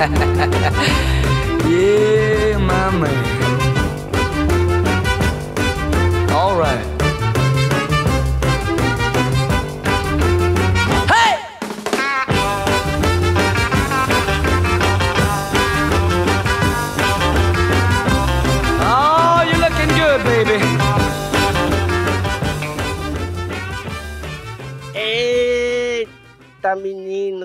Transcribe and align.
Yeah, 0.00 0.08
my 2.56 2.90
man. 2.90 3.29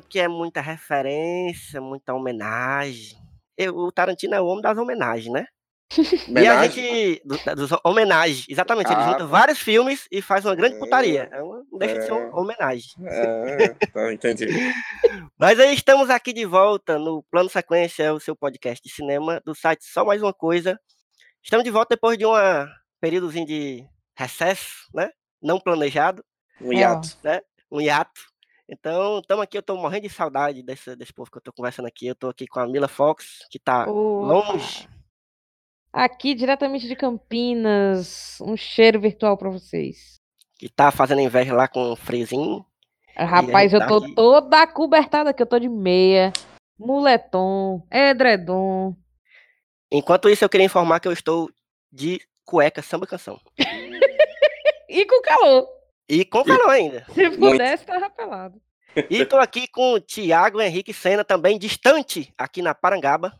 Que 0.01 0.19
é 0.19 0.27
muita 0.27 0.61
referência, 0.61 1.79
muita 1.81 2.13
homenagem. 2.13 3.17
Eu- 3.57 3.75
o 3.75 3.91
Tarantino 3.91 4.35
é 4.35 4.41
o 4.41 4.45
homem 4.45 4.61
das 4.61 4.77
homenagens, 4.77 5.31
né? 5.31 5.45
E 6.27 6.47
a 6.47 6.67
gente. 6.67 7.21
do- 7.23 7.37
da- 7.45 7.53
dos 7.53 7.69
homenagens, 7.83 8.45
exatamente. 8.49 8.87
Ele 8.91 8.99
Ah, 8.99 9.05
junta 9.05 9.17
tá. 9.19 9.25
vários 9.25 9.59
filmes 9.59 10.07
e 10.11 10.21
faz 10.21 10.43
uma 10.43 10.55
grande 10.55 10.75
É, 10.75 10.79
putaria. 10.79 11.29
É 11.31 11.41
uma- 11.41 11.63
não 11.71 11.77
deixa 11.77 11.99
de 11.99 12.05
ser 12.05 12.11
é. 12.11 12.13
uma 12.13 12.41
homenagem. 12.41 12.89
É, 13.05 13.67
tá, 13.69 14.11
entendi. 14.11 14.47
Mas 15.37 15.59
aí 15.59 15.73
estamos 15.73 16.09
aqui 16.09 16.33
de 16.33 16.43
volta 16.43 16.97
no 16.97 17.23
Plano 17.31 17.49
Sequência, 17.49 18.13
o 18.13 18.19
seu 18.19 18.35
podcast 18.35 18.81
de 18.83 18.93
cinema 18.93 19.39
do 19.45 19.53
site 19.55 19.85
Só 19.85 20.03
Mais 20.03 20.21
Uma 20.21 20.33
Coisa. 20.33 20.77
Estamos 21.43 21.63
de 21.63 21.69
volta 21.71 21.95
depois 21.95 22.17
de 22.17 22.25
um 22.25 22.31
períodozinho 22.99 23.45
de 23.45 23.85
recesso, 24.17 24.87
né? 24.93 25.11
Não 25.41 25.59
planejado, 25.59 26.25
Um 26.59 26.73
hiato. 26.73 27.09
um 27.71 27.79
hiato. 27.79 28.21
Então, 28.67 29.19
estamos 29.19 29.43
aqui, 29.43 29.57
eu 29.57 29.59
estou 29.59 29.77
morrendo 29.77 30.07
de 30.07 30.09
saudade 30.09 30.63
desse, 30.63 30.95
desse 30.95 31.13
povo 31.13 31.29
que 31.29 31.37
eu 31.37 31.39
estou 31.39 31.53
conversando 31.53 31.85
aqui. 31.85 32.07
Eu 32.07 32.13
estou 32.13 32.29
aqui 32.31 32.47
com 32.47 32.59
a 32.59 32.67
Mila 32.67 32.87
Fox, 32.87 33.45
que 33.49 33.57
está 33.57 33.85
longe. 33.85 34.87
Aqui 35.93 36.33
diretamente 36.33 36.87
de 36.87 36.95
Campinas, 36.95 38.39
um 38.41 38.57
cheiro 38.57 38.99
virtual 38.99 39.37
pra 39.37 39.49
vocês. 39.49 40.19
que 40.57 40.67
tá 40.69 40.89
fazendo 40.91 41.21
inveja 41.21 41.53
lá 41.53 41.67
com 41.67 41.91
o 41.91 41.95
friozinho. 41.95 42.65
Rapaz, 43.15 43.71
gente 43.71 43.73
eu 43.73 43.79
tá 43.79 43.87
tô 43.87 43.97
aqui. 44.03 44.15
toda 44.15 44.61
acobertada 44.61 45.29
aqui, 45.29 45.41
eu 45.41 45.47
tô 45.47 45.59
de 45.59 45.69
meia, 45.69 46.33
moletom, 46.77 47.85
edredom. 47.91 48.95
Enquanto 49.91 50.29
isso, 50.29 50.43
eu 50.43 50.49
queria 50.49 50.65
informar 50.65 50.99
que 50.99 51.07
eu 51.07 51.13
estou 51.13 51.49
de 51.91 52.19
cueca 52.43 52.81
samba 52.81 53.05
canção. 53.05 53.39
E 54.87 55.05
com 55.05 55.21
calor. 55.21 55.67
E 56.07 56.23
com 56.25 56.43
calor 56.43 56.69
ainda. 56.69 57.05
Se 57.13 57.29
pudesse, 57.31 57.85
tava 57.85 58.09
pelado. 58.09 58.61
E 59.09 59.21
estou 59.21 59.39
aqui 59.39 59.67
com 59.67 59.93
o 59.93 59.99
Tiago 59.99 60.61
Henrique 60.61 60.93
Sena, 60.93 61.23
também 61.25 61.57
distante, 61.59 62.33
aqui 62.37 62.61
na 62.61 62.73
Parangaba. 62.73 63.33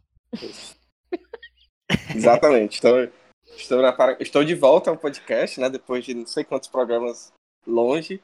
Exatamente. 2.14 2.80
Então, 2.80 3.08
estou, 3.56 3.82
na 3.82 3.94
para- 3.94 4.18
estou 4.20 4.44
de 4.44 4.56
volta 4.56 4.90
ao 4.90 4.98
podcast, 4.98 5.60
né? 5.60 5.70
Depois 5.70 6.04
de 6.04 6.14
não 6.14 6.26
sei 6.26 6.44
quantos 6.44 6.68
programas 6.68 7.32
longe. 7.66 8.22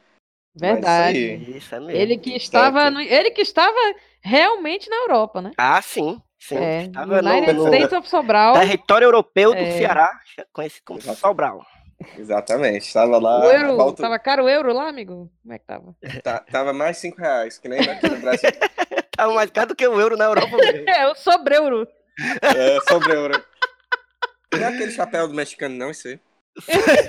Verdade. 0.56 1.36
Isso 1.58 1.74
é 1.74 1.80
mesmo. 1.80 1.92
Ele 1.96 2.18
que 2.18 2.36
estava, 2.36 2.90
no- 2.90 3.00
ele 3.00 3.32
que 3.32 3.42
estava 3.42 3.78
realmente 4.22 4.90
na 4.90 4.98
Europa, 4.98 5.42
né? 5.42 5.52
Ah, 5.58 5.82
sim. 5.82 6.22
sim. 6.40 6.58
É, 6.58 6.84
Estava 6.84 7.20
United 7.20 7.54
no 7.54 7.68
States 7.68 7.94
of 7.94 8.10
Sobral. 8.10 8.54
território 8.54 9.06
europeu 9.06 9.52
do 9.54 9.60
É. 9.60 9.72
Ceará, 9.78 10.12
conhecido 10.52 10.84
como 10.86 11.00
Exato. 11.00 11.20
Sobral. 11.20 11.66
Exatamente. 12.18 12.88
Estava 12.88 13.18
lá. 13.20 13.40
O 13.40 13.52
euro, 13.52 13.78
volta- 13.78 14.04
tava 14.04 14.20
caro 14.20 14.44
o 14.46 14.50
euro 14.50 14.74
lá, 14.74 14.90
amigo? 14.90 15.32
Como 15.42 15.54
é 15.54 15.60
que 15.60 15.66
tava? 15.66 15.96
tá- 16.24 16.40
tava 16.52 16.74
mais 16.74 16.98
5 16.98 17.18
reais, 17.20 17.58
que 17.58 17.68
nem 17.68 17.80
aqui 17.80 18.10
no 18.10 18.18
Brasil. 18.20 18.50
Estava 19.12 19.34
mais 19.34 19.52
caro 19.52 19.70
do 19.70 19.76
que 19.76 19.88
o 19.88 20.00
euro 20.00 20.18
na 20.18 20.26
Europa 20.26 20.56
mesmo. 20.58 20.90
É, 20.90 21.08
o 21.08 21.16
sobre-euro. 21.16 21.88
É, 22.42 22.80
sobre 22.90 23.14
euro. 23.14 23.44
Não 24.54 24.60
é 24.62 24.66
aquele 24.68 24.92
chapéu 24.92 25.28
do 25.28 25.34
mexicano, 25.34 25.76
não, 25.76 25.92
isso 25.92 26.08
aí. 26.08 26.20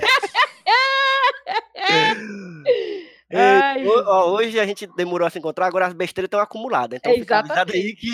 Ai, 3.35 3.85
ó, 3.87 4.29
hoje 4.31 4.59
a 4.59 4.65
gente 4.65 4.85
demorou 4.95 5.27
a 5.27 5.29
se 5.29 5.39
encontrar, 5.39 5.65
agora 5.65 5.87
as 5.87 5.93
besteiras 5.93 6.27
estão 6.27 6.39
acumuladas. 6.39 6.99
Então 6.99 7.13
fica 7.13 7.39
avisado 7.39 7.73
aí 7.73 7.95
que 7.95 8.09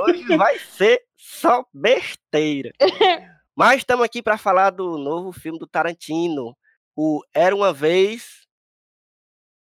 hoje 0.00 0.36
vai 0.36 0.58
ser 0.58 1.02
só 1.16 1.64
besteira. 1.74 2.70
Mas 3.56 3.78
estamos 3.78 4.04
aqui 4.04 4.22
para 4.22 4.36
falar 4.36 4.70
do 4.70 4.98
novo 4.98 5.32
filme 5.32 5.58
do 5.58 5.66
Tarantino, 5.66 6.56
o 6.96 7.22
Era 7.32 7.54
Uma 7.54 7.72
Vez. 7.72 8.46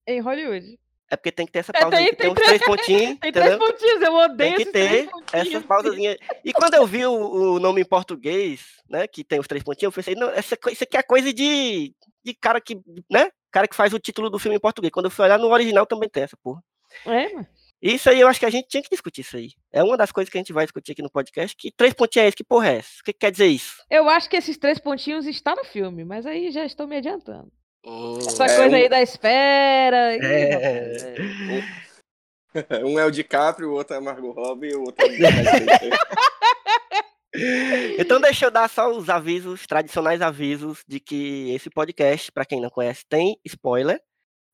Em 0.06 0.20
Hollywood. 0.20 0.78
É 1.10 1.16
porque 1.16 1.32
tem 1.32 1.46
que 1.46 1.54
ter 1.54 1.60
essa 1.60 1.72
É, 1.74 1.80
pausa 1.80 1.96
aí, 1.98 2.14
tem- 2.14 2.16
que 2.16 2.18
tem, 2.22 2.34
tem 2.36 2.44
uns 2.44 2.48
três- 2.48 2.66
pontinhos, 2.66 3.20
Tem 3.20 3.30
entendeu? 3.30 3.44
três 3.44 3.58
pontinhos, 3.58 4.02
eu 4.02 4.14
odeio 4.14 4.56
Tem 4.58 4.66
que 4.66 4.72
ter 4.74 5.10
essas 5.32 5.64
pausazinhas. 5.66 6.18
E 6.44 6.52
quando 6.52 6.74
eu 6.74 6.86
vi 6.86 7.06
o, 7.06 7.14
o 7.56 7.60
nome 7.60 7.82
em 7.82 7.86
português, 7.86 8.82
né, 8.90 9.08
que 9.08 9.24
tem 9.24 9.40
os 9.40 9.48
três 9.48 9.64
pontinhos, 9.64 9.94
eu 9.96 9.96
pensei, 9.96 10.16
não, 10.16 10.30
essa, 10.32 10.58
isso 10.70 10.84
aqui 10.84 10.98
é 10.98 11.04
coisa 11.04 11.34
de, 11.34 11.96
de 12.26 12.34
cara 12.34 12.60
que, 12.60 12.76
né, 13.10 13.32
cara 13.52 13.70
que 13.70 13.76
faz 13.76 13.94
o 13.94 14.00
título 14.00 14.30
do 14.30 14.38
filme 14.38 14.58
em 14.58 14.60
português. 14.62 14.92
Quando 14.92 15.06
eu 15.06 15.12
fui 15.12 15.24
olhar 15.24 15.40
no 15.40 15.48
original 15.48 15.86
também 15.86 16.10
tem 16.10 16.24
essa 16.24 16.36
porra. 16.44 16.62
É, 17.06 17.34
mano. 17.34 17.48
Isso 17.82 18.10
aí 18.10 18.20
eu 18.20 18.28
acho 18.28 18.40
que 18.40 18.46
a 18.46 18.50
gente 18.50 18.68
tinha 18.68 18.82
que 18.82 18.90
discutir 18.90 19.22
isso 19.22 19.38
aí. 19.38 19.52
É 19.72 19.84
uma 19.84 19.96
das 19.96 20.12
coisas 20.12 20.32
que 20.32 20.38
a 20.38 20.42
gente 20.42 20.52
vai 20.54 20.66
discutir 20.66 20.94
aqui 20.94 21.02
no 21.04 21.12
podcast, 21.12 21.56
que 21.56 21.72
três 21.72 21.94
pontinhos 21.94 22.26
é 22.26 22.28
esse, 22.30 22.38
que 22.38 22.44
porra 22.44 22.70
é 22.70 22.78
essa? 22.78 22.90
O 23.02 23.04
que, 23.04 23.14
que 23.14 23.20
quer 23.20 23.32
dizer 23.32 23.48
isso? 23.48 23.76
Eu 23.90 24.10
acho 24.10 24.28
que 24.30 24.36
esses 24.36 24.58
três 24.58 24.80
pontinhos 24.80 25.28
está 25.28 25.56
no 25.56 25.64
filme, 25.64 26.04
mas 26.04 26.26
aí 26.26 26.50
já 26.52 26.66
estou 26.66 26.88
me 26.88 26.98
adiantando. 26.98 27.52
Hum, 27.86 28.18
Essa 28.18 28.46
É, 28.46 28.56
coisa 28.56 28.76
um- 28.76 28.80
aí 28.80 28.90
da 28.90 29.02
espera. 29.02 30.16
ih, 30.16 30.20
É. 30.22 31.60
é. 31.60 31.88
Um 32.84 32.98
é 32.98 33.06
o 33.06 33.12
DiCaprio, 33.12 33.70
o 33.70 33.74
outro 33.74 33.96
é 33.96 34.00
Margot 34.00 34.32
Robbie, 34.32 34.74
o 34.74 34.82
outro 34.82 35.06
é 35.06 35.10
o. 35.10 35.12
Então 38.00 38.20
deixa 38.20 38.46
eu 38.46 38.52
dar 38.52 38.68
só 38.70 38.90
os 38.90 39.10
avisos, 39.10 39.68
tradicionais 39.68 40.22
avisos 40.22 40.84
de 40.88 41.00
que 41.00 41.52
esse 41.54 41.70
podcast, 41.70 42.32
para 42.32 42.46
quem 42.46 42.60
não 42.60 42.70
conhece, 42.70 43.04
tem 43.08 43.40
spoiler, 43.46 44.02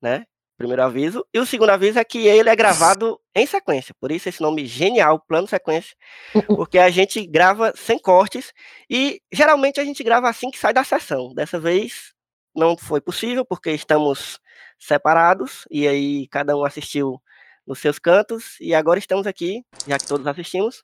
né? 0.02 0.26
Primeiro 0.58 0.84
aviso. 0.84 1.26
E 1.34 1.40
o 1.40 1.46
segundo 1.46 1.72
aviso 1.72 1.98
é 2.00 2.04
que 2.04 2.28
ele 2.28 2.50
é 2.50 2.56
gravado 2.56 3.20
em 3.36 3.46
sequência. 3.46 3.94
Por 4.00 4.12
isso 4.12 4.30
esse 4.30 4.42
nome 4.42 4.66
genial, 4.66 5.20
plano 5.20 5.48
sequência, 5.48 5.96
porque 6.48 6.78
a 6.78 6.90
gente 6.90 7.26
grava 7.26 7.74
sem 7.76 7.98
cortes 7.98 8.54
e 8.90 9.20
geralmente 9.32 9.80
a 9.80 9.84
gente 9.86 10.04
grava 10.04 10.30
assim 10.30 10.52
que 10.52 10.60
sai 10.60 10.72
da 10.74 10.84
sessão. 10.84 11.34
Dessa 11.34 11.60
vez 11.60 12.14
não 12.56 12.78
foi 12.78 13.02
possível 13.02 13.44
porque 13.44 13.72
estamos 13.72 14.40
separados 14.80 15.66
e 15.72 15.88
aí 15.88 16.28
cada 16.28 16.56
um 16.56 16.64
assistiu 16.64 17.20
nos 17.66 17.80
seus 17.80 17.98
cantos 17.98 18.58
e 18.60 18.76
agora 18.76 19.00
estamos 19.00 19.26
aqui, 19.26 19.64
já 19.88 19.98
que 19.98 20.06
todos 20.06 20.28
assistimos, 20.28 20.84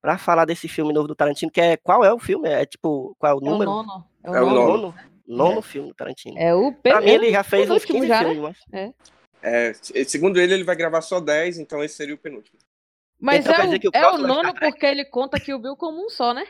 para 0.00 0.18
falar 0.18 0.44
desse 0.44 0.68
filme 0.68 0.92
novo 0.92 1.08
do 1.08 1.14
Tarantino, 1.14 1.50
que 1.50 1.60
é 1.60 1.76
qual 1.78 2.04
é 2.04 2.12
o 2.12 2.18
filme? 2.18 2.48
É 2.48 2.64
tipo, 2.66 3.16
qual 3.18 3.32
é 3.32 3.34
o 3.34 3.38
É 3.38 3.40
o 3.40 3.50
número? 3.50 3.70
nono. 3.70 4.04
É 4.22 4.30
o 4.30 4.34
É 4.36 4.42
o 4.42 4.46
nono. 4.50 4.66
nono. 4.76 4.94
Nono, 5.26 5.48
nono 5.50 5.62
filme 5.62 5.88
do 5.88 5.94
Tarantino. 5.94 6.36
É 6.36 6.54
o 6.54 6.72
Pra 6.82 7.00
mim 7.00 7.10
ele 7.10 7.30
já 7.30 7.42
fez 7.42 7.62
uns 7.70 7.84
penúltimo 7.84 7.98
15 7.98 8.08
já, 8.08 8.22
né? 8.22 8.28
filmes, 8.28 8.40
mas... 8.40 8.56
É, 9.42 9.72
se- 9.74 10.04
segundo 10.06 10.40
ele, 10.40 10.54
ele 10.54 10.64
vai 10.64 10.74
gravar 10.76 11.00
só 11.02 11.20
10, 11.20 11.58
então 11.58 11.82
esse 11.84 11.94
seria 11.96 12.14
o 12.14 12.18
penúltimo. 12.18 12.58
Mas 13.20 13.40
Então 13.40 13.54
é, 13.54 13.66
o, 13.66 13.70
o 13.70 13.90
é 13.92 14.06
o 14.10 14.18
nono 14.18 14.54
porque 14.54 14.86
ele 14.86 15.04
conta 15.04 15.40
que 15.40 15.54
o 15.54 15.58
Bill 15.58 15.76
como 15.76 16.04
um 16.04 16.08
só, 16.08 16.34
né? 16.34 16.46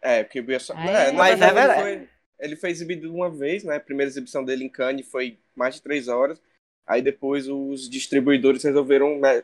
É, 0.00 0.22
porque 0.22 0.40
o 0.40 0.44
Bia 0.44 0.60
só. 0.60 0.74
Ah, 0.76 0.86
É, 0.86 1.08
é? 1.08 1.12
Mas 1.12 1.40
é 1.40 1.50
verdade, 1.52 1.80
ele 1.80 1.98
foi, 1.98 2.08
ele 2.40 2.56
foi 2.56 2.70
exibido 2.70 3.12
uma 3.12 3.30
vez, 3.30 3.64
né? 3.64 3.76
A 3.76 3.80
primeira 3.80 4.10
exibição 4.10 4.44
dele 4.44 4.64
em 4.64 4.68
Cannes 4.68 5.08
foi 5.10 5.38
mais 5.56 5.76
de 5.76 5.82
três 5.82 6.08
horas. 6.08 6.40
Aí 6.86 7.00
depois 7.00 7.48
os 7.48 7.88
distribuidores 7.88 8.62
resolveram, 8.62 9.18
né, 9.18 9.42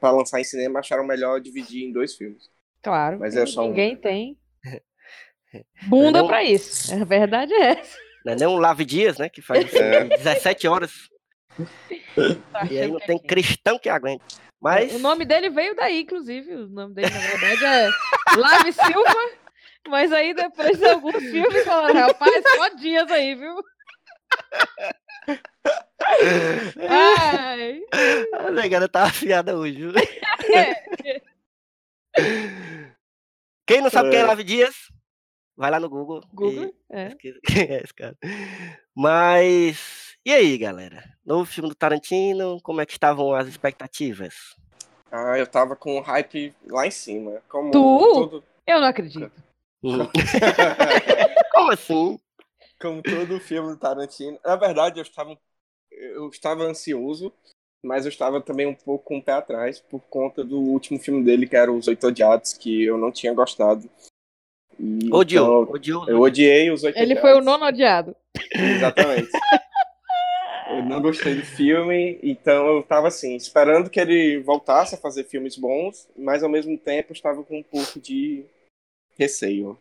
para 0.00 0.10
lançar 0.16 0.40
em 0.40 0.44
cinema, 0.44 0.80
acharam 0.80 1.04
melhor 1.04 1.38
dividir 1.40 1.84
em 1.84 1.92
dois 1.92 2.14
filmes. 2.14 2.50
Claro. 2.82 3.18
Mas 3.18 3.36
é 3.36 3.44
só 3.44 3.64
um. 3.64 3.68
Ninguém 3.68 3.96
tem 3.96 4.38
bunda 5.88 6.24
pra 6.24 6.42
isso. 6.42 6.94
A 6.94 7.04
verdade 7.04 7.52
é 7.52 7.72
essa. 7.78 7.98
Não 8.28 8.32
é 8.34 8.36
nem 8.36 8.46
um 8.48 8.58
Lave 8.58 8.84
Dias, 8.84 9.16
né? 9.18 9.28
Que 9.28 9.40
faz 9.40 9.72
É. 9.74 10.04
de 10.04 10.08
17 10.18 10.68
horas. 10.68 10.92
Tá 12.52 12.66
E 12.70 12.78
aí 12.78 12.88
não 12.88 12.98
é 12.98 13.06
tem 13.06 13.18
quem? 13.18 13.26
cristão 13.26 13.78
que 13.78 13.88
aguente. 13.88 14.22
Mas 14.60 14.92
O 14.94 14.98
nome 14.98 15.24
dele 15.24 15.48
veio 15.50 15.74
daí, 15.74 16.00
inclusive. 16.00 16.52
O 16.54 16.68
nome 16.68 16.94
dele, 16.94 17.10
na 17.10 17.18
verdade, 17.20 17.64
é 17.64 17.88
Lave 18.36 18.72
Silva. 18.72 19.14
Mas 19.88 20.12
aí, 20.12 20.34
depois 20.34 20.76
de 20.78 20.84
alguns 20.84 21.16
filmes, 21.30 21.64
falaram, 21.64 21.94
rapaz, 22.08 22.44
só 22.56 22.68
dias 22.70 23.10
aí, 23.10 23.34
viu? 23.34 23.54
Ai. 26.88 27.80
A 28.46 28.50
negada 28.50 28.88
tá 28.88 29.04
afiada 29.04 29.56
hoje, 29.56 29.76
viu? 29.76 29.92
Quem 33.66 33.80
não 33.80 33.90
sabe 33.90 34.10
quem 34.10 34.18
é 34.18 34.22
É. 34.22 34.26
Lave 34.26 34.42
Dias, 34.44 34.74
vai 35.58 35.72
lá 35.72 35.80
no 35.80 35.90
Google. 35.90 36.22
e 36.32 36.36
Google? 36.36 36.74
É. 36.88 37.06
pesquisa 37.06 37.40
quem 37.44 37.62
é 37.68 37.82
esse 37.82 37.92
cara. 37.92 38.16
Mas, 38.94 40.16
e 40.24 40.32
aí, 40.32 40.56
galera? 40.56 41.02
Novo 41.26 41.44
filme 41.44 41.68
do 41.68 41.74
Tarantino, 41.74 42.60
como 42.62 42.80
é 42.80 42.86
que 42.86 42.92
estavam 42.92 43.34
as 43.34 43.48
expectativas? 43.48 44.56
Ah, 45.10 45.36
eu 45.36 45.46
tava 45.46 45.74
com 45.74 45.98
o 45.98 46.00
hype 46.00 46.54
lá 46.68 46.86
em 46.86 46.90
cima. 46.90 47.42
Como 47.48 47.72
Tu? 47.72 47.78
todo, 47.80 48.44
Eu 48.66 48.80
não 48.80 48.86
acredito. 48.86 49.32
Hum. 49.82 50.06
como 51.52 51.72
assim? 51.72 52.20
como 52.80 53.02
todo 53.02 53.40
filme 53.40 53.70
do 53.70 53.76
Tarantino. 53.76 54.38
Na 54.44 54.54
verdade, 54.54 55.00
eu 55.00 55.02
estava, 55.02 55.36
eu 55.90 56.28
estava 56.28 56.62
ansioso, 56.62 57.32
mas 57.84 58.04
eu 58.04 58.08
estava 58.08 58.40
também 58.40 58.66
um 58.66 58.74
pouco 58.74 59.04
com 59.04 59.18
o 59.18 59.22
pé 59.22 59.32
atrás 59.32 59.80
por 59.80 60.00
conta 60.02 60.44
do 60.44 60.60
último 60.60 60.98
filme 61.00 61.24
dele, 61.24 61.48
que 61.48 61.56
era 61.56 61.72
Os 61.72 61.88
Oito 61.88 62.06
Odiados, 62.06 62.52
que 62.52 62.84
eu 62.84 62.96
não 62.96 63.10
tinha 63.10 63.34
gostado. 63.34 63.90
E, 64.78 65.12
Odiou, 65.12 65.62
então, 65.62 65.74
odiou. 65.74 66.08
eu 66.08 66.20
odiei 66.20 66.70
Os 66.70 66.84
Oito 66.84 66.96
Ele 66.96 67.14
Odiados. 67.14 67.20
foi 67.22 67.40
o 67.40 67.44
nono 67.44 67.64
odiado. 67.66 68.16
Exatamente. 68.54 69.28
eu 70.70 70.84
não 70.84 71.02
gostei 71.02 71.34
do 71.34 71.44
filme, 71.44 72.18
então 72.22 72.66
eu 72.68 72.82
tava 72.82 73.08
assim, 73.08 73.34
esperando 73.34 73.90
que 73.90 73.98
ele 73.98 74.38
voltasse 74.40 74.94
a 74.94 74.98
fazer 74.98 75.24
filmes 75.24 75.56
bons, 75.56 76.08
mas 76.16 76.42
ao 76.42 76.48
mesmo 76.48 76.78
tempo 76.78 77.10
eu 77.10 77.14
estava 77.14 77.42
com 77.42 77.58
um 77.58 77.62
pouco 77.62 77.98
de 77.98 78.44
receio. 79.18 79.76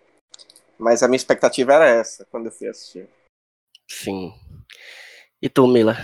Mas 0.79 1.03
a 1.03 1.07
minha 1.07 1.17
expectativa 1.17 1.73
era 1.73 1.87
essa 1.87 2.25
quando 2.31 2.47
eu 2.47 2.51
fui 2.51 2.67
assistir. 2.67 3.07
Sim. 3.89 4.33
E 5.41 5.47
tu, 5.49 5.67
Mila? 5.67 5.95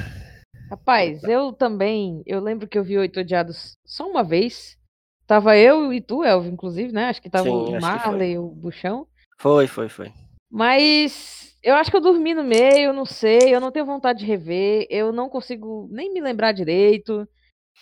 Rapaz, 0.69 1.24
eu 1.24 1.51
também. 1.54 2.24
Eu 2.25 2.40
lembro 2.40 2.68
que 2.68 2.78
eu 2.78 2.84
vi 2.84 2.98
Oito 2.98 3.19
Odiados 3.19 3.78
só 3.86 4.07
uma 4.07 4.24
vez. 4.24 4.78
Tava 5.25 5.58
eu 5.58 5.94
e 5.94 6.02
tu, 6.02 6.24
Elvio, 6.24 6.52
inclusive, 6.52 6.92
né? 6.94 7.06
Acho 7.06 7.22
que 7.22 7.30
tava 7.30 7.50
Sim, 7.50 7.75
o. 7.78 7.80
Marley, 7.81 8.38
o 8.38 8.48
Buchão. 8.50 9.08
Foi, 9.40 9.68
foi, 9.68 9.90
foi. 9.90 10.12
Mas 10.52 11.58
eu 11.64 11.75
acho 11.75 11.90
que 11.90 11.98
eu 11.98 12.02
dormi 12.02 12.34
no 12.34 12.44
meio, 12.44 12.94
não 12.94 13.06
sei, 13.06 13.56
eu 13.56 13.60
não 13.60 13.72
tenho 13.72 13.86
vontade 13.86 14.20
de 14.20 14.25
rever, 14.25 14.86
eu 14.90 15.12
não 15.12 15.30
consigo 15.30 15.88
nem 15.92 16.14
me 16.14 16.22
lembrar 16.22 16.52
direito. 16.52 17.28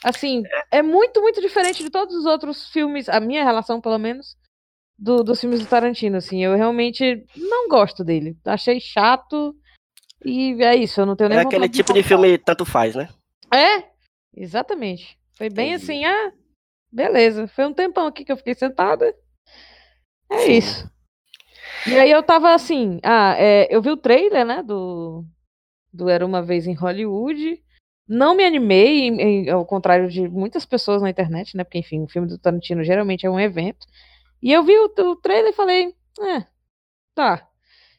Assim, 0.03 0.43
é 0.71 0.81
muito, 0.81 1.21
muito 1.21 1.41
diferente 1.41 1.83
de 1.83 1.89
todos 1.89 2.15
os 2.15 2.25
outros 2.25 2.69
filmes, 2.69 3.09
a 3.09 3.19
minha 3.19 3.43
relação, 3.43 3.81
pelo 3.81 3.97
menos, 3.97 4.37
do- 4.97 5.23
dos 5.23 5.39
filmes 5.41 5.59
do 5.59 5.67
Tarantino, 5.67 6.17
assim. 6.17 6.43
Eu 6.43 6.55
realmente 6.55 7.25
não 7.35 7.67
gosto 7.67 8.03
dele. 8.03 8.37
Achei 8.45 8.79
chato 8.79 9.55
e 10.23 10.53
é 10.63 10.75
isso, 10.75 11.01
eu 11.01 11.05
não 11.05 11.15
tenho 11.15 11.29
nem 11.29 11.39
É 11.39 11.41
aquele 11.41 11.67
tipo 11.67 11.91
de 11.93 12.01
voltar. 12.01 12.07
filme 12.07 12.37
tanto 12.37 12.65
faz, 12.65 12.95
né? 12.95 13.09
É, 13.53 13.83
exatamente. 14.35 15.17
Foi 15.37 15.49
bem 15.49 15.73
Entendi. 15.73 15.83
assim, 15.83 16.05
ah, 16.05 16.31
beleza. 16.91 17.47
Foi 17.47 17.65
um 17.65 17.73
tempão 17.73 18.07
aqui 18.07 18.23
que 18.25 18.31
eu 18.31 18.37
fiquei 18.37 18.53
sentada. 18.53 19.15
É 20.29 20.37
Sim. 20.39 20.51
isso. 20.53 20.91
E 21.87 21.97
aí 21.97 22.11
eu 22.11 22.21
tava 22.21 22.53
assim, 22.53 22.99
ah, 23.03 23.35
é, 23.37 23.67
eu 23.69 23.81
vi 23.81 23.89
o 23.89 23.97
trailer, 23.97 24.45
né, 24.45 24.61
do, 24.61 25.25
do 25.91 26.07
Era 26.09 26.25
Uma 26.25 26.41
Vez 26.41 26.67
em 26.67 26.73
Hollywood. 26.75 27.61
Não 28.07 28.35
me 28.35 28.43
animei, 28.45 29.07
em- 29.07 29.21
em- 29.21 29.49
ao 29.49 29.65
contrário 29.65 30.09
de 30.09 30.27
muitas 30.27 30.65
pessoas 30.65 31.01
na 31.01 31.09
internet, 31.09 31.55
né, 31.57 31.63
porque 31.63 31.79
enfim, 31.79 32.03
o 32.03 32.07
filme 32.07 32.27
do 32.27 32.37
Tarantino 32.37 32.83
geralmente 32.83 33.25
é 33.25 33.29
um 33.29 33.39
evento. 33.39 33.85
E 34.41 34.51
eu 34.51 34.63
vi 34.63 34.77
o, 34.77 34.85
o 34.85 35.15
trailer 35.15 35.51
e 35.51 35.55
falei, 35.55 35.95
é, 36.19 36.45
tá. 37.15 37.47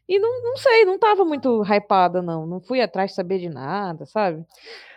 E 0.08 0.18
não, 0.18 0.42
não 0.42 0.56
sei, 0.56 0.84
não 0.84 0.98
tava 0.98 1.24
muito 1.24 1.62
hypada, 1.62 2.20
não. 2.20 2.46
Não 2.46 2.60
fui 2.60 2.80
atrás 2.80 3.10
de 3.10 3.16
saber 3.16 3.38
de 3.38 3.48
nada, 3.48 4.04
sabe? 4.06 4.44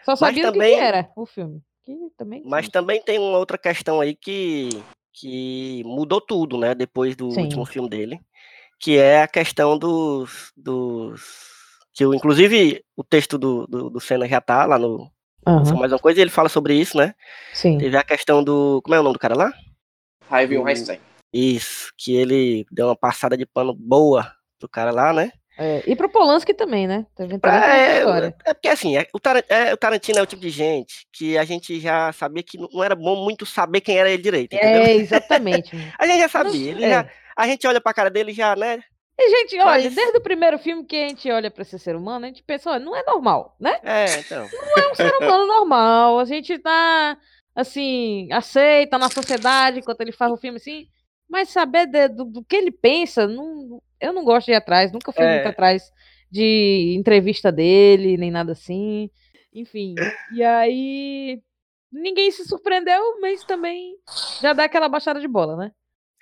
Só 0.04 0.16
sabia 0.16 0.50
o 0.50 0.54
que 0.54 0.60
que 0.60 0.66
também- 0.66 0.80
era 0.80 1.10
o 1.16 1.26
filme. 1.26 1.62
Que 1.86 1.96
também. 2.18 2.42
Mas 2.46 2.68
também 2.68 3.02
tem 3.02 3.20
uma 3.20 3.38
outra 3.38 3.58
questão 3.58 4.02
aí 4.02 4.16
que, 4.16 4.70
que 5.14 5.84
mudou 5.86 6.20
tudo, 6.20 6.58
né? 6.58 6.74
Depois 6.74 7.16
do 7.16 7.32
Sim. 7.32 7.44
último 7.44 7.66
filme 7.66 7.88
dele. 7.88 8.20
Que 8.80 8.98
é 8.98 9.22
a 9.22 9.28
questão 9.28 9.78
dos. 9.78 10.52
dos 10.58 11.22
que 11.94 12.04
eu, 12.04 12.14
inclusive 12.14 12.84
o 12.98 13.04
texto 13.04 13.38
do, 13.38 13.66
do, 13.68 13.90
do 13.90 14.00
Senna 14.02 14.28
já 14.28 14.42
tá 14.42 14.66
lá 14.66 14.78
no 14.78 15.10
Só 15.64 15.76
Mais 15.76 15.94
Uma 15.94 16.00
Coisa, 16.00 16.20
e 16.20 16.24
ele 16.24 16.30
fala 16.30 16.50
sobre 16.50 16.74
isso, 16.74 16.98
né? 16.98 17.16
sim. 17.54 17.78
Teve 17.78 17.96
a 17.96 18.04
questão 18.04 18.44
do. 18.44 18.82
Como 18.84 18.96
é 18.96 19.00
o 19.00 19.04
nome 19.04 19.14
do 19.14 19.20
cara 19.20 19.36
lá? 19.36 19.54
Harvey 20.30 20.58
Weinstein. 20.58 21.00
Isso, 21.32 21.92
que 21.98 22.16
ele 22.16 22.66
deu 22.72 22.88
uma 22.88 22.96
passada 22.96 23.38
de 23.38 23.46
pano 23.46 23.74
boa 23.74 24.34
pro 24.60 24.68
cara 24.68 24.92
lá, 24.92 25.14
né? 25.14 25.32
É, 25.58 25.84
e 25.88 25.96
pro 25.96 26.10
Polanski 26.10 26.54
também, 26.54 26.86
né? 26.88 27.06
Também 27.16 27.40
tá 27.40 27.78
é, 27.78 28.00
é 28.46 28.54
porque 28.54 28.68
assim, 28.68 28.98
é- 28.98 29.08
o, 29.14 29.20
é, 29.50 29.74
o 29.74 29.78
Tarantino 29.78 30.20
é 30.20 30.22
o 30.22 30.26
tipo 30.26 30.42
de 30.42 30.50
gente 30.50 31.08
que 31.14 31.38
a 31.38 31.46
gente 31.46 31.80
já 31.80 32.12
sabia 32.12 32.44
que 32.44 32.58
não 32.58 32.84
era 32.84 32.96
bom 32.96 33.24
muito 33.24 33.46
saber 33.46 33.80
quem 33.82 33.98
era 33.98 34.10
ele 34.10 34.22
direito, 34.22 34.54
entendeu? 34.56 34.84
É, 34.84 34.94
exatamente. 34.96 35.72
A 35.98 36.06
gente 36.06 36.20
já 36.20 36.28
sabia, 36.30 36.72
ele 36.72 36.84
é. 36.84 36.90
já, 36.90 37.10
a 37.38 37.48
gente 37.48 37.66
olha 37.66 37.80
pra 37.80 37.94
cara 37.94 38.10
dele 38.10 38.32
e 38.32 38.36
já, 38.36 38.56
né? 38.56 38.84
E, 39.18 39.30
gente, 39.30 39.56
olha, 39.60 39.66
Mas- 39.86 39.96
desde 39.96 40.18
o 40.18 40.22
primeiro 40.22 40.60
filme 40.60 40.84
que 40.84 40.98
a 40.98 41.08
gente 41.08 41.32
olha 41.32 41.50
pra 41.50 41.62
esse 41.62 41.80
ser 41.80 41.96
humano, 41.96 42.26
a 42.26 42.28
gente 42.28 42.44
pensa, 42.44 42.72
olha, 42.72 42.84
não 42.84 42.94
é 42.94 43.02
normal, 43.04 43.56
né? 43.58 43.80
É, 43.82 44.20
então. 44.20 44.46
Não 44.52 44.84
é 44.84 44.92
um 44.92 44.96
ser 44.96 45.14
humano 45.24 45.48
normal. 45.48 46.20
A 46.20 46.26
gente 46.26 46.60
tá, 46.60 47.18
assim, 47.56 48.28
aceita 48.34 48.98
na 48.98 49.10
sociedade 49.10 49.80
enquanto 49.80 50.02
ele 50.02 50.12
faz 50.12 50.34
o 50.34 50.38
filme, 50.38 50.58
assim. 50.58 50.88
Mas 51.30 51.48
saber 51.48 51.88
de- 51.88 52.10
do, 52.10 52.26
do 52.26 52.44
que 52.44 52.58
ele 52.58 52.72
pensa, 52.72 53.26
não, 53.26 53.82
eu 54.00 54.14
não 54.14 54.24
gosto 54.24 54.48
de 54.48 54.52
ir 54.54 54.56
atrás. 54.56 54.92
Nunca 54.92 55.12
fui 55.12 55.24
muito 55.26 55.46
É. 55.46 55.48
atrás 55.48 55.92
de 56.32 56.96
entrevista 56.98 57.52
dele, 57.52 58.18
nem 58.18 58.32
nada 58.32 58.52
assim. 58.54 59.10
Enfim. 59.54 59.96
E 60.34 60.44
aí. 60.44 61.42
Ninguém 61.92 62.30
se 62.30 62.44
surpreendeu, 62.44 63.20
mas 63.22 63.44
também 63.46 63.96
já 64.42 64.52
dá 64.52 64.66
aquela 64.66 64.90
baixada 64.90 65.20
de 65.20 65.28
bola, 65.30 65.56
né? 65.56 65.72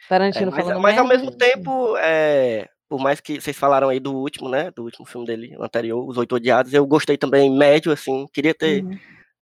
É, 0.05 0.07
Tarantino 0.07 0.51
mas, 0.51 0.63
falando 0.65 0.81
mas 0.81 0.97
ao 0.99 1.07
mesmo 1.07 1.31
tempo, 1.31 1.97
é, 1.97 2.67
por 2.87 2.99
mais 2.99 3.19
que 3.19 3.41
vocês 3.41 3.57
falaram 3.57 3.89
aí 3.89 3.99
do 3.99 4.13
último, 4.13 4.49
né? 4.49 4.69
Do 4.75 4.83
último 4.83 5.03
filme 5.05 5.25
dele, 5.25 5.55
o 5.57 5.63
anterior, 5.63 6.07
Os 6.07 6.15
Oito 6.17 6.35
Odiados, 6.35 6.73
eu 6.75 6.85
gostei 6.85 7.17
também 7.17 7.49
médio, 7.49 7.91
assim, 7.91 8.27
queria 8.31 8.53
ter. 8.53 8.83
Uhum. 8.83 8.99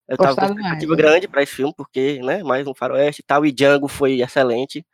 Eu 0.06 0.16
tava 0.16 0.28
com 0.28 0.34
Gostado 0.34 0.54
mais, 0.54 0.66
expectativa 0.66 0.96
né? 0.96 1.02
grande 1.02 1.28
pra 1.28 1.42
esse 1.42 1.54
filme, 1.56 1.74
porque, 1.76 2.20
né, 2.22 2.42
mais 2.44 2.64
um 2.66 2.74
faroeste 2.74 3.22
e 3.22 3.24
tal, 3.24 3.44
e 3.44 3.50
Django 3.50 3.88
foi 3.88 4.20
excelente. 4.20 4.86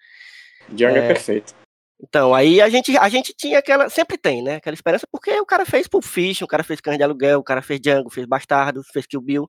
Django 0.71 0.97
é, 0.97 1.01
É. 1.01 1.07
perfeito. 1.09 1.55
Então, 2.01 2.35
aí 2.35 2.61
a 2.61 2.69
gente, 2.69 2.97
a 2.97 3.09
gente 3.09 3.33
tinha 3.35 3.59
aquela, 3.59 3.89
sempre 3.89 4.19
tem, 4.19 4.43
né, 4.43 4.57
aquela 4.57 4.75
esperança, 4.75 5.07
porque 5.11 5.31
o 5.41 5.47
cara 5.47 5.65
fez 5.65 5.89
Pulp 5.89 6.05
Fiction, 6.05 6.45
o 6.45 6.49
cara 6.49 6.63
fez 6.63 6.81
Cães 6.81 6.99
de 6.99 7.03
Aluguel, 7.03 7.39
o 7.41 7.45
cara 7.45 7.63
fez 7.63 7.81
Django, 7.81 8.11
fez 8.11 8.27
Bastardos, 8.27 8.89
fez 8.93 9.07
Kill 9.07 9.21
Bill, 9.21 9.49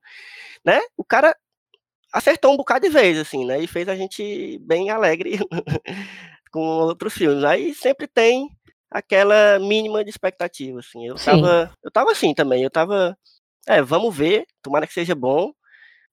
né, 0.65 0.79
o 0.95 1.03
cara 1.03 1.35
acertou 2.13 2.53
um 2.53 2.57
bocado 2.57 2.87
de 2.87 2.89
vez, 2.89 3.17
assim, 3.17 3.45
né, 3.45 3.59
e 3.59 3.67
fez 3.67 3.89
a 3.89 3.95
gente 3.95 4.59
bem 4.59 4.89
alegre 4.89 5.39
com 6.51 6.61
outros 6.61 7.13
filmes. 7.13 7.43
Aí 7.43 7.73
sempre 7.73 8.07
tem 8.07 8.49
aquela 8.89 9.59
mínima 9.59 10.03
de 10.03 10.09
expectativa, 10.09 10.79
assim, 10.79 11.05
eu 11.05 11.17
Sim. 11.17 11.25
tava, 11.25 11.73
eu 11.83 11.91
tava 11.91 12.11
assim 12.11 12.33
também, 12.33 12.63
eu 12.63 12.71
tava, 12.71 13.17
é, 13.67 13.81
vamos 13.81 14.15
ver, 14.15 14.45
tomara 14.61 14.87
que 14.87 14.93
seja 14.93 15.13
bom, 15.13 15.51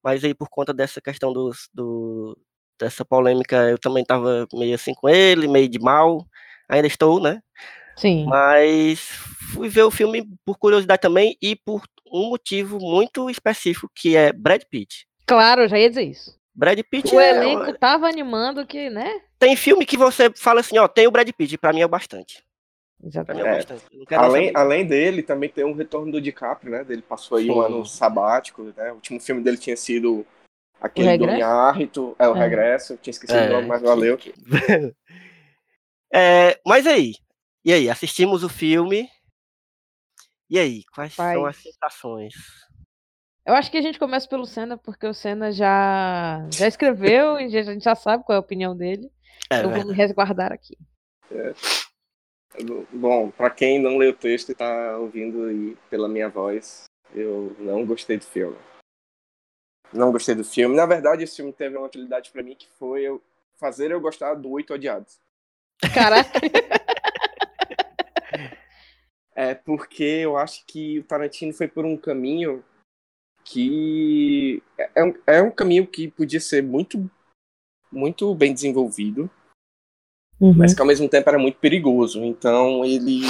mas 0.03 0.25
aí 0.25 0.35
por 0.35 0.49
conta 0.51 0.75
dessa 0.75 1.01
questão 1.01 1.33
dos, 1.33 1.69
do, 1.73 2.37
dessa 2.85 3.05
polêmica, 3.05 3.57
eu 3.71 3.79
também 3.79 4.05
tava 4.05 4.47
meio 4.53 4.75
assim 4.75 4.95
com 4.95 5.09
ele, 5.09 5.49
meio 5.49 5.69
de 5.69 5.79
mal, 5.79 6.25
ainda 6.69 6.87
estou, 6.87 7.21
né? 7.21 7.41
Sim. 7.97 8.27
Mas 8.27 9.01
fui 9.53 9.69
ver 9.69 9.83
o 9.83 9.91
filme 9.91 10.29
por 10.45 10.59
curiosidade 10.59 11.01
também 11.01 11.37
e 11.41 11.57
por 11.57 11.83
um 12.13 12.29
motivo 12.29 12.79
muito 12.79 13.31
específico, 13.31 13.91
que 13.95 14.17
é 14.17 14.33
Brad 14.33 14.63
Pitt. 14.71 15.07
Claro, 15.27 15.63
eu 15.63 15.69
já 15.69 15.79
ia 15.79 15.89
dizer 15.89 16.03
isso. 16.03 16.39
Brad 16.55 16.79
Pitt 16.89 17.15
O 17.15 17.21
é, 17.21 17.31
elenco 17.31 17.73
tava 17.79 18.07
animando 18.07 18.67
que, 18.67 18.89
né? 18.91 19.21
tem 19.39 19.57
filme 19.57 19.85
que 19.85 19.97
você 19.97 20.31
fala 20.35 20.61
assim, 20.61 20.79
ó, 20.79 20.87
tem 20.87 21.07
o 21.07 21.11
Brad 21.11 21.29
Pitt, 21.37 21.59
pra 21.59 21.73
mim 21.73 21.81
é 21.81 21.87
o 21.87 21.89
bastante. 21.89 22.43
Pra 22.99 23.09
Exatamente. 23.09 23.43
mim 23.43 23.49
é 23.49 23.53
É, 23.53 23.57
bastante. 23.57 24.15
Além, 24.15 24.53
além 24.55 24.87
dele, 24.87 25.23
também 25.23 25.51
tem 25.51 25.65
um 25.65 25.75
retorno 25.75 26.13
do 26.13 26.21
DiCaprio, 26.21 26.73
né? 26.73 26.87
Ele 26.89 27.03
passou 27.03 27.39
aí 27.39 27.51
um 27.51 27.55
Sim. 27.55 27.67
ano 27.67 27.85
sabático, 27.87 28.73
né? 28.77 28.93
O 28.93 28.97
último 28.97 29.21
filme 29.21 29.43
dele 29.43 29.59
tinha 29.59 29.77
sido 29.77 30.25
aquele 30.87 31.19
do 31.19 31.27
Regresso? 31.27 32.17
É 32.19 32.29
o 32.29 32.37
É. 32.37 32.39
Regresso, 32.39 32.97
tinha 32.99 33.11
esquecido 33.13 33.39
o 33.39 33.49
nome, 33.49 33.69
mas 33.69 33.81
que- 33.81 33.87
valeu. 33.87 34.17
que- 34.19 34.35
É, 36.13 36.61
mas 36.65 36.87
aí, 36.87 37.15
e 37.65 37.73
aí, 37.73 37.91
assistimos 37.91 38.45
o 38.45 38.49
filme. 38.49 39.09
E 40.49 40.59
aí, 40.59 40.85
quais 40.95 41.13
são 41.15 41.47
as 41.47 41.57
sensações? 41.57 42.35
Eu 43.47 43.55
acho 43.55 43.71
que 43.71 43.77
a 43.79 43.83
gente 43.83 43.99
começa 43.99 44.29
pelo 44.29 44.47
Senna, 44.47 44.79
porque 44.79 45.07
o 45.07 45.13
Senna 45.15 45.51
já, 45.53 46.47
já 46.53 46.67
escreveu 46.69 47.39
e 47.41 47.45
a 47.57 47.63
gente 47.63 47.83
já 47.83 47.95
sabe 47.95 48.23
qual 48.25 48.35
é 48.35 48.39
a 48.39 48.41
opinião 48.41 48.77
dele. 48.77 49.11
É, 49.51 49.63
eu 49.65 49.71
vou 49.71 49.85
me 49.87 49.93
resguardar 49.93 50.53
aqui. 50.53 50.79
Bom, 52.93 53.31
pra 53.31 53.51
quem 53.51 53.81
não 53.83 53.97
leu 53.99 54.11
o 54.11 54.17
texto 54.17 54.51
e 54.51 54.55
tá 54.55 54.97
ouvindo 54.99 55.45
aí 55.47 55.77
pela 55.91 56.09
minha 56.09 56.29
voz, 56.29 56.85
eu 57.13 57.55
não 57.59 57.85
gostei 57.85 58.17
do 58.17 58.25
filme. 58.25 58.57
Não 59.95 60.11
gostei 60.11 60.35
do 60.35 60.45
filme. 60.45 60.75
Na 60.77 60.87
verdade, 60.87 61.23
esse 61.23 61.37
filme 61.37 61.53
teve 61.53 61.77
uma 61.77 61.87
utilidade 61.87 62.31
pra 62.31 62.43
mim 62.43 62.57
que 62.57 62.69
foi 62.79 63.03
eu 63.03 63.23
fazer 63.57 63.91
eu 63.91 64.01
gostar 64.01 64.35
do 64.35 64.51
Oito 64.51 64.75
Odiados. 64.75 65.19
Caraca. 65.93 66.31
É 69.37 69.53
porque 69.53 70.05
eu 70.05 70.37
acho 70.37 70.65
que 70.65 71.01
o 71.01 71.05
Tarantino 71.05 71.53
foi 71.53 71.67
por 71.67 71.85
um 71.85 71.97
caminho 71.97 72.65
que 73.45 74.63
é 74.95 75.03
um, 75.03 75.15
é 75.27 75.43
um 75.43 75.51
caminho 75.51 75.87
que 75.89 76.09
podia 76.09 76.39
ser 76.39 76.63
muito, 76.63 77.11
muito 77.91 78.33
bem 78.35 78.55
desenvolvido, 78.55 79.29
Uhum. 80.41 80.55
mas 80.57 80.73
que 80.73 80.81
ao 80.81 80.87
mesmo 80.87 81.09
tempo 81.09 81.29
era 81.29 81.39
muito 81.39 81.59
perigoso. 81.59 82.23
Então 82.25 82.85
ele, 82.85 83.23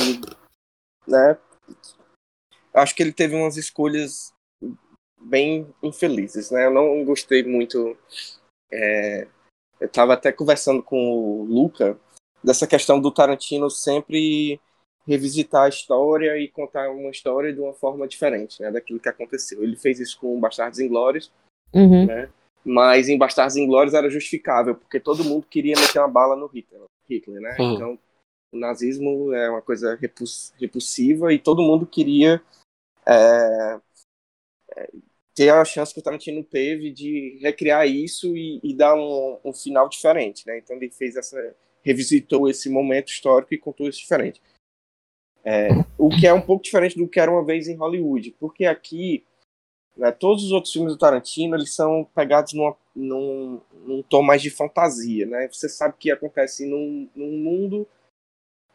né, 1.07 1.39
acho 2.75 2.95
que 2.95 3.03
ele 3.03 3.13
teve 3.13 3.35
umas 3.35 3.57
escolhas 3.57 4.34
bem 5.25 5.67
infelizes, 5.83 6.51
né? 6.51 6.67
Eu 6.67 6.71
não 6.73 7.05
gostei 7.05 7.43
muito. 7.43 7.97
é, 8.73 9.27
eu 9.81 9.87
estava 9.87 10.15
até 10.15 10.31
conversando 10.33 10.83
com 10.83 10.97
o 10.97 11.45
Luca 11.45 11.99
dessa 12.43 12.67
questão 12.67 13.01
do 13.01 13.11
Tarantino 13.11 13.71
sempre 13.71 14.61
revisitar 15.07 15.65
a 15.65 15.69
história 15.69 16.39
e 16.39 16.49
contar 16.49 16.91
uma 16.91 17.11
história 17.11 17.53
de 17.53 17.61
uma 17.61 17.75
forma 17.75 18.07
diferente, 18.09 18.63
né, 18.63 18.71
daquilo 18.71 19.01
que 19.01 19.09
aconteceu. 19.09 19.63
Ele 19.63 19.77
fez 19.77 20.01
isso 20.01 20.19
com 20.19 20.41
Bastardos 20.41 20.79
Inglórios, 20.79 21.31
Uhum. 21.75 22.07
mas 22.65 23.09
em 23.09 23.19
Bastardos 23.19 23.57
Inglórios 23.57 23.95
era 23.95 24.09
justificável, 24.09 24.75
porque 24.75 25.01
todo 25.01 25.25
mundo 25.25 25.47
queria 25.47 25.75
meter 25.79 25.99
uma 25.99 26.09
bala 26.09 26.37
no 26.37 26.47
Hitler, 26.47 26.85
Hitler 27.09 27.41
né? 27.41 27.57
Uhum. 27.59 27.75
Então, 27.75 27.99
o 28.53 28.59
nazismo 28.59 29.35
é 29.35 29.51
uma 29.51 29.61
coisa 29.61 29.99
repulsiva 30.59 31.33
e 31.33 31.39
todo 31.39 31.63
mundo 31.63 31.87
queria 31.87 32.41
é, 33.07 33.81
é, 34.77 34.91
ter 35.35 35.51
a 35.51 35.65
chance 35.65 35.93
que 35.93 36.01
o 36.01 36.03
Tarantino 36.03 36.45
teve 36.45 36.91
de 36.93 37.39
recriar 37.43 37.87
isso 37.89 38.37
e, 38.37 38.61
e 38.63 38.75
dar 38.75 38.95
um, 38.95 39.39
um 39.45 39.53
final 39.53 39.89
diferente, 39.89 40.47
né? 40.47 40.59
Então 40.59 40.77
ele 40.77 40.91
fez 40.91 41.17
essa 41.17 41.55
revisitou 41.83 42.49
esse 42.49 42.71
momento 42.71 43.09
histórico 43.09 43.53
e 43.53 43.59
contou 43.59 43.89
isso 43.89 44.01
diferente. 44.01 44.41
É, 45.45 45.69
o 45.99 46.09
que 46.09 46.27
é 46.27 46.33
um 46.33 46.41
pouco 46.41 46.65
diferente 46.65 46.97
do 46.97 47.07
que 47.07 47.21
era 47.21 47.31
uma 47.31 47.45
vez 47.45 47.69
em 47.69 47.77
Hollywood, 47.77 48.35
porque 48.41 48.65
aqui 48.65 49.23
né, 49.95 50.11
todos 50.11 50.43
os 50.45 50.53
outros 50.53 50.73
filmes 50.73 50.95
do 50.95 50.99
Tarantino 50.99 51.55
eles 51.55 51.75
são 51.75 52.09
pegados 52.15 52.55
numa, 52.55 52.75
num, 52.97 53.61
num 53.85 54.03
tom 54.03 54.23
mais 54.23 54.41
de 54.41 54.49
fantasia, 54.49 55.27
né? 55.27 55.49
Você 55.53 55.69
sabe 55.69 55.95
que 55.99 56.11
acontece 56.11 56.65
num, 56.65 57.09
num 57.15 57.37
mundo 57.39 57.87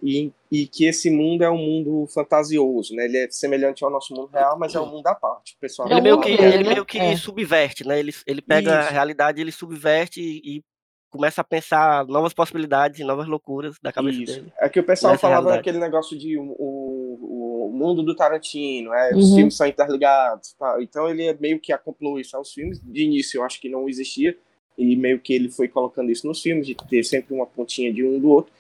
e, 0.02 0.32
e 0.52 0.66
que 0.66 0.86
esse 0.86 1.10
mundo 1.12 1.44
é 1.44 1.50
um 1.50 1.58
mundo 1.58 2.08
fantasioso, 2.08 2.96
né? 2.96 3.06
Ele 3.06 3.18
é 3.18 3.30
semelhante 3.30 3.84
ao 3.84 3.90
nosso 3.92 4.14
mundo 4.14 4.30
real, 4.32 4.58
mas 4.58 4.74
é 4.74 4.80
um 4.80 4.86
mundo 4.86 5.06
à 5.08 5.16
parte. 5.16 5.56
O 5.56 5.60
pessoal 5.60 5.88
É 5.90 5.92
Ele 5.92 6.00
um 6.00 6.04
meio 6.04 6.22
que, 6.22 6.30
ele 6.32 6.64
né? 6.64 6.70
meio 6.70 6.86
que 6.86 6.98
É. 7.00 7.16
subverte, 7.18 7.86
né? 7.86 8.00
Ele, 8.00 8.14
ele 8.26 8.42
pega 8.42 8.78
a 8.80 8.84
Isso. 8.84 8.92
realidade, 8.94 9.42
ele 9.42 9.52
subverte 9.52 10.22
e, 10.22 10.58
e 10.58 10.64
começa 11.10 11.42
a 11.42 11.44
pensar 11.44 12.06
novas 12.08 12.34
possibilidades, 12.34 13.06
novas 13.06 13.28
loucuras 13.28 13.76
da 13.82 13.92
cabeça 13.92 14.22
Isso. 14.22 14.36
dele. 14.36 14.54
É 14.60 14.70
que 14.70 14.80
o 14.80 14.84
pessoal 14.84 15.18
falava 15.18 15.42
realidade. 15.50 15.60
aquele 15.70 15.80
negócio 15.84 16.18
de 16.18 16.38
o, 16.38 16.44
o, 16.58 17.70
o 17.70 17.72
mundo 17.74 18.04
do 18.04 18.16
Tarantino, 18.16 18.94
é, 18.94 19.16
os 19.16 19.30
Uhum. 19.32 19.36
filmes 19.36 19.58
são 19.58 19.68
interligados. 19.68 20.54
Tá? 20.54 20.78
Então 20.82 21.10
ele 21.10 21.24
é 21.26 21.34
meio 21.34 21.60
que 21.60 21.74
acoplou 21.74 22.20
isso 22.20 22.38
aos 22.38 22.54
filmes. 22.54 22.80
De 22.84 23.04
início 23.04 23.40
eu 23.40 23.44
acho 23.44 23.60
que 23.60 23.68
não 23.70 23.90
existia, 23.90 24.38
e 24.78 24.96
meio 24.96 25.20
que 25.20 25.34
ele 25.34 25.50
foi 25.50 25.68
colocando 25.68 26.10
isso 26.12 26.26
nos 26.28 26.42
filmes, 26.42 26.66
de 26.66 26.76
ter 26.76 27.04
sempre 27.04 27.34
uma 27.34 27.46
pontinha 27.46 27.92
de 27.92 28.04
um 28.06 28.18
do 28.20 28.30
outro. 28.30 28.54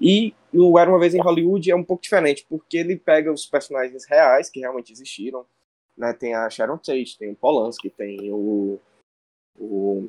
E 0.00 0.34
o 0.52 0.78
Era 0.78 0.90
Uma 0.90 0.98
Vez 0.98 1.14
em 1.14 1.20
Hollywood 1.20 1.70
é 1.70 1.76
um 1.76 1.84
pouco 1.84 2.02
diferente, 2.02 2.44
porque 2.48 2.76
ele 2.76 2.96
pega 2.96 3.32
os 3.32 3.46
personagens 3.46 4.04
reais, 4.06 4.50
que 4.50 4.60
realmente 4.60 4.92
existiram. 4.92 5.44
Né? 5.96 6.12
Tem 6.12 6.34
a 6.34 6.48
Sharon 6.50 6.76
Tate, 6.76 7.16
tem 7.18 7.30
o 7.30 7.34
Polanski, 7.36 7.88
tem 7.88 8.30
o, 8.30 8.78
o, 9.58 10.08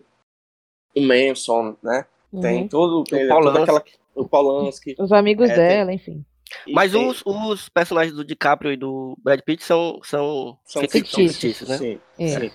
o 0.96 1.01
Manson, 1.01 1.75
né? 1.82 2.06
Tem 2.41 2.63
Uhum. 2.63 2.67
todo, 2.67 3.03
tem 3.06 3.27
toda 3.27 3.36
Polanski. 3.41 3.62
aquela, 3.63 3.84
o 4.15 4.27
Polanski. 4.27 4.96
Os 5.00 5.12
amigos 5.13 5.50
É, 5.50 5.56
tem- 5.56 5.67
dela, 5.67 5.94
enfim. 5.94 6.25
E 6.65 6.74
Mas 6.74 6.91
tem- 6.91 7.08
os, 7.08 7.22
os 7.25 7.70
personagens 7.70 8.13
do 8.15 8.24
DiCaprio 8.25 8.72
e 8.74 8.77
do 8.77 9.17
Brad 9.22 9.39
Pitt 9.41 9.63
são, 9.63 10.00
são, 10.03 10.58
São 10.65 10.82
fic- 10.82 10.91
fictícios. 10.91 11.36
fictícios, 11.36 11.70
né? 11.70 11.77
Sim, 11.77 12.00
É. 12.20 12.27
sim. 12.50 12.51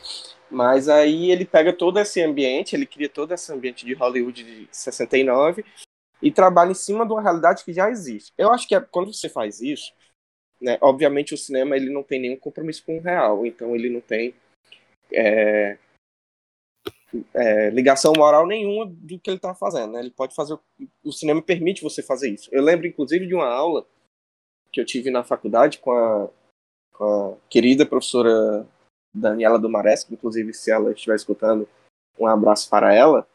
Mas 0.50 0.88
aí 0.90 1.30
ele 1.30 1.46
pega 1.46 1.72
todo 1.72 1.98
esse 1.98 2.20
ambiente, 2.22 2.76
ele 2.76 2.84
cria 2.84 3.08
todo 3.08 3.32
esse 3.32 3.50
ambiente 3.50 3.86
de 3.86 3.94
Hollywood 3.94 4.44
de 4.44 4.68
69 4.70 5.64
e 6.22 6.30
trabalha 6.30 6.70
em 6.70 6.74
cima 6.74 7.04
de 7.04 7.12
uma 7.12 7.20
realidade 7.20 7.64
que 7.64 7.72
já 7.72 7.90
existe. 7.90 8.32
Eu 8.38 8.52
acho 8.52 8.66
que 8.68 8.74
é- 8.74 8.80
quando 8.80 9.12
você 9.12 9.28
faz 9.28 9.60
isso, 9.60 9.92
né, 10.60 10.78
obviamente 10.80 11.34
o 11.34 11.38
cinema 11.38 11.76
ele 11.76 11.90
não 11.90 12.02
tem 12.02 12.20
nenhum 12.20 12.36
compromisso 12.36 12.84
com 12.84 12.96
o 12.96 13.00
real, 13.00 13.44
então 13.44 13.74
ele 13.74 13.90
não 13.90 14.00
tem 14.00 14.34
é, 15.14 15.76
é, 17.34 17.70
ligação 17.70 18.12
moral 18.16 18.46
nenhuma 18.46 18.86
do 18.86 19.18
que 19.18 19.28
ele 19.28 19.36
está 19.36 19.54
fazendo. 19.54 19.92
Né? 19.92 20.00
Ele 20.00 20.10
pode 20.10 20.34
fazer, 20.34 20.58
o- 21.04 21.12
cinema 21.12 21.42
permite 21.42 21.82
você 21.82 22.02
fazer 22.02 22.30
isso. 22.30 22.48
Eu 22.52 22.62
lembro 22.62 22.86
inclusive 22.86 23.26
de 23.26 23.34
uma 23.34 23.46
aula 23.46 23.84
que 24.72 24.80
eu 24.80 24.86
tive 24.86 25.10
na 25.10 25.22
faculdade 25.22 25.78
com 25.78 25.92
a, 25.92 26.30
com 26.94 27.04
a 27.04 27.36
querida 27.50 27.84
professora 27.84 28.66
Daniela 29.14 29.58
Dumares, 29.58 30.04
que 30.04 30.14
inclusive 30.14 30.54
se 30.54 30.70
ela 30.70 30.92
estiver 30.92 31.16
escutando, 31.16 31.68
um 32.18 32.26
abraço 32.26 32.70
para 32.70 32.94
ela, 32.94 33.26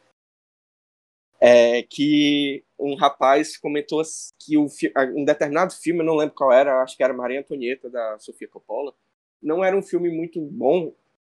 é 1.39 1.83
que 1.83 2.63
um 2.79 2.95
rapaz 2.95 3.57
comentou 3.57 4.01
que 4.39 4.57
o, 4.57 4.67
um 5.15 5.23
determinado 5.25 5.73
filme, 5.73 6.01
eu 6.01 6.05
não 6.05 6.15
lembro 6.15 6.35
qual 6.35 6.51
era, 6.51 6.81
acho 6.81 6.95
que 6.95 7.03
era 7.03 7.13
Maria 7.13 7.39
Antonieta, 7.39 7.89
da 7.89 8.17
Sofia 8.19 8.47
Coppola, 8.47 8.93
não 9.41 9.63
era 9.63 9.75
um 9.77 9.81
filme 9.83 10.09
muito 10.09 10.39
bom, 10.41 10.93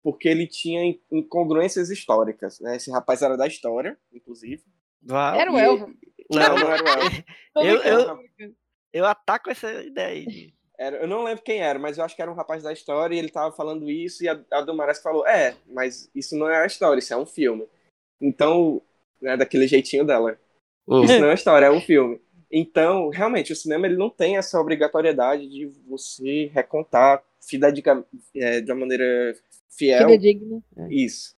porque 0.03 0.27
ele 0.29 0.47
tinha 0.47 0.83
in- 0.83 0.99
incongruências 1.11 1.89
históricas. 1.89 2.59
Né? 2.59 2.75
Esse 2.77 2.91
rapaz 2.91 3.21
era 3.21 3.35
da 3.35 3.47
história, 3.47 3.97
inclusive. 4.13 4.63
Vá- 5.01 5.35
Era 5.37 5.51
o 5.51 5.57
e- 5.57 5.61
Elvo. 5.61 5.87
Não, 6.29 6.39
Não, 6.57 6.71
era 6.71 6.83
o 6.83 6.87
Elvis. 6.87 7.23
Tô 7.53 7.61
Eu- 7.63 7.79
brincando. 8.17 8.55
eu 8.93 9.05
ataco 9.05 9.49
essa 9.49 9.71
ideia 9.83 10.27
aí. 10.27 10.53
Era, 10.79 10.97
eu 10.97 11.07
não 11.07 11.23
lembro 11.23 11.43
quem 11.43 11.59
era, 11.59 11.79
mas 11.79 11.97
eu 11.97 12.03
acho 12.03 12.15
que 12.15 12.21
era 12.21 12.29
um 12.29 12.35
rapaz 12.35 12.61
da 12.61 12.71
história 12.71 13.15
e 13.15 13.17
ele 13.17 13.29
tava 13.29 13.51
falando 13.55 13.89
isso 13.89 14.23
e 14.23 14.29
a, 14.29 14.39
a 14.51 14.61
Domares 14.61 14.99
falou, 15.01 15.25
é, 15.25 15.55
mas 15.65 16.07
isso 16.13 16.37
não 16.37 16.47
é 16.47 16.61
a 16.61 16.67
história, 16.67 16.99
isso 16.99 17.11
é 17.13 17.17
um 17.17 17.25
filme. 17.25 17.67
Então, 18.21 18.79
né, 19.21 19.37
daquele 19.37 19.67
jeitinho 19.67 20.05
dela. 20.05 20.37
Hum. 20.87 21.03
Isso 21.03 21.19
não 21.19 21.29
é 21.29 21.33
história, 21.33 21.65
é 21.65 21.71
um 21.71 21.81
filme. 21.81 22.19
Então, 22.51 23.09
realmente, 23.09 23.51
o 23.51 23.55
cinema 23.55 23.87
ele 23.87 23.97
não 23.97 24.09
tem 24.09 24.37
essa 24.37 24.59
obrigatoriedade 24.59 25.47
de 25.47 25.65
você 25.87 26.49
recontar 26.53 27.21
é, 28.35 28.61
de 28.61 28.71
uma 28.71 28.79
maneira 28.81 29.35
fiel 29.69 30.05
Filha 30.05 30.17
digna. 30.17 30.61
É. 30.77 30.87
isso. 30.89 31.35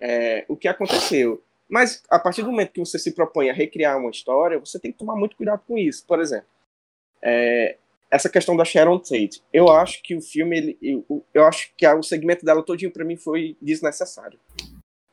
É, 0.00 0.44
o 0.48 0.56
que 0.56 0.68
aconteceu. 0.68 1.42
Mas 1.68 2.02
a 2.10 2.18
partir 2.18 2.42
do 2.42 2.50
momento 2.50 2.72
que 2.72 2.80
você 2.80 2.98
se 2.98 3.12
propõe 3.12 3.48
a 3.48 3.54
recriar 3.54 3.98
uma 3.98 4.10
história, 4.10 4.58
você 4.58 4.78
tem 4.78 4.92
que 4.92 4.98
tomar 4.98 5.16
muito 5.16 5.36
cuidado 5.36 5.62
com 5.66 5.78
isso. 5.78 6.04
Por 6.06 6.20
exemplo, 6.20 6.46
é, 7.22 7.76
essa 8.10 8.28
questão 8.28 8.56
da 8.56 8.64
Sharon 8.64 8.98
Tate. 8.98 9.42
Eu 9.52 9.68
acho 9.68 10.02
que 10.02 10.14
o 10.14 10.20
filme, 10.20 10.56
ele, 10.56 10.78
eu, 10.80 11.24
eu 11.32 11.44
acho 11.44 11.72
que 11.76 11.86
o 11.86 12.02
segmento 12.02 12.44
dela 12.44 12.62
todinho 12.62 12.92
para 12.92 13.04
mim 13.04 13.16
foi 13.16 13.56
desnecessário. 13.60 14.38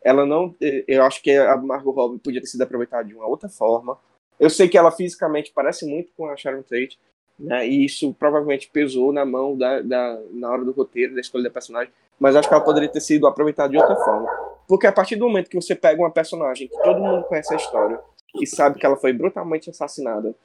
Ela 0.04 0.26
não, 0.26 0.56
eh, 0.62 0.84
eu 0.88 1.04
acho 1.04 1.22
que 1.22 1.32
a 1.32 1.56
Margot 1.58 1.92
Robbie 1.92 2.20
podia 2.20 2.42
ter 2.42 2.48
sido 2.48 2.62
aproveitada 2.62 3.04
de 3.06 3.14
uma 3.16 3.28
outra 3.28 3.48
forma. 3.50 3.98
Eu 4.40 4.50
sei 4.50 4.68
que 4.68 4.78
ela 4.78 4.92
fisicamente 4.92 5.52
parece 5.54 5.86
muito 5.86 6.12
com 6.18 6.26
a 6.28 6.36
Sharon 6.36 6.64
Tate, 6.64 7.00
né? 7.40 7.68
E 7.68 7.86
isso 7.86 8.14
provavelmente 8.14 8.70
pesou 8.72 9.14
na 9.14 9.26
mão 9.26 9.58
da, 9.58 9.82
da 9.82 10.20
na 10.32 10.50
hora 10.50 10.66
do 10.66 10.72
roteiro, 10.72 11.14
da 11.14 11.22
escolha 11.22 11.44
da 11.44 11.50
personagem 11.52 11.92
mas 12.22 12.36
acho 12.36 12.48
que 12.48 12.54
ela 12.54 12.64
poderia 12.64 12.88
ter 12.88 13.02
sido 13.02 13.26
aproveitada 13.26 13.70
de 13.70 13.78
outra 13.78 13.96
forma. 13.96 14.30
Porque 14.68 14.86
a 14.86 14.92
partir 14.92 15.16
do 15.16 15.26
momento 15.28 15.50
que 15.50 15.56
você 15.60 15.74
pega 15.74 16.00
uma 16.00 16.12
personagem 16.12 16.68
que 16.68 16.84
todo 16.84 17.02
mundo 17.02 17.24
conhece 17.24 17.52
a 17.52 17.58
história 17.58 18.00
e 18.40 18.46
sabe 18.46 18.78
que 18.78 18.86
ela 18.86 18.96
foi 18.96 19.12
brutalmente 19.12 19.72
assassinada 19.72 20.36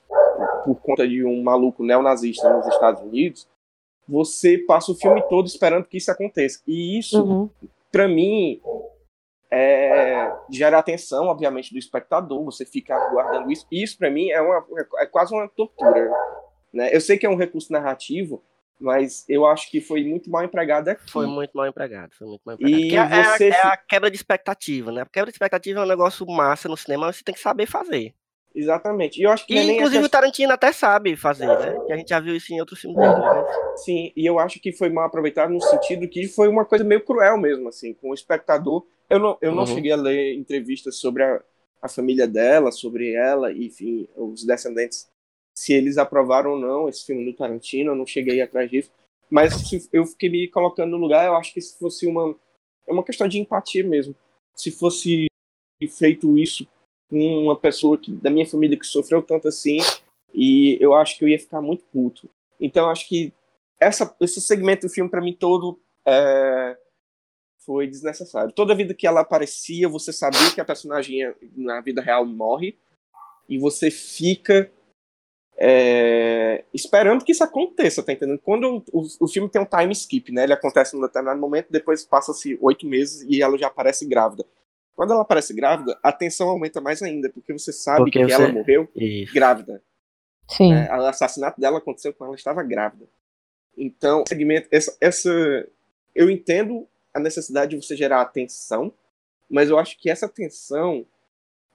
por 0.64 0.76
conta 0.76 1.06
de 1.06 1.22
um 1.22 1.42
maluco 1.42 1.84
neonazista 1.84 2.48
nos 2.48 2.66
Estados 2.66 3.02
Unidos, 3.02 3.46
você 4.08 4.56
passa 4.56 4.90
o 4.90 4.94
filme 4.94 5.20
todo 5.28 5.46
esperando 5.46 5.84
que 5.84 5.98
isso 5.98 6.10
aconteça. 6.10 6.60
E 6.66 6.98
isso, 6.98 7.22
Uhum. 7.22 7.50
pra 7.92 8.08
mim, 8.08 8.58
é, 9.50 10.33
gera 10.50 10.79
atenção, 10.79 11.26
obviamente, 11.26 11.73
do 11.73 11.79
espectador. 11.79 12.45
Você 12.45 12.65
fica 12.65 12.95
aguardando 12.95 13.50
isso. 13.50 13.67
E 13.71 13.83
isso, 13.83 13.97
pra 13.99 14.11
mim, 14.11 14.31
é, 14.31 14.41
uma, 14.41 14.65
é 14.99 15.07
quase 15.07 15.35
uma 15.35 15.49
tortura. 15.49 16.11
Né? 16.73 16.95
Eu 16.95 17.00
sei 17.00 17.17
que 17.17 17.25
é 17.26 17.31
um 17.31 17.37
recurso 17.37 17.73
narrativo, 17.73 18.43
mas 18.79 19.25
eu 19.29 19.47
acho 19.47 19.71
que 19.71 19.81
foi 19.81 20.05
muito 20.05 20.31
mal 20.31 20.45
empregado 20.45 20.88
aqui. 20.88 21.11
Foi 21.11 21.26
muito 21.26 21.57
mal 21.57 21.67
empregado. 21.67 22.12
Foi 22.15 22.26
muito 22.26 22.43
mal 22.45 22.55
empregado. 22.57 22.79
E 22.81 22.83
Porque 22.83 22.97
é, 22.97 22.99
é 22.99 23.21
a- 23.21 23.25
você 23.37 23.49
é 23.49 23.61
a 23.62 23.76
quebra 23.76 24.11
de 24.11 24.17
expectativa, 24.17 24.93
né? 24.93 25.03
A 25.03 25.07
quebra 25.07 25.31
de 25.31 25.35
expectativa 25.37 25.81
é 25.81 25.83
um 25.83 25.87
negócio 25.88 26.26
massa 26.26 26.69
no 26.69 26.76
cinema, 26.76 27.07
mas 27.07 27.17
você 27.17 27.25
tem 27.25 27.35
que 27.35 27.41
saber 27.41 27.67
fazer. 27.67 28.15
Exatamente. 28.56 29.20
E 29.20 29.25
eu 29.25 29.30
acho 29.30 29.46
que 29.46 29.52
é 29.52 29.62
E, 29.62 29.70
inclusive, 29.72 29.98
o 29.98 30.02
questão- 30.02 30.08
Tarantino 30.20 30.52
até 30.52 30.72
sabe 30.72 31.14
fazer, 31.14 31.46
né? 31.46 31.78
Que 31.86 31.92
a 31.92 31.96
gente 31.98 32.08
já 32.08 32.18
viu 32.18 32.34
isso 32.34 32.52
em 32.54 32.58
outros 32.58 32.80
filmes 32.80 32.98
dele. 32.98 33.12
Né? 33.14 33.44
Sim, 33.76 34.12
e 34.16 34.25
eu 34.25 34.38
acho 34.38 34.58
que 34.58 34.72
foi 34.72 34.88
mal 34.88 35.04
aproveitado 35.04 35.50
no 35.52 35.60
sentido 35.60 36.08
que 36.08 36.26
foi 36.26 36.48
uma 36.48 36.64
coisa 36.64 36.82
meio 36.82 37.04
cruel 37.04 37.36
mesmo, 37.36 37.68
assim, 37.68 37.92
com 37.92 38.10
o 38.10 38.14
espectador. 38.14 38.86
Eu 39.10 39.18
não, 39.18 39.38
eu 39.42 39.52
não 39.52 39.60
Uhum. 39.60 39.66
cheguei 39.66 39.92
a 39.92 39.96
ler 39.96 40.34
entrevistas 40.34 40.96
sobre 40.96 41.22
a, 41.22 41.42
a 41.82 41.88
família 41.88 42.26
dela, 42.26 42.72
sobre 42.72 43.12
ela, 43.12 43.52
enfim, 43.52 44.08
os 44.16 44.42
descendentes, 44.44 45.06
se 45.54 45.75
eles 45.75 45.98
aprovaram 45.98 46.52
ou 46.52 46.58
não 46.58 46.88
esse 46.88 47.04
filme 47.04 47.25
do 47.25 47.36
Tarantino, 47.36 47.92
eu 47.92 47.96
não 47.96 48.06
cheguei 48.06 48.40
atrás 48.40 48.70
disso. 48.70 48.90
Mas 49.30 49.52
se 49.54 49.86
eu 49.92 50.06
fiquei 50.06 50.30
me 50.30 50.48
colocando 50.48 50.92
no 50.92 50.96
lugar, 50.96 51.26
eu 51.26 51.36
acho 51.36 51.52
que 51.52 51.60
se 51.60 51.78
fosse 51.78 52.06
uma. 52.06 52.34
É 52.88 52.92
uma 52.92 53.04
questão 53.04 53.26
de 53.28 53.38
empatia 53.38 53.84
mesmo. 53.84 54.14
Se 54.54 54.70
fosse 54.70 55.26
feito 55.98 56.38
isso 56.38 56.66
com 57.08 57.44
uma 57.44 57.56
pessoa 57.56 57.96
que, 57.98 58.12
da 58.12 58.30
minha 58.30 58.46
família 58.46 58.78
que 58.78 58.86
sofreu 58.86 59.22
tanto 59.22 59.48
assim, 59.48 59.78
e 60.34 60.76
eu 60.80 60.94
acho 60.94 61.18
que 61.18 61.25
eu 61.25 61.28
ia 61.28 61.38
ficar 61.38 61.60
muito 61.60 61.84
puto. 61.92 62.28
Então, 62.60 62.90
acho 62.90 63.08
que 63.08 63.32
essa, 63.80 64.14
esse 64.20 64.40
segmento 64.40 64.86
do 64.86 64.92
filme, 64.92 65.10
para 65.10 65.20
mim, 65.20 65.32
todo 65.32 65.78
é, 66.06 66.76
foi 67.64 67.86
desnecessário. 67.86 68.52
Toda 68.52 68.75
vida 68.75 68.94
que 68.94 69.06
ela 69.06 69.20
aparecia, 69.20 69.88
você 69.88 70.12
sabia 70.12 70.52
que 70.54 70.60
a 70.60 70.64
personagem 70.64 71.34
na 71.56 71.80
vida 71.80 72.00
real 72.00 72.25
morre 72.25 72.78
e 73.48 73.58
você 73.58 73.90
fica 73.90 74.70
é, 75.58 76.64
esperando 76.72 77.25
que 77.25 77.32
isso 77.32 77.42
aconteça, 77.42 78.02
tá 78.02 78.12
entendendo? 78.12 78.38
Quando 78.38 78.84
o, 78.92 79.02
o 79.20 79.28
filme 79.28 79.48
tem 79.48 79.60
um 79.60 79.66
time 79.66 79.92
skip, 79.92 80.30
né? 80.32 80.44
Ele 80.44 80.52
acontece 80.52 80.94
num 80.94 81.02
determinado 81.02 81.40
momento, 81.40 81.68
depois 81.70 82.04
passa-se 82.04 82.58
oito 82.60 82.86
meses 82.86 83.26
e 83.28 83.42
ela 83.42 83.56
já 83.58 83.66
aparece 83.68 84.06
grávida. 84.06 84.44
Quando 84.97 85.12
ela 85.12 85.23
aparece 85.23 85.53
grávida, 85.55 85.97
a 86.03 86.11
tensão 86.11 86.49
aumenta 86.49 86.81
mais 86.81 87.03
ainda, 87.03 87.29
porque 87.31 87.53
você 87.53 87.71
sabe 87.73 87.99
Porque 87.99 88.19
que 88.19 88.25
você- 88.25 88.33
ela 88.33 88.49
morreu 88.53 88.88
Isso. 88.97 89.33
grávida. 89.35 89.83
Sim. 90.49 90.73
né? 90.73 90.88
O 90.91 91.07
assassinato 91.07 91.61
dela 91.61 91.79
aconteceu 91.79 92.12
quando 92.15 92.29
ela 92.29 92.37
estava 92.37 92.62
grávida. 92.62 93.07
Então, 93.76 94.25
segmento, 94.26 94.69
essa, 94.71 94.97
essa, 95.00 95.29
eu 96.15 96.31
entendo 96.31 96.88
a 97.12 97.21
necessidade 97.21 97.76
de 97.76 97.85
você 97.85 97.95
gerar 97.97 98.23
atenção, 98.23 98.93
mas 99.50 99.69
eu 99.69 99.79
acho 99.79 99.99
que 99.99 100.09
essa 100.09 100.29
tensão 100.29 101.05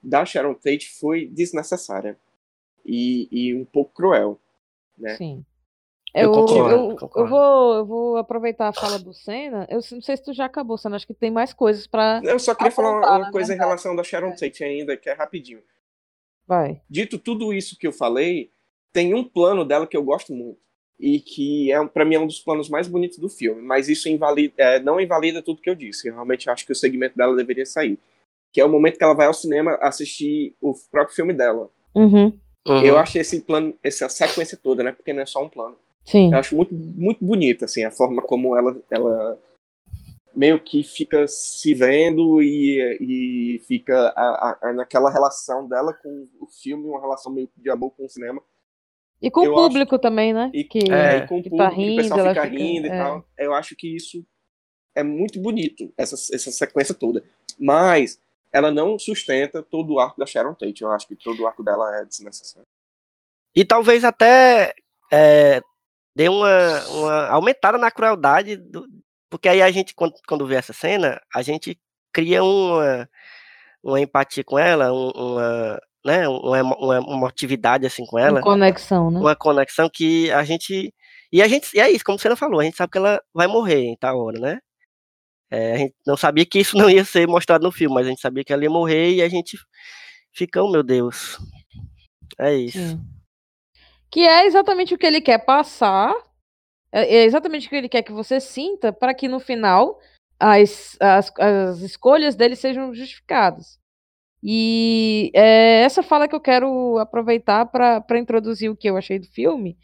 da 0.02 0.24
Sharon 0.24 0.54
Tate 0.54 0.90
foi 0.98 1.26
desnecessária 1.26 2.18
e, 2.84 3.28
e 3.30 3.54
um 3.54 3.64
pouco 3.64 3.92
cruel. 3.94 4.40
né? 4.98 5.16
Sim. 5.16 5.44
Eu 6.14 6.24
Eu, 6.24 6.32
concordo, 6.32 6.70
eu, 6.70 7.10
eu 7.16 7.26
vou, 7.26 7.74
eu 7.74 7.86
vou 7.86 8.16
aproveitar 8.18 8.68
a 8.68 8.72
fala 8.72 8.98
do 8.98 9.14
Senna. 9.14 9.66
Eu 9.70 9.80
não 9.92 10.02
sei 10.02 10.16
se 10.16 10.22
tu 10.22 10.32
já 10.32 10.44
acabou, 10.44 10.76
Senna. 10.76 10.96
Acho 10.96 11.06
que 11.06 11.14
tem 11.14 11.30
mais 11.30 11.54
coisas 11.54 11.86
pra. 11.86 12.20
Eu 12.22 12.38
só 12.38 12.54
queria 12.54 12.70
falar 12.70 12.90
uma, 12.90 12.98
Apontar, 12.98 13.18
uma 13.18 13.26
na 13.26 13.32
coisa 13.32 13.54
em 13.54 13.56
relação 13.56 13.96
da 13.96 14.04
Sharon 14.04 14.34
Tate 14.34 14.62
ainda, 14.62 14.96
que 14.96 15.08
é 15.08 15.14
rapidinho. 15.14 15.62
Vai. 16.46 16.82
Dito 16.88 17.18
tudo 17.18 17.52
isso 17.52 17.78
que 17.78 17.86
eu 17.86 17.92
falei, 17.92 18.50
tem 18.92 19.14
um 19.14 19.24
plano 19.24 19.64
dela 19.64 19.86
que 19.86 19.96
eu 19.96 20.02
gosto 20.02 20.34
muito. 20.34 20.60
E 21.00 21.18
que 21.18 21.72
é 21.72 21.84
para 21.86 22.04
mim 22.04 22.14
é 22.14 22.20
um 22.20 22.26
dos 22.26 22.40
planos 22.40 22.68
mais 22.68 22.86
bonitos 22.86 23.18
do 23.18 23.28
filme. 23.28 23.62
Mas 23.62 23.88
isso 23.88 24.08
invalida, 24.08 24.54
é, 24.58 24.78
não 24.78 25.00
invalida 25.00 25.42
tudo 25.42 25.62
que 25.62 25.70
eu 25.70 25.74
disse. 25.74 26.08
Eu 26.08 26.14
realmente 26.14 26.48
acho 26.50 26.66
que 26.66 26.72
o 26.72 26.76
segmento 26.76 27.16
dela 27.16 27.34
deveria 27.34 27.64
sair. 27.64 27.98
Que 28.52 28.60
é 28.60 28.64
o 28.64 28.68
momento 28.68 28.98
que 28.98 29.04
ela 29.04 29.14
vai 29.14 29.26
ao 29.26 29.34
cinema 29.34 29.78
assistir 29.80 30.54
o 30.60 30.74
próprio 30.90 31.16
filme 31.16 31.32
dela. 31.32 31.70
Uhum. 31.94 32.38
Uhum. 32.68 32.84
Eu 32.84 32.98
acho 32.98 33.18
esse 33.18 33.40
plano, 33.40 33.74
essa 33.82 34.08
sequência 34.08 34.56
toda, 34.62 34.84
né? 34.84 34.92
Porque 34.92 35.12
não 35.12 35.22
é 35.22 35.26
só 35.26 35.42
um 35.42 35.48
plano. 35.48 35.76
Sim. 36.04 36.32
Eu 36.32 36.38
acho 36.38 36.56
muito, 36.56 36.74
muito 36.74 37.24
bonita, 37.24 37.64
assim, 37.64 37.84
a 37.84 37.90
forma 37.90 38.20
como 38.22 38.56
ela, 38.56 38.80
ela 38.90 39.38
meio 40.34 40.58
que 40.60 40.82
fica 40.82 41.26
se 41.28 41.74
vendo 41.74 42.42
e, 42.42 42.98
e 43.00 43.58
fica 43.66 44.08
a- 44.16 44.58
a- 44.62 44.72
naquela 44.72 45.10
relação 45.10 45.68
dela 45.68 45.92
com 45.92 46.26
o 46.40 46.46
filme, 46.46 46.86
uma 46.88 47.00
relação 47.00 47.32
meio 47.32 47.48
de 47.56 47.70
amor 47.70 47.90
com 47.92 48.04
o 48.04 48.08
cinema. 48.08 48.42
E 49.20 49.30
com 49.30 49.44
Eu 49.44 49.52
o 49.52 49.54
público 49.54 49.98
também, 49.98 50.32
né? 50.32 50.50
E, 50.52 50.64
que, 50.64 50.78
É, 50.90 51.18
e 51.18 51.26
com 51.28 51.38
o 51.38 51.42
que 51.42 51.50
público, 51.50 51.56
tá 51.58 51.68
que 51.70 51.74
o 51.76 51.78
rindo, 51.86 52.02
pessoal 52.02 52.28
fica- 52.28 52.44
rindo 52.44 52.86
e 52.86 52.90
é. 52.90 52.96
tal. 52.96 53.24
Eu 53.38 53.54
acho 53.54 53.76
que 53.76 53.94
isso 53.94 54.24
é 54.96 55.02
muito 55.04 55.38
bonito, 55.40 55.92
essa, 55.96 56.16
essa 56.34 56.50
sequência 56.50 56.94
toda. 56.94 57.22
Mas 57.58 58.20
ela 58.52 58.70
não 58.72 58.98
sustenta 58.98 59.62
todo 59.62 59.94
o 59.94 60.00
arco 60.00 60.18
da 60.18 60.26
Sharon 60.26 60.54
Tate. 60.54 60.82
Eu 60.82 60.90
acho 60.90 61.06
que 61.06 61.14
todo 61.14 61.40
o 61.42 61.46
arco 61.46 61.62
dela 61.62 62.00
é 62.00 62.04
desnecessário. 62.04 62.66
E 63.54 63.64
talvez 63.64 64.02
até 64.02 64.74
é, 65.12 65.62
dê 66.14 66.28
uma, 66.28 66.80
uma 66.88 67.26
aumentada 67.28 67.78
na 67.78 67.90
crueldade, 67.90 68.56
do- 68.56 68.86
porque 69.30 69.48
aí 69.48 69.62
a 69.62 69.70
gente, 69.70 69.94
quando, 69.94 70.14
quando 70.26 70.46
vê 70.46 70.56
essa 70.56 70.72
cena, 70.72 71.20
a 71.34 71.40
gente 71.42 71.78
cria 72.12 72.42
uma, 72.44 73.08
uma 73.82 74.00
empatia 74.00 74.44
com 74.44 74.58
ela, 74.58 74.92
um- 74.92 75.10
uma, 75.10 75.80
né, 76.04 76.28
uma, 76.28 76.62
uma 76.76 76.96
emotividade 76.98 77.86
assim 77.86 78.04
com 78.04 78.18
ela, 78.18 78.40
Em 78.40 78.42
conexão, 78.42 79.10
né? 79.10 79.20
uma 79.20 79.34
conexão 79.36 79.88
que 79.92 80.30
a 80.32 80.44
gente. 80.44 80.92
E 81.32 81.40
a 81.40 81.48
gente. 81.48 81.74
E 81.74 81.80
é 81.80 81.90
isso, 81.90 82.04
como 82.04 82.18
você 82.18 82.34
falou, 82.36 82.60
a 82.60 82.64
gente 82.64 82.76
sabe 82.76 82.92
que 82.92 82.98
ela 82.98 83.20
vai 83.32 83.46
morrer 83.46 83.80
em 83.84 83.96
tal 83.96 84.18
hora, 84.18 84.38
né? 84.38 84.58
É, 85.50 85.74
a 85.74 85.76
gente 85.78 85.94
não 86.06 86.16
sabia 86.16 86.44
que 86.46 86.58
isso 86.60 86.76
não 86.76 86.90
ia 86.90 87.04
ser 87.04 87.26
mostrado 87.26 87.62
no 87.64 87.72
filme, 87.72 87.94
mas 87.94 88.06
a 88.06 88.10
gente 88.10 88.20
sabia 88.20 88.44
que 88.44 88.52
ela 88.52 88.62
ia 88.64 88.70
morrer 88.70 89.14
e 89.14 89.22
a 89.22 89.28
gente 89.28 89.56
fica, 90.32 90.62
oh 90.62 90.70
meu 90.70 90.82
Deus. 90.82 91.38
É 92.38 92.54
isso. 92.54 92.78
Sim. 92.78 93.00
Que 94.12 94.20
é 94.20 94.46
exatamente 94.46 94.94
o 94.94 94.98
que 94.98 95.06
ele 95.06 95.20
quer 95.20 95.38
passar. 95.38 96.14
É 96.92 97.16
é 97.16 97.24
exatamente 97.24 97.66
o 97.66 97.70
que 97.70 97.76
ele 97.76 97.88
quer 97.88 98.02
que 98.02 98.12
você 98.12 98.38
sinta 98.38 98.92
para 98.92 99.14
que 99.14 99.26
no 99.26 99.40
final 99.40 99.98
as, 100.38 100.96
as, 101.00 101.32
as 101.38 101.80
escolhas 101.80 102.34
dele 102.36 102.54
sejam 102.54 102.94
justificadas. 102.94 103.78
E 104.42 105.30
é 105.34 105.82
essa 105.82 106.02
fala 106.02 106.28
que 106.28 106.34
eu 106.34 106.40
quero 106.40 106.98
aproveitar 106.98 107.64
para 107.66 108.18
introduzir 108.18 108.70
o 108.70 108.76
que 108.76 108.90
eu 108.90 108.96
achei 108.96 109.18
do 109.18 109.26
filme. 109.28 109.78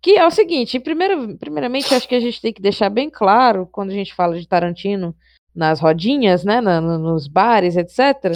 Que 0.00 0.16
é 0.16 0.24
o 0.26 0.30
seguinte, 0.30 0.78
primeiro, 0.78 1.36
primeiramente, 1.36 1.92
acho 1.94 2.08
que 2.08 2.14
a 2.14 2.20
gente 2.20 2.40
tem 2.40 2.52
que 2.52 2.62
deixar 2.62 2.88
bem 2.88 3.10
claro, 3.10 3.66
quando 3.66 3.90
a 3.90 3.94
gente 3.94 4.14
fala 4.14 4.38
de 4.38 4.46
Tarantino 4.46 5.14
nas 5.54 5.80
rodinhas, 5.80 6.44
né, 6.44 6.60
na- 6.60 6.80
no- 6.80 6.98
nos 6.98 7.26
bares, 7.26 7.76
etc. 7.76 8.32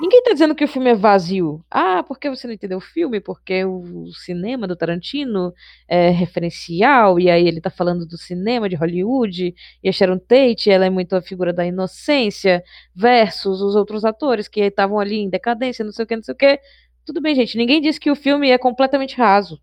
Ninguém 0.00 0.22
tá 0.22 0.32
dizendo 0.32 0.54
que 0.54 0.64
o 0.64 0.68
filme 0.68 0.88
é 0.88 0.94
vazio. 0.94 1.62
Ah, 1.70 2.02
porque 2.02 2.30
você 2.30 2.46
não 2.46 2.54
entendeu 2.54 2.78
o 2.78 2.80
filme? 2.80 3.20
Porque 3.20 3.66
o 3.66 4.10
cinema 4.14 4.66
do 4.66 4.74
Tarantino 4.74 5.52
é 5.86 6.08
referencial, 6.08 7.20
e 7.20 7.30
aí 7.30 7.46
ele 7.46 7.60
tá 7.60 7.68
falando 7.68 8.06
do 8.06 8.16
cinema 8.16 8.66
de 8.66 8.76
Hollywood, 8.76 9.54
e 9.82 9.88
a 9.88 9.92
Sharon 9.92 10.18
Tate, 10.18 10.70
ela 10.70 10.86
é 10.86 10.90
muito 10.90 11.14
a 11.14 11.20
figura 11.20 11.52
da 11.52 11.66
inocência, 11.66 12.64
versus 12.94 13.60
os 13.60 13.76
outros 13.76 14.02
atores 14.02 14.48
que 14.48 14.62
estavam 14.62 14.98
ali 14.98 15.16
em 15.16 15.28
decadência, 15.28 15.84
não 15.84 15.92
sei 15.92 16.06
o 16.06 16.08
que, 16.08 16.16
não 16.16 16.22
sei 16.22 16.32
o 16.34 16.38
que. 16.38 16.58
Tudo 17.04 17.20
bem, 17.20 17.34
gente, 17.34 17.58
ninguém 17.58 17.82
disse 17.82 18.00
que 18.00 18.10
o 18.10 18.16
filme 18.16 18.48
é 18.50 18.56
completamente 18.56 19.16
raso. 19.16 19.60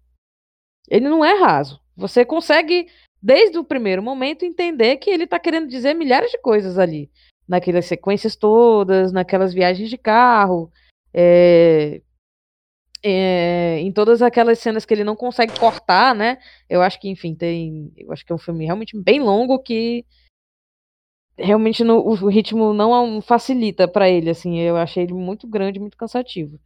Ele 0.87 1.09
não 1.09 1.25
é 1.25 1.33
raso. 1.39 1.81
Você 1.95 2.23
consegue, 2.23 2.87
desde 3.19 3.57
o 3.57 3.63
primeiro 3.63 4.03
momento, 4.03 4.45
entender 4.45 4.97
que 4.97 5.09
ele 5.09 5.25
tá 5.25 5.39
querendo 5.39 5.67
dizer 5.67 5.95
milhares 5.95 6.29
de 6.29 6.37
coisas 6.37 6.77
ali 6.77 7.09
naquelas 7.47 7.85
sequências 7.85 8.35
todas, 8.35 9.11
naquelas 9.11 9.53
viagens 9.53 9.89
de 9.89 9.97
carro, 9.97 10.71
é, 11.13 12.01
é, 13.03 13.79
em 13.79 13.91
todas 13.91 14.21
aquelas 14.21 14.59
cenas 14.59 14.85
que 14.85 14.93
ele 14.93 15.03
não 15.03 15.15
consegue 15.15 15.57
cortar, 15.59 16.15
né? 16.15 16.37
Eu 16.69 16.81
acho 16.81 16.99
que, 16.99 17.09
enfim, 17.09 17.35
tem. 17.35 17.91
Eu 17.95 18.11
acho 18.11 18.25
que 18.25 18.31
é 18.31 18.35
um 18.35 18.39
filme 18.39 18.65
realmente 18.65 18.97
bem 18.99 19.19
longo 19.19 19.59
que 19.59 20.05
realmente 21.37 21.83
no- 21.83 21.99
o 22.05 22.27
ritmo 22.27 22.73
não 22.73 23.17
é 23.17 23.21
facilita 23.21 23.87
pra 23.87 24.09
ele, 24.09 24.29
assim. 24.29 24.59
Eu 24.59 24.75
achei 24.77 25.03
ele 25.03 25.13
muito 25.13 25.47
grande, 25.47 25.79
muito 25.79 25.97
cansativo. 25.97 26.59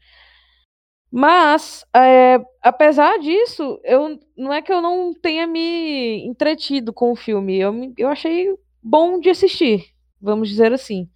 Mas, 1.13 1.85
é, 1.93 2.39
apesar 2.61 3.19
disso, 3.19 3.79
eu, 3.83 4.17
não 4.37 4.53
é 4.53 4.61
que 4.61 4.71
eu 4.71 4.81
não 4.81 5.13
tenha 5.13 5.45
me 5.45 6.25
entretido 6.25 6.93
com 6.93 7.11
o 7.11 7.15
filme. 7.15 7.57
Eu, 7.59 7.73
eu 7.97 8.07
achei 8.07 8.55
bom 8.81 9.19
de 9.19 9.29
assistir, 9.29 9.90
vamos 10.21 10.49
dizer 10.49 10.73
assim. 10.73 11.09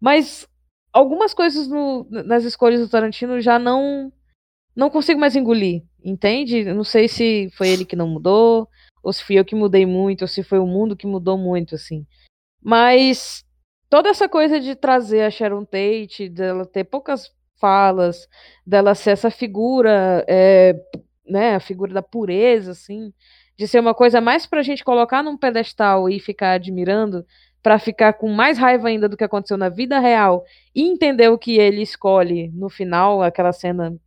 Mas 0.00 0.48
algumas 0.92 1.34
coisas 1.34 1.68
no- 1.68 2.06
nas 2.10 2.44
escolhas 2.44 2.80
do 2.80 2.88
Tarantino 2.88 3.40
já 3.40 3.58
não 3.58 4.12
não 4.76 4.90
consigo 4.90 5.20
mais 5.20 5.36
engolir, 5.36 5.82
entende? 6.04 6.64
Não 6.64 6.84
sei 6.84 7.08
se 7.08 7.50
foi 7.56 7.68
ele 7.70 7.84
que 7.84 7.96
não 7.96 8.08
mudou, 8.08 8.68
ou 9.02 9.12
se 9.12 9.24
fui 9.24 9.38
eu 9.38 9.44
que 9.44 9.54
mudei 9.54 9.86
muito, 9.86 10.22
ou 10.22 10.28
se 10.28 10.42
foi 10.42 10.58
o 10.58 10.66
mundo 10.66 10.96
que 10.96 11.06
mudou 11.06 11.38
muito, 11.38 11.74
assim. 11.74 12.06
Mas 12.62 13.44
toda 13.88 14.08
essa 14.08 14.28
coisa 14.28 14.60
de 14.60 14.74
trazer 14.74 15.22
a 15.22 15.30
Sharon 15.30 15.64
Tate, 15.64 16.28
dela 16.28 16.66
ter 16.66 16.84
poucas 16.84 17.30
falas, 17.60 18.28
dela 18.66 18.94
ser 18.94 19.10
essa 19.10 19.30
figura, 19.30 20.24
é, 20.28 20.74
né, 21.26 21.54
a 21.54 21.60
figura 21.60 21.92
da 21.94 22.02
pureza, 22.02 22.72
assim, 22.72 23.12
de 23.56 23.66
ser 23.66 23.80
uma 23.80 23.94
coisa 23.94 24.20
mais 24.20 24.46
pra 24.46 24.62
gente 24.62 24.84
colocar 24.84 25.22
num 25.22 25.36
pedestal 25.38 26.08
e 26.10 26.20
ficar 26.20 26.52
admirando, 26.52 27.24
pra 27.66 27.80
ficar 27.80 28.12
com 28.12 28.28
mais 28.28 28.58
raiva 28.58 28.86
ainda 28.86 29.08
do 29.08 29.16
que 29.16 29.24
aconteceu 29.24 29.56
na 29.56 29.68
vida 29.68 29.98
real 29.98 30.44
e 30.72 30.82
entender 30.82 31.28
o 31.30 31.36
que 31.36 31.58
ele 31.58 31.82
escolhe 31.82 32.48
no 32.52 32.70
final, 32.70 33.24
aquela 33.24 33.52
cena 33.52 33.98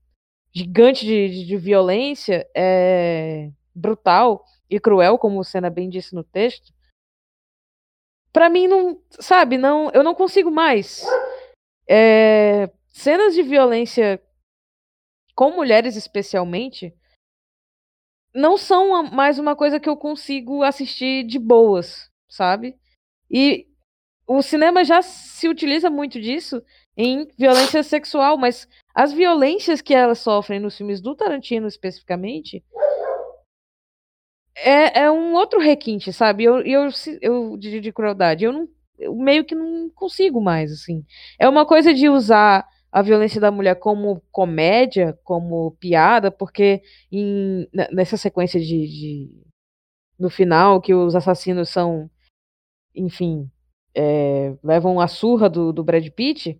gigante 0.53 1.05
de, 1.05 1.27
de, 1.27 1.45
de 1.45 1.57
violência, 1.57 2.49
é, 2.55 3.51
brutal 3.75 4.45
e 4.69 4.79
cruel, 4.79 5.17
como 5.17 5.41
o 5.41 5.43
Senna 5.43 5.69
bem 5.69 5.89
disse 5.89 6.15
no 6.15 6.23
texto. 6.23 6.71
Pra 8.31 8.49
mim 8.49 8.65
não, 8.65 8.97
sabe, 9.19 9.57
não, 9.57 9.91
eu 9.91 10.05
não 10.05 10.15
consigo 10.15 10.49
mais. 10.49 11.05
É, 11.85 12.71
cenas 12.87 13.33
de 13.33 13.43
violência 13.43 14.23
com 15.35 15.51
mulheres 15.51 15.97
especialmente 15.97 16.95
não 18.33 18.55
são 18.55 19.03
mais 19.03 19.37
uma 19.37 19.53
coisa 19.53 19.81
que 19.81 19.89
eu 19.89 19.97
consigo 19.97 20.63
assistir 20.63 21.25
de 21.25 21.37
boas, 21.37 22.09
sabe? 22.29 22.79
E 23.29 23.67
o 24.27 24.41
cinema 24.41 24.83
já 24.83 25.01
se 25.01 25.47
utiliza 25.49 25.89
muito 25.89 26.19
disso 26.21 26.61
em 26.97 27.27
violência 27.37 27.83
sexual, 27.83 28.37
mas 28.37 28.67
as 28.95 29.13
violências 29.13 29.81
que 29.81 29.93
elas 29.93 30.19
sofrem 30.19 30.59
nos 30.59 30.77
filmes 30.77 31.01
do 31.01 31.15
Tarantino 31.15 31.67
especificamente 31.67 32.63
é, 34.55 35.01
é 35.03 35.11
um 35.11 35.33
outro 35.33 35.59
requinte, 35.59 36.11
sabe? 36.11 36.43
Eu, 36.43 36.59
eu, 36.61 36.89
eu 37.21 37.57
de, 37.57 37.79
de 37.79 37.91
crueldade, 37.91 38.43
eu 38.45 38.51
não 38.53 38.67
eu 38.97 39.15
meio 39.15 39.45
que 39.45 39.55
não 39.55 39.89
consigo 39.91 40.41
mais, 40.41 40.73
assim. 40.73 41.05
É 41.39 41.47
uma 41.47 41.65
coisa 41.65 41.93
de 41.93 42.09
usar 42.09 42.67
a 42.91 43.01
violência 43.01 43.39
da 43.39 43.49
mulher 43.49 43.75
como 43.75 44.21
comédia, 44.29 45.17
como 45.23 45.71
piada, 45.79 46.29
porque 46.29 46.81
em- 47.09 47.65
ne- 47.73 47.87
nessa 47.93 48.17
sequência 48.17 48.59
de, 48.59 48.65
de- 48.67 49.43
no 50.19 50.29
final 50.29 50.81
que 50.81 50.93
os 50.93 51.15
assassinos 51.15 51.69
são, 51.69 52.09
enfim, 52.95 53.49
é, 53.95 54.55
levam 54.63 54.99
a 54.99 55.07
surra 55.07 55.49
do, 55.49 55.71
do 55.73 55.83
Brad 55.83 56.07
Pitt, 56.09 56.59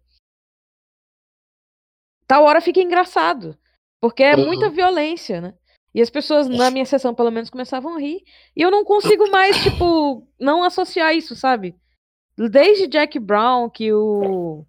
tal 2.28 2.44
hora 2.44 2.62
fica 2.62 2.80
engraçado. 2.80 3.58
Porque 4.02 4.24
é 4.24 4.36
muita 4.36 4.70
violência, 4.70 5.42
né? 5.42 5.54
E 5.94 6.02
as 6.02 6.10
pessoas, 6.10 6.48
na 6.48 6.72
minha 6.72 6.86
sessão, 6.86 7.14
pelo 7.14 7.32
menos, 7.32 7.50
começavam 7.50 7.96
a 7.96 8.00
rir. 8.00 8.24
E 8.56 8.62
eu 8.62 8.72
não 8.72 8.86
consigo 8.86 9.30
mais, 9.32 9.62
tipo, 9.62 10.26
não 10.40 10.64
associar 10.64 11.14
isso, 11.14 11.36
sabe? 11.36 11.76
Desde 12.38 12.88
Jack 12.88 13.20
Brown, 13.20 13.70
que 13.70 13.92
o. 13.92 14.66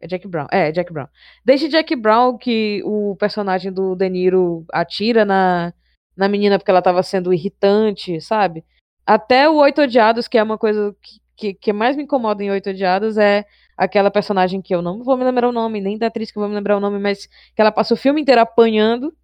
É 0.00 0.06
Jack 0.06 0.28
Brown. 0.28 0.46
É, 0.50 0.70
Jack 0.70 0.92
Brown. 0.92 1.08
Desde 1.44 1.68
Jack 1.68 1.96
Brown, 1.96 2.36
que 2.36 2.82
o 2.84 3.16
personagem 3.16 3.72
do 3.72 3.96
De 3.96 4.08
Niro 4.08 4.64
atira 4.72 5.24
na, 5.24 5.72
na 6.16 6.28
menina 6.28 6.58
porque 6.58 6.70
ela 6.70 6.82
tava 6.82 7.02
sendo 7.02 7.32
irritante, 7.32 8.20
sabe? 8.20 8.64
Até 9.08 9.48
o 9.48 9.54
Oito 9.54 9.80
Odiados, 9.80 10.28
que 10.28 10.36
é 10.36 10.42
uma 10.42 10.58
coisa 10.58 10.94
que, 11.34 11.54
que, 11.54 11.72
mais 11.72 11.96
me 11.96 12.02
incomoda 12.02 12.44
em 12.44 12.50
Oito 12.50 12.68
Odiados, 12.68 13.16
é 13.16 13.46
aquela 13.74 14.10
personagem 14.10 14.60
que 14.60 14.74
eu 14.74 14.82
não 14.82 15.02
vou 15.02 15.16
me 15.16 15.24
lembrar 15.24 15.48
o 15.48 15.52
nome, 15.52 15.80
nem 15.80 15.96
da 15.96 16.08
atriz 16.08 16.30
que 16.30 16.36
eu 16.36 16.42
vou 16.42 16.48
me 16.50 16.54
lembrar 16.54 16.76
o 16.76 16.80
nome, 16.80 16.98
mas 16.98 17.24
que 17.24 17.58
ela 17.62 17.72
passa 17.72 17.94
o 17.94 17.96
filme 17.96 18.20
inteiro 18.20 18.42
apanhando, 18.42 19.16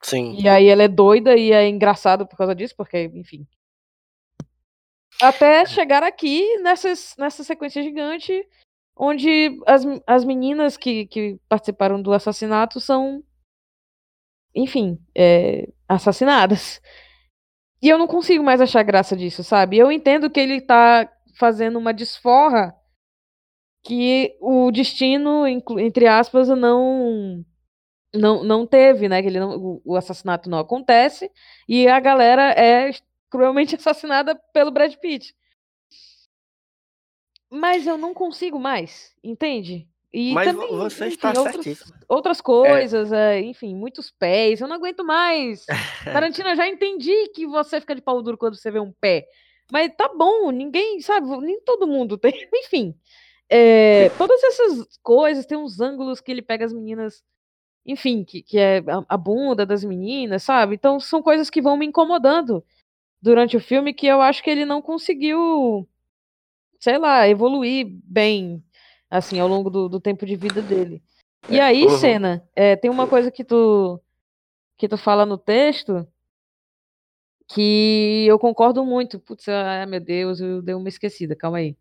Sim. 0.00 0.40
e 0.40 0.48
aí 0.48 0.68
ela 0.68 0.84
é 0.84 0.88
doida 0.88 1.36
e 1.36 1.52
é 1.52 1.68
engraçado 1.68 2.26
por 2.26 2.34
causa 2.34 2.54
disso, 2.54 2.72
porque, 2.74 3.10
enfim. 3.14 3.46
Até 5.20 5.66
chegar 5.66 6.02
aqui 6.02 6.56
nessas, 6.62 7.14
nessa 7.18 7.44
sequência 7.44 7.82
gigante, 7.82 8.42
onde 8.96 9.60
as, 9.66 9.82
as 10.06 10.24
meninas 10.24 10.78
que, 10.78 11.04
que 11.08 11.38
participaram 11.46 12.00
do 12.00 12.14
assassinato 12.14 12.80
são, 12.80 13.22
enfim, 14.54 14.98
é, 15.14 15.68
assassinadas. 15.86 16.80
E 17.86 17.88
eu 17.88 17.98
não 17.98 18.08
consigo 18.08 18.42
mais 18.42 18.60
achar 18.60 18.82
graça 18.82 19.16
disso, 19.16 19.44
sabe? 19.44 19.78
Eu 19.78 19.92
entendo 19.92 20.28
que 20.28 20.40
ele 20.40 20.60
tá 20.60 21.08
fazendo 21.38 21.78
uma 21.78 21.94
desforra 21.94 22.74
que 23.84 24.36
o 24.40 24.72
destino, 24.72 25.46
entre 25.46 26.08
aspas, 26.08 26.48
não 26.48 27.44
não, 28.12 28.42
não 28.42 28.66
teve, 28.66 29.08
né? 29.08 29.22
Que 29.22 29.28
ele 29.28 29.38
não, 29.38 29.80
o 29.84 29.94
assassinato 29.94 30.50
não 30.50 30.58
acontece 30.58 31.30
e 31.68 31.86
a 31.86 32.00
galera 32.00 32.50
é 32.60 32.90
cruelmente 33.30 33.76
assassinada 33.76 34.34
pelo 34.52 34.72
Brad 34.72 34.92
Pitt. 34.96 35.32
Mas 37.48 37.86
eu 37.86 37.96
não 37.96 38.12
consigo 38.12 38.58
mais, 38.58 39.14
entende? 39.22 39.88
E 40.18 40.32
Mas 40.32 40.46
também, 40.50 40.66
vo- 40.68 40.78
você 40.78 41.04
enfim, 41.08 41.14
está 41.14 41.28
outras, 41.28 41.52
certíssimo. 41.52 41.94
outras 42.08 42.40
coisas, 42.40 43.12
é, 43.12 43.38
enfim, 43.42 43.74
muitos 43.76 44.10
pés. 44.10 44.62
Eu 44.62 44.66
não 44.66 44.76
aguento 44.76 45.04
mais. 45.04 45.66
Tarantino, 46.04 46.48
eu 46.48 46.56
já 46.56 46.66
entendi 46.66 47.28
que 47.34 47.46
você 47.46 47.78
fica 47.80 47.94
de 47.94 48.00
pau 48.00 48.22
duro 48.22 48.38
quando 48.38 48.56
você 48.56 48.70
vê 48.70 48.80
um 48.80 48.92
pé. 48.98 49.26
Mas 49.70 49.92
tá 49.94 50.08
bom, 50.16 50.50
ninguém, 50.50 51.02
sabe, 51.02 51.26
nem 51.40 51.60
todo 51.60 51.86
mundo 51.86 52.16
tem. 52.16 52.32
Enfim, 52.64 52.94
é, 53.46 54.08
todas 54.16 54.42
essas 54.42 54.98
coisas, 55.02 55.44
tem 55.44 55.58
uns 55.58 55.80
ângulos 55.80 56.18
que 56.22 56.30
ele 56.32 56.40
pega 56.40 56.64
as 56.64 56.72
meninas, 56.72 57.22
enfim, 57.84 58.24
que, 58.24 58.42
que 58.42 58.58
é 58.58 58.78
a, 58.78 59.04
a 59.10 59.16
bunda 59.18 59.66
das 59.66 59.84
meninas, 59.84 60.42
sabe? 60.44 60.76
Então 60.76 60.98
são 60.98 61.20
coisas 61.22 61.50
que 61.50 61.60
vão 61.60 61.76
me 61.76 61.84
incomodando 61.84 62.64
durante 63.20 63.54
o 63.54 63.60
filme 63.60 63.92
que 63.92 64.06
eu 64.06 64.22
acho 64.22 64.42
que 64.42 64.48
ele 64.48 64.64
não 64.64 64.80
conseguiu, 64.80 65.86
sei 66.80 66.96
lá, 66.96 67.28
evoluir 67.28 67.86
bem, 68.04 68.62
assim, 69.16 69.38
ao 69.38 69.48
longo 69.48 69.70
do, 69.70 69.88
do 69.88 70.00
tempo 70.00 70.24
de 70.26 70.36
vida 70.36 70.60
dele. 70.62 71.02
E 71.48 71.60
aí, 71.60 71.84
Uhum. 71.84 71.98
Cena, 71.98 72.48
é, 72.54 72.76
tem 72.76 72.90
uma 72.90 73.06
coisa 73.06 73.30
que 73.30 73.44
tu, 73.44 74.00
que 74.76 74.88
tu 74.88 74.96
fala 74.96 75.24
no 75.24 75.38
texto 75.38 76.06
que 77.48 78.26
eu 78.26 78.38
concordo 78.38 78.84
muito. 78.84 79.18
Putz, 79.20 79.46
meu 79.88 80.00
Deus, 80.00 80.40
eu 80.40 80.60
dei 80.62 80.74
uma 80.74 80.88
esquecida, 80.88 81.36
calma 81.36 81.58
aí. 81.58 81.76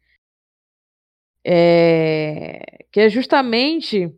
É, 1.44 2.86
que 2.92 3.00
é 3.00 3.10
justamente 3.10 4.12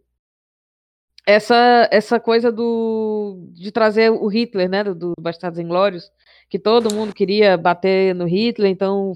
essa 1.25 1.89
essa 1.91 2.19
coisa 2.21 2.49
do 2.51 3.49
de 3.51 3.69
trazer 3.69 4.09
o 4.09 4.27
Hitler, 4.27 4.69
né, 4.69 4.83
do, 4.83 4.95
do 4.95 5.13
Bastardos 5.19 5.59
Inglórios, 5.59 6.09
que 6.49 6.57
todo 6.57 6.93
mundo 6.93 7.13
queria 7.13 7.57
bater 7.57 8.15
no 8.15 8.25
Hitler, 8.25 8.71
então 8.71 9.13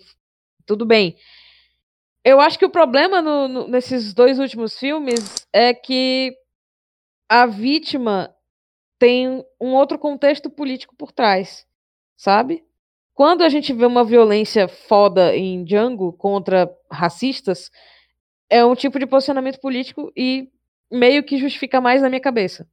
tudo 0.66 0.86
bem. 0.86 1.16
Eu 2.24 2.40
acho 2.40 2.58
que 2.60 2.66
o 2.66 2.70
problema 2.70 3.22
no- 3.22 3.48
no- 3.48 3.68
nesses 3.68 4.14
dois 4.14 4.38
últimos 4.40 4.78
filmes 4.78 5.46
é 5.52 5.74
que 5.74 6.36
a 7.28 7.46
vítima 7.46 8.34
tem 9.00 9.44
um 9.60 9.74
outro 9.74 9.98
contexto 9.98 10.50
político 10.50 10.96
por 10.96 11.12
trás, 11.12 11.66
sabe? 12.16 12.64
Quando 13.16 13.44
a 13.44 13.50
gente 13.50 13.74
vê 13.74 13.86
uma 13.86 14.04
violência 14.04 14.68
foda 14.68 15.36
em 15.36 15.64
Django 15.64 16.14
contra 16.14 16.72
racistas, 16.92 17.72
é 18.50 18.64
um 18.64 18.76
tipo 18.76 19.00
de 19.00 19.08
posicionamento 19.08 19.60
político 19.60 20.12
e 20.16 20.50
meio 20.92 21.24
que 21.24 21.38
justifica 21.38 21.82
mais 21.82 22.02
na 22.02 22.10
minha 22.10 22.22
cabeça. 22.22 22.68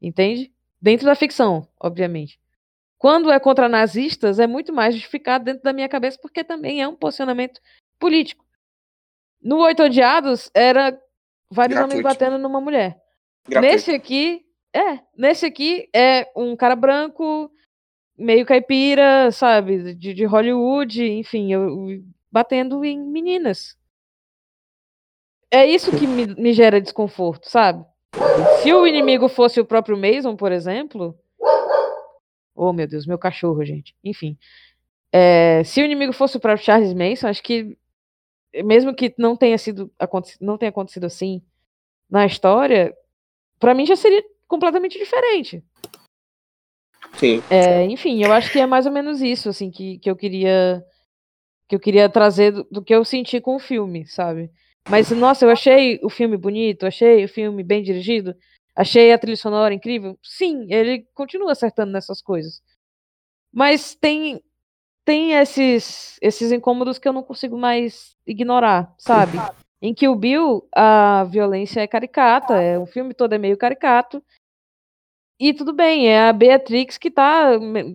Entende? 0.00 0.50
Dentro 0.80 1.04
da 1.04 1.14
ficção, 1.14 1.68
obviamente. 1.78 2.40
Quando 2.96 3.30
é 3.30 3.38
contra 3.38 3.68
nazistas, 3.68 4.38
é 4.38 4.46
muito 4.46 4.72
mais 4.72 4.94
justificado 4.94 5.44
dentro 5.44 5.62
da 5.62 5.72
minha 5.72 5.88
cabeça, 5.88 6.18
porque 6.20 6.42
também 6.42 6.80
é 6.80 6.88
um 6.88 6.96
posicionamento 6.96 7.60
político. 7.98 8.44
No 9.42 9.58
Oito 9.62 9.82
Odiados, 9.84 10.50
era 10.54 10.98
vários 11.50 11.78
homens 11.78 12.00
Gratuito. 12.00 12.08
batendo 12.20 12.38
numa 12.38 12.60
mulher. 12.60 12.96
Gratuito. 13.48 13.72
Nesse 13.74 13.90
aqui, 13.92 14.42
é. 14.74 15.00
Nesse 15.16 15.46
aqui 15.46 15.88
é 15.94 16.30
um 16.36 16.54
cara 16.56 16.76
branco, 16.76 17.50
meio 18.16 18.44
caipira, 18.44 19.30
sabe? 19.32 19.94
De, 19.94 20.12
de 20.14 20.24
Hollywood, 20.24 21.02
enfim, 21.04 21.52
eu, 21.52 21.62
eu- 21.88 22.04
batendo 22.30 22.84
em 22.84 22.98
meninas. 23.00 23.76
É 25.50 25.66
isso 25.66 25.90
que 25.98 26.06
me, 26.06 26.26
me 26.26 26.52
gera 26.52 26.80
desconforto, 26.80 27.48
sabe? 27.48 27.84
Se 28.62 28.72
o 28.72 28.86
inimigo 28.86 29.28
fosse 29.28 29.60
o 29.60 29.64
próprio 29.64 29.96
Mason, 29.96 30.36
por 30.36 30.52
exemplo. 30.52 31.18
Oh, 32.54 32.72
meu 32.72 32.86
Deus, 32.86 33.06
meu 33.06 33.18
cachorro, 33.18 33.64
gente. 33.64 33.94
Enfim. 34.04 34.36
É, 35.12 35.64
se 35.64 35.80
o 35.80 35.84
inimigo 35.84 36.12
fosse 36.12 36.36
o 36.36 36.40
próprio 36.40 36.64
Charles 36.64 36.92
Manson, 36.94 37.26
acho 37.26 37.42
que 37.42 37.76
mesmo 38.64 38.94
que 38.94 39.14
não 39.18 39.36
tenha 39.36 39.56
sido 39.58 39.92
não 40.40 40.58
tenha 40.58 40.70
acontecido 40.70 41.04
assim 41.04 41.42
na 42.10 42.26
história, 42.26 42.94
pra 43.58 43.74
mim 43.74 43.86
já 43.86 43.96
seria 43.96 44.22
completamente 44.48 44.98
diferente. 44.98 45.62
Sim. 47.16 47.42
É, 47.50 47.84
enfim, 47.84 48.22
eu 48.22 48.32
acho 48.32 48.50
que 48.50 48.58
é 48.58 48.66
mais 48.66 48.86
ou 48.86 48.92
menos 48.92 49.20
isso 49.20 49.48
assim 49.48 49.70
que, 49.70 49.98
que 49.98 50.10
eu 50.10 50.16
queria 50.16 50.84
que 51.68 51.76
eu 51.76 51.80
queria 51.80 52.08
trazer 52.08 52.50
do, 52.50 52.64
do 52.64 52.82
que 52.82 52.94
eu 52.94 53.04
senti 53.04 53.40
com 53.40 53.54
o 53.54 53.60
filme, 53.60 54.04
sabe? 54.06 54.50
Mas 54.88 55.10
nossa, 55.10 55.44
eu 55.44 55.50
achei 55.50 56.00
o 56.02 56.10
filme 56.10 56.36
bonito, 56.36 56.84
achei 56.84 57.24
o 57.24 57.28
filme 57.28 57.62
bem 57.62 57.82
dirigido, 57.82 58.34
achei 58.74 59.12
a 59.12 59.18
trilha 59.18 59.36
sonora 59.36 59.72
incrível. 59.72 60.18
Sim, 60.22 60.66
ele 60.72 61.06
continua 61.14 61.52
acertando 61.52 61.92
nessas 61.92 62.20
coisas. 62.20 62.60
Mas 63.52 63.94
tem 63.94 64.42
tem 65.04 65.32
esses 65.32 66.18
esses 66.20 66.52
incômodos 66.52 66.98
que 66.98 67.08
eu 67.08 67.12
não 67.12 67.22
consigo 67.22 67.56
mais 67.56 68.16
ignorar, 68.26 68.94
sabe? 68.98 69.38
Em 69.82 69.94
que 69.94 70.08
o 70.08 70.14
Bill 70.14 70.68
a 70.74 71.24
violência 71.24 71.80
é 71.80 71.86
caricata, 71.86 72.54
é 72.54 72.78
o 72.78 72.86
filme 72.86 73.14
todo 73.14 73.32
é 73.34 73.38
meio 73.38 73.56
caricato. 73.56 74.22
E 75.42 75.54
tudo 75.54 75.72
bem, 75.72 76.06
é 76.06 76.28
a 76.28 76.32
Beatrix 76.34 76.98
que 76.98 77.10
tá 77.10 77.52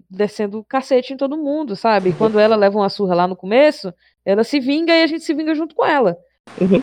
descendo 0.09 0.57
o 0.57 0.63
cacete 0.63 1.13
em 1.13 1.17
todo 1.17 1.37
mundo, 1.37 1.75
sabe? 1.75 2.11
Quando 2.11 2.39
ela 2.39 2.55
leva 2.55 2.79
uma 2.79 2.89
surra 2.89 3.13
lá 3.13 3.27
no 3.27 3.35
começo, 3.35 3.93
ela 4.25 4.43
se 4.43 4.59
vinga 4.59 4.91
e 4.91 5.03
a 5.03 5.07
gente 5.07 5.23
se 5.23 5.31
vinga 5.31 5.53
junto 5.53 5.75
com 5.75 5.85
ela. 5.85 6.17
Uhum. 6.59 6.81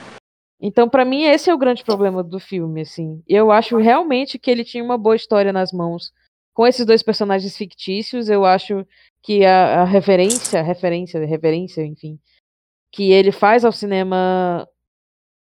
Então, 0.61 0.89
pra 0.89 1.05
mim, 1.05 1.25
esse 1.25 1.51
é 1.51 1.55
o 1.55 1.59
grande 1.59 1.83
problema 1.83 2.23
do 2.23 2.39
filme, 2.39 2.83
assim. 2.83 3.21
Eu 3.27 3.51
acho 3.51 3.77
realmente 3.79 4.39
que 4.39 4.49
ele 4.49 4.63
tinha 4.63 4.85
uma 4.85 4.97
boa 4.97 5.17
história 5.17 5.53
nas 5.53 5.73
mãos. 5.73 6.13
Com 6.55 6.65
esses 6.65 6.87
dois 6.87 7.03
personagens 7.03 7.57
fictícios, 7.57 8.29
eu 8.29 8.45
acho 8.45 8.87
que 9.23 9.45
a, 9.45 9.83
a 9.83 9.85
referência, 9.85 10.63
referência, 10.63 11.25
referência, 11.25 11.85
enfim, 11.87 12.19
que 12.91 13.13
ele 13.13 13.31
faz 13.33 13.65
ao 13.65 13.73
cinema 13.73 14.69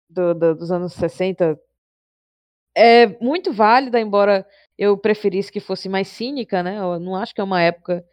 do- 0.09 0.33
do- 0.33 0.55
dos 0.55 0.71
anos 0.71 0.93
60 0.93 1.59
é 2.75 3.07
muito 3.19 3.51
válida, 3.51 3.99
embora 3.99 4.47
eu 4.77 4.97
preferisse 4.97 5.51
que 5.51 5.59
fosse 5.59 5.89
mais 5.89 6.07
cínica, 6.07 6.63
né? 6.63 6.77
Eu 6.77 6.99
não 6.99 7.15
acho 7.15 7.33
que 7.33 7.41
é 7.41 7.43
uma 7.43 7.61
época 7.61 8.05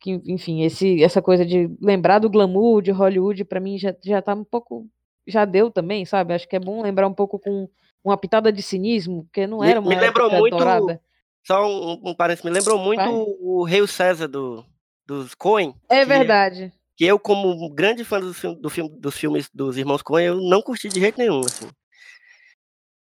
que, 0.00 0.12
enfim, 0.26 0.62
esse, 0.62 1.02
essa 1.02 1.20
coisa 1.22 1.44
de 1.44 1.68
lembrar 1.80 2.18
do 2.18 2.30
glamour 2.30 2.82
de 2.82 2.90
Hollywood, 2.90 3.44
pra 3.44 3.60
mim 3.60 3.78
já, 3.78 3.94
já 4.04 4.20
tá 4.20 4.34
um 4.34 4.44
pouco. 4.44 4.86
Já 5.26 5.44
deu 5.44 5.70
também, 5.70 6.04
sabe? 6.04 6.34
Acho 6.34 6.48
que 6.48 6.56
é 6.56 6.60
bom 6.60 6.82
lembrar 6.82 7.06
um 7.06 7.14
pouco 7.14 7.38
com 7.38 7.68
uma 8.04 8.16
pitada 8.16 8.52
de 8.52 8.60
cinismo, 8.62 9.22
porque 9.24 9.46
não 9.46 9.60
Me- 9.60 9.70
era 9.70 9.80
uma 9.80 9.88
me 9.88 9.94
lembrou 10.00 10.26
época 10.26 10.40
muito 10.40 10.56
dourada. 10.56 11.00
Só 11.44 11.66
um, 11.66 12.00
um 12.10 12.14
parênteses, 12.14 12.44
me 12.44 12.50
lembrou 12.50 12.78
muito 12.78 12.98
Vai. 12.98 13.08
o 13.10 13.64
Rei 13.64 13.84
César 13.86 14.28
do, 14.28 14.64
dos 15.06 15.34
Coen. 15.34 15.74
É 15.88 16.04
verdade. 16.04 16.72
Que 16.96 17.04
eu, 17.06 17.18
como 17.18 17.68
grande 17.74 18.04
fã 18.04 18.20
do 18.20 18.32
do 18.60 18.70
filme- 18.70 18.96
dos 19.00 19.16
filmes 19.16 19.48
dos 19.52 19.76
irmãos 19.76 20.02
Coen, 20.02 20.26
eu 20.26 20.40
não 20.40 20.62
curti 20.62 20.88
de 20.88 21.00
jeito 21.00 21.18
nenhum, 21.18 21.40
assim. 21.40 21.68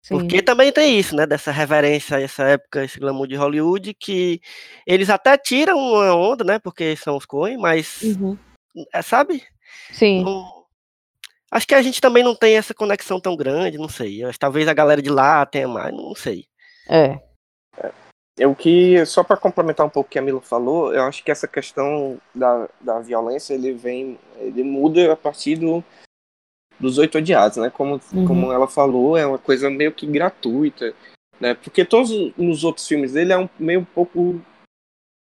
Sim. 0.01 0.17
Porque 0.17 0.41
também 0.41 0.71
tem 0.71 0.99
isso, 0.99 1.15
né? 1.15 1.25
Dessa 1.25 1.51
reverência 1.51 2.17
a 2.17 2.21
essa 2.21 2.43
época, 2.43 2.83
esse 2.83 2.99
glamour 2.99 3.25
de 3.27 3.35
Hollywood, 3.35 3.93
que 3.93 4.41
eles 4.85 5.09
até 5.09 5.37
tiram 5.37 5.77
uma 5.77 6.13
onda, 6.13 6.43
né? 6.43 6.59
Porque 6.59 6.95
são 6.97 7.15
os 7.15 7.25
Coen, 7.25 7.57
mas, 7.57 8.01
Uhum. 8.01 8.37
é, 8.93 9.01
sabe? 9.01 9.43
Sim. 9.91 10.23
Não, 10.23 10.63
Acho 11.51 11.67
que 11.67 11.75
a 11.75 11.81
gente 11.83 12.01
também 12.01 12.23
não 12.23 12.33
tem 12.35 12.57
essa 12.57 12.73
conexão 12.73 13.19
tão 13.19 13.35
grande, 13.35 13.77
não 13.77 13.87
sei. 13.87 14.21
Talvez 14.39 14.67
a 14.67 14.73
galera 14.73 14.99
de 15.03 15.09
lá 15.11 15.45
tenha 15.45 15.67
mais, 15.67 15.93
não 15.95 16.15
sei. 16.15 16.45
É. 16.89 17.19
É 18.37 18.47
o 18.47 18.55
que, 18.55 19.05
só 19.05 19.23
para 19.23 19.37
complementar 19.37 19.85
um 19.85 19.89
pouco 19.89 20.07
o 20.07 20.11
que 20.11 20.17
a 20.17 20.21
Mila 20.21 20.41
falou, 20.41 20.91
eu 20.91 21.03
acho 21.03 21.23
que 21.23 21.29
essa 21.29 21.47
questão 21.47 22.19
da, 22.33 22.67
da 22.81 22.99
violência, 22.99 23.53
ele 23.53 23.73
vem, 23.73 24.17
ele 24.37 24.63
muda 24.63 25.13
a 25.13 25.15
partir 25.15 25.55
do, 25.57 25.83
dos 26.79 26.97
oito 26.97 27.19
odiados, 27.19 27.57
né? 27.57 27.69
Como, 27.69 28.01
Uhum. 28.11 28.25
como 28.25 28.51
ela 28.51 28.67
falou, 28.67 29.15
é 29.15 29.25
uma 29.25 29.37
coisa 29.37 29.69
meio 29.69 29.91
que 29.91 30.07
gratuita, 30.07 30.95
né? 31.39 31.53
Porque 31.53 31.85
todos 31.85 32.09
os 32.35 32.63
outros 32.63 32.87
filmes 32.87 33.13
dele 33.13 33.33
é 33.33 33.37
um, 33.37 33.47
meio 33.59 33.81
um 33.81 33.85
pouco... 33.85 34.41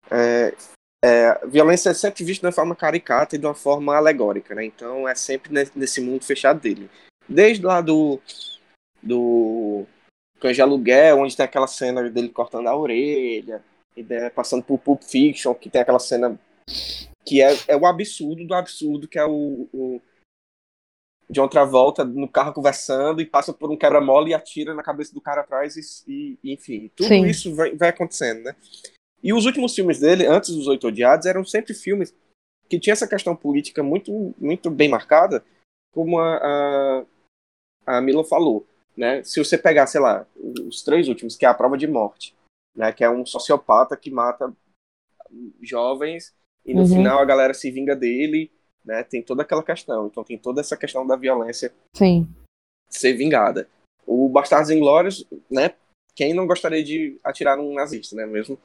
É, 0.09 0.55
é, 1.03 1.45
violência 1.47 1.89
é 1.89 1.93
sempre 1.93 2.23
vista 2.23 2.41
de 2.41 2.47
uma 2.47 2.53
forma 2.53 2.75
caricata 2.75 3.35
e 3.35 3.39
de 3.39 3.45
uma 3.45 3.53
forma 3.55 3.93
alegórica, 3.93 4.55
né? 4.55 4.63
Então 4.63 5.05
é 5.07 5.15
sempre 5.15 5.51
ne- 5.51 5.69
nesse 5.75 5.99
mundo 5.99 6.23
fechado 6.23 6.61
dele. 6.61 6.89
Desde 7.27 7.65
lá 7.65 7.81
do... 7.81 8.21
do 9.03 9.85
Cães 10.45 10.55
de 10.55 10.61
Aluguel, 10.61 11.17
onde 11.17 11.35
tem 11.35 11.43
aquela 11.43 11.65
cena 11.65 12.07
dele 12.07 12.29
cortando 12.29 12.67
a 12.67 12.77
orelha, 12.77 13.63
e 13.97 14.03
né, 14.03 14.29
passando 14.29 14.63
por 14.63 14.77
Pulp 14.77 15.01
Fiction, 15.01 15.55
que 15.55 15.71
tem 15.71 15.81
aquela 15.81 15.97
cena 15.97 16.39
que 17.25 17.41
é, 17.41 17.49
é 17.67 17.75
o 17.75 17.87
absurdo 17.87 18.45
do 18.45 18.53
absurdo, 18.53 19.07
que 19.07 19.17
é 19.17 19.25
o, 19.25 19.67
o 19.73 20.01
John 21.31 21.47
Travolta 21.47 22.03
no 22.05 22.27
carro 22.27 22.53
conversando 22.53 23.21
e 23.21 23.25
passa 23.25 23.51
por 23.51 23.71
um 23.71 23.77
quebra-mola 23.77 24.29
e 24.29 24.35
atira 24.35 24.75
na 24.75 24.83
cabeça 24.83 25.11
do 25.11 25.19
cara 25.19 25.41
atrás 25.41 25.75
e, 26.07 26.37
e- 26.43 26.53
enfim, 26.53 26.91
tudo 26.95 27.07
Sim. 27.07 27.25
isso 27.25 27.55
vai, 27.55 27.75
vai 27.75 27.89
acontecendo, 27.89 28.43
né? 28.43 28.55
E 29.23 29.33
os 29.33 29.45
últimos 29.45 29.73
filmes 29.73 29.99
dele, 29.99 30.27
antes 30.27 30.55
dos 30.55 30.67
Oito 30.67 30.87
Odiados, 30.87 31.25
eram 31.25 31.43
sempre 31.43 31.73
filmes 31.73 32.15
que 32.69 32.79
tinham 32.79 32.93
essa 32.93 33.07
questão 33.07 33.35
política 33.35 33.81
muito, 33.81 34.35
muito 34.37 34.69
bem 34.69 34.89
marcada, 34.89 35.43
como 35.91 36.19
a, 36.19 36.37
a, 36.37 37.97
a 37.97 38.01
Mila 38.01 38.23
falou, 38.23 38.67
né? 38.97 39.23
Se 39.23 39.43
você 39.43 39.57
pegar, 39.57 39.87
sei 39.87 40.01
lá, 40.01 40.25
os 40.67 40.83
três 40.83 41.07
últimos, 41.07 41.35
que 41.35 41.45
é 41.45 41.49
a 41.49 41.53
prova 41.53 41.77
de 41.77 41.87
morte, 41.87 42.35
né? 42.75 42.91
Que 42.91 43.03
é 43.03 43.09
um 43.09 43.25
sociopata 43.25 43.95
que 43.97 44.09
mata 44.11 44.53
jovens 45.61 46.33
e 46.65 46.73
no 46.73 46.81
Uhum. 46.81 46.87
final 46.87 47.19
a 47.19 47.25
galera 47.25 47.53
se 47.53 47.69
vinga 47.71 47.95
dele, 47.95 48.51
né? 48.83 49.03
Tem 49.03 49.21
toda 49.21 49.41
aquela 49.43 49.63
questão. 49.63 50.07
Então 50.07 50.23
tem 50.23 50.37
toda 50.37 50.61
essa 50.61 50.77
questão 50.77 51.05
da 51.05 51.15
violência 51.15 51.73
Sim. 51.95 52.27
ser 52.89 53.13
vingada. 53.13 53.67
O 54.05 54.29
Bastardos 54.29 54.69
Inglórios, 54.71 55.25
né? 55.49 55.73
Quem 56.15 56.33
não 56.33 56.47
gostaria 56.47 56.83
de 56.83 57.19
atirar 57.23 57.57
num 57.57 57.73
nazista, 57.73 58.15
né? 58.15 58.25
Mesmo. 58.25 58.57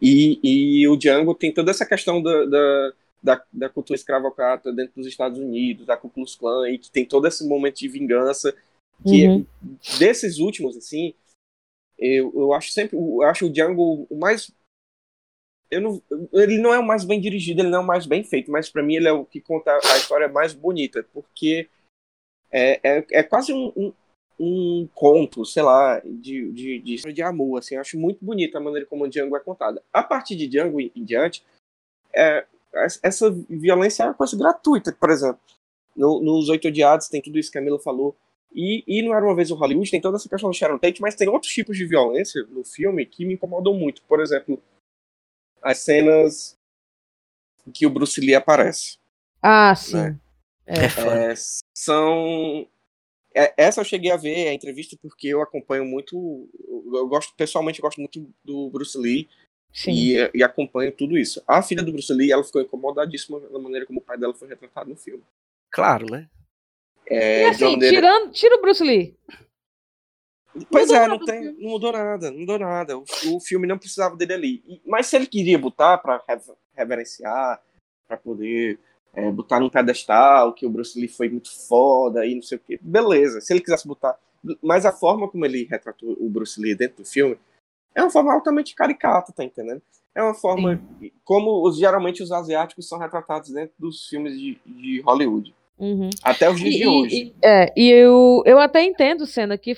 E, 0.00 0.38
e 0.42 0.86
o 0.88 0.96
Django 0.96 1.34
tem 1.34 1.52
toda 1.52 1.72
essa 1.72 1.84
questão 1.84 2.22
da, 2.22 2.44
da, 2.44 2.92
da, 3.20 3.44
da 3.52 3.68
cultura 3.68 3.96
escravocrata 3.96 4.72
dentro 4.72 4.94
dos 4.94 5.06
Estados 5.08 5.38
Unidos, 5.40 5.86
da 5.86 5.96
Ku 5.96 6.08
Klux 6.08 6.36
Klan, 6.36 6.70
e 6.70 6.78
que 6.78 6.88
tem 6.90 7.04
todo 7.04 7.26
esse 7.26 7.46
momento 7.48 7.78
de 7.78 7.88
vingança 7.88 8.54
que 9.06 9.26
Uhum. 9.26 9.46
desses 9.98 10.38
últimos, 10.38 10.76
assim, 10.76 11.14
eu, 11.98 12.32
eu 12.34 12.52
acho 12.52 12.70
sempre, 12.70 12.96
eu 12.96 13.22
acho 13.22 13.46
o 13.46 13.50
Django 13.52 14.06
o 14.08 14.16
mais 14.16 14.52
eu 15.70 15.80
não, 15.80 16.02
ele 16.32 16.58
não 16.58 16.72
é 16.72 16.78
o 16.78 16.86
mais 16.86 17.04
bem 17.04 17.20
dirigido, 17.20 17.60
ele 17.60 17.68
não 17.68 17.80
é 17.80 17.82
o 17.82 17.86
mais 17.86 18.06
bem 18.06 18.24
feito, 18.24 18.50
mas 18.50 18.70
pra 18.70 18.82
mim 18.82 18.94
ele 18.94 19.08
é 19.08 19.12
o 19.12 19.24
que 19.24 19.40
conta 19.40 19.70
a 19.72 19.96
história 19.98 20.28
mais 20.28 20.54
bonita, 20.54 21.02
porque 21.12 21.68
é, 22.50 22.80
é, 22.82 23.06
é 23.10 23.22
quase 23.22 23.52
um, 23.52 23.70
um, 23.76 23.92
um 24.40 24.88
conto, 24.94 25.44
sei 25.44 25.62
lá, 25.62 26.00
de, 26.00 26.50
de, 26.52 26.78
de, 26.78 27.12
de 27.12 27.22
amor, 27.22 27.58
assim, 27.58 27.74
eu 27.74 27.82
acho 27.82 27.98
muito 27.98 28.24
bonita 28.24 28.56
a 28.56 28.60
maneira 28.60 28.86
como 28.86 29.04
o 29.04 29.08
Django 29.08 29.36
é 29.36 29.40
contada. 29.40 29.82
A 29.92 30.02
partir 30.02 30.36
de 30.36 30.48
Django 30.48 30.80
em, 30.80 30.90
em 30.96 31.04
diante, 31.04 31.44
é, 32.14 32.46
essa 33.02 33.30
violência 33.50 34.04
é 34.04 34.06
uma 34.06 34.14
coisa 34.14 34.36
gratuita, 34.38 34.92
por 34.92 35.10
exemplo, 35.10 35.40
no, 35.94 36.22
nos 36.22 36.48
Oito 36.48 36.68
Odiados 36.68 37.08
tem 37.08 37.20
tudo 37.20 37.38
isso 37.38 37.52
que 37.52 37.58
a 37.58 37.60
Mila 37.60 37.78
falou, 37.78 38.16
e, 38.60 38.82
e 38.88 39.02
não 39.02 39.14
era 39.14 39.24
uma 39.24 39.36
vez 39.36 39.52
o 39.52 39.54
Hollywood, 39.54 39.88
tem 39.88 40.00
toda 40.00 40.16
essa 40.16 40.28
questão 40.28 40.50
do 40.50 40.56
Sharon 40.56 40.78
Tate, 40.78 41.00
mas 41.00 41.14
tem 41.14 41.28
outros 41.28 41.52
tipos 41.52 41.76
de 41.76 41.86
violência 41.86 42.42
no 42.50 42.64
filme 42.64 43.06
que 43.06 43.24
me 43.24 43.34
incomodam 43.34 43.72
muito. 43.72 44.02
Por 44.02 44.20
exemplo, 44.20 44.60
as 45.62 45.78
cenas 45.78 46.58
que 47.72 47.86
o 47.86 47.90
Bruce 47.90 48.20
Lee 48.20 48.34
aparece. 48.34 48.98
Ah, 49.40 49.76
sim. 49.76 49.96
Né? 49.96 50.18
É. 50.66 50.74
É. 50.74 51.30
É, 51.30 51.34
são. 51.72 52.66
é, 53.32 53.54
essa 53.56 53.80
eu 53.80 53.84
cheguei 53.84 54.10
a 54.10 54.16
ver 54.16 54.48
a 54.48 54.54
entrevista 54.54 54.96
porque 55.00 55.28
eu 55.28 55.40
acompanho 55.40 55.84
muito. 55.84 56.48
Eu 56.92 57.06
gosto, 57.06 57.32
pessoalmente, 57.36 57.78
eu 57.78 57.84
gosto 57.84 57.98
muito 57.98 58.28
do 58.44 58.68
Bruce 58.70 58.98
Lee 58.98 59.28
Sim. 59.72 59.92
e, 59.92 60.30
e 60.34 60.42
acompanho 60.42 60.90
tudo 60.90 61.16
isso. 61.16 61.40
A 61.46 61.62
filha 61.62 61.84
do 61.84 61.92
Bruce 61.92 62.12
Lee, 62.12 62.32
ela 62.32 62.42
ficou 62.42 62.60
incomodadíssima 62.60 63.38
da 63.38 63.58
maneira 63.60 63.86
como 63.86 64.00
o 64.00 64.02
pai 64.02 64.18
dela 64.18 64.34
foi 64.34 64.48
retratado 64.48 64.90
no 64.90 64.96
filme. 64.96 65.22
Claro, 65.70 66.06
né? 66.10 66.28
É, 67.10 67.42
E 67.42 67.44
assim, 67.46 67.78
tirando, 67.78 68.30
tira 68.32 68.56
o 68.56 68.60
Bruce 68.60 68.82
Lee. 68.84 69.16
Pois 70.70 70.90
é, 70.90 71.06
não, 71.06 71.18
tem, 71.24 71.52
não 71.52 71.70
mudou 71.70 71.92
nada, 71.92 72.30
não 72.30 72.40
mudou 72.40 72.58
nada. 72.58 72.98
O, 72.98 73.04
o 73.34 73.40
filme 73.40 73.66
não 73.66 73.78
precisava 73.78 74.16
dele 74.16 74.32
ali. 74.32 74.62
E- 74.66 74.80
mas 74.84 75.06
se 75.06 75.14
ele 75.16 75.26
queria 75.26 75.58
botar 75.58 75.98
pra 75.98 76.22
rever- 76.28 76.56
reverenciar, 76.74 77.62
pra 78.08 78.16
poder 78.16 78.78
é, 79.14 79.30
botar 79.30 79.60
num 79.60 79.68
pedestal, 79.70 80.52
que 80.52 80.66
o 80.66 80.70
Bruce 80.70 80.98
Lee 80.98 81.08
foi 81.08 81.28
muito 81.28 81.50
foda 81.68 82.26
e 82.26 82.34
não 82.34 82.42
sei 82.42 82.56
o 82.58 82.60
que, 82.60 82.78
beleza. 82.82 83.40
Se 83.40 83.52
ele 83.52 83.60
quisesse 83.60 83.86
botar. 83.86 84.18
Mas 84.62 84.84
a 84.86 84.92
forma 84.92 85.28
como 85.28 85.44
ele 85.44 85.64
retratou 85.64 86.16
o 86.18 86.28
Bruce 86.28 86.60
Lee 86.60 86.74
dentro 86.74 86.98
do 87.02 87.04
filme 87.08 87.38
é 87.94 88.02
uma 88.02 88.10
forma 88.10 88.32
altamente 88.32 88.74
caricata, 88.74 89.32
tá 89.32 89.44
entendendo? 89.44 89.82
É 90.14 90.22
uma 90.22 90.34
forma 90.34 90.80
como 91.24 91.66
os, 91.66 91.76
geralmente 91.78 92.22
os 92.22 92.32
asiáticos 92.32 92.88
são 92.88 92.98
retratados 92.98 93.50
dentro 93.50 93.74
dos 93.78 94.08
filmes 94.08 94.38
de, 94.38 94.58
de 94.66 95.00
Hollywood. 95.02 95.54
Uhum. 95.78 96.10
Até 96.22 96.50
os 96.50 96.58
dias 96.60 96.74
E, 96.74 96.78
de 96.78 96.86
hoje. 96.86 97.16
e- 97.16 97.34
é, 97.42 97.72
e 97.76 97.88
eu, 97.90 98.42
eu 98.44 98.58
até 98.58 98.82
entendo, 98.82 99.24
Sena, 99.26 99.56
que, 99.56 99.76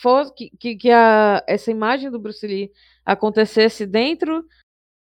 for, 0.00 0.32
que, 0.34 0.50
que, 0.58 0.76
que 0.76 0.90
a, 0.90 1.42
essa 1.46 1.70
imagem 1.70 2.10
do 2.10 2.18
Bruce 2.18 2.46
Lee 2.46 2.70
acontecesse 3.04 3.84
dentro 3.86 4.44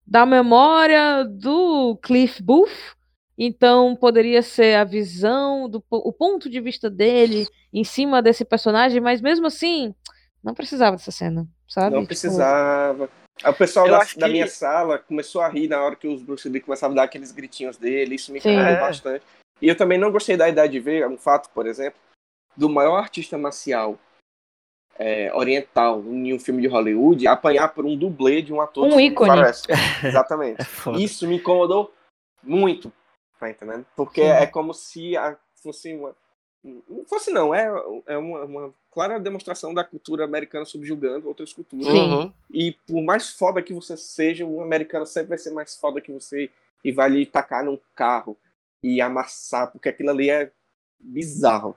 da 0.07 0.25
memória 0.27 1.25
do 1.25 1.97
Cliff 2.03 2.43
Booth, 2.43 2.97
então 3.39 3.95
poderia 3.95 4.43
ser 4.43 4.75
a 4.77 4.85
visão, 4.85 5.69
do, 5.69 5.83
o 5.91 6.13
ponto 6.13 6.49
de 6.51 6.61
vista 6.61 6.91
dele 6.91 7.47
em 7.73 7.85
cima 7.85 8.21
desse 8.21 8.45
personagem, 8.45 9.01
mas 9.01 9.21
mesmo 9.21 9.47
assim, 9.47 9.95
não 10.43 10.55
precisava 10.55 10.97
dessa 10.97 11.11
cena, 11.11 11.47
sabe? 11.69 11.91
Não 11.95 12.01
Tipo, 12.03 12.09
precisava. 12.09 13.09
O 13.47 13.53
pessoal 13.55 13.87
da, 13.89 13.99
da 13.99 14.05
que- 14.05 14.29
minha 14.29 14.47
sala 14.47 14.99
começou 14.99 15.41
a 15.41 15.49
rir 15.49 15.69
na 15.69 15.83
hora 15.83 15.97
que 15.97 16.07
os 16.09 16.23
Bruce 16.23 16.47
Lee 16.49 16.61
começavam 16.61 16.95
a 16.95 16.97
dar 16.97 17.05
aqueles 17.05 17.33
gritinhos 17.33 17.77
dele, 17.79 18.17
isso 18.17 18.31
me 18.33 18.39
incomodou 18.39 18.65
É. 18.67 18.81
bastante. 18.81 19.25
E 19.61 19.69
eu 19.69 19.77
também 19.77 19.99
não 19.99 20.11
gostei 20.11 20.37
da 20.37 20.49
ideia 20.49 20.69
de 20.69 20.81
ver 20.81 21.07
um 21.07 21.17
fato, 21.19 21.51
por 21.51 21.67
exemplo, 21.67 22.01
do 22.57 22.69
maior 22.69 22.97
artista 22.97 23.37
marcial 23.39 23.99
é, 24.99 25.33
oriental 25.35 26.01
em 26.01 26.35
um 26.35 26.39
filme 26.39 26.61
de 26.63 26.69
Hollywood 26.69 27.27
apanhar 27.27 27.69
por 27.69 27.85
um 27.87 27.97
dublê 27.97 28.43
de 28.43 28.53
um 28.53 28.61
ator 28.61 28.87
Um 28.87 29.01
ícone. 29.01 29.31
faroeste. 29.31 29.69
Exatamente. 30.05 30.61
É. 30.63 30.99
Isso 30.99 31.27
me 31.27 31.37
incomodou 31.37 31.93
muito, 32.43 32.93
tá 33.39 33.49
entendendo? 33.51 33.87
Porque 33.97 34.21
Sim. 34.23 34.29
é 34.29 34.47
como 34.47 34.75
se 34.75 35.17
a- 35.17 35.37
fosse 35.63 35.95
uma. 35.95 36.15
Não 36.63 37.07
fosse, 37.07 37.31
não, 37.31 37.55
é, 37.55 37.71
é 38.07 38.19
uma, 38.19 38.45
uma 38.45 38.75
clara 38.91 39.19
demonstração 39.19 39.73
da 39.73 39.83
cultura 39.83 40.25
americana 40.25 40.67
subjugando 40.67 41.27
outras 41.27 41.55
culturas. 41.55 41.87
Sim. 41.87 42.13
Uhum. 42.13 42.33
E 42.51 42.73
por 42.87 43.03
mais 43.03 43.31
foda 43.31 43.63
que 43.63 43.73
você 43.73 43.97
seja, 43.97 44.45
um 44.45 44.61
americano 44.61 45.07
sempre 45.07 45.31
vai 45.31 45.39
ser 45.39 45.51
mais 45.53 45.77
foda 45.77 46.03
que 46.03 46.13
você 46.13 46.51
e 46.85 46.93
vai 46.93 47.09
lhe 47.09 47.25
tacar 47.25 47.65
num 47.65 47.79
carro 47.95 48.37
e 48.83 49.01
amassar, 49.01 49.71
porque 49.71 49.89
aquilo 49.89 50.11
ali 50.11 50.31
é 50.31 50.51
bizarro. 50.99 51.77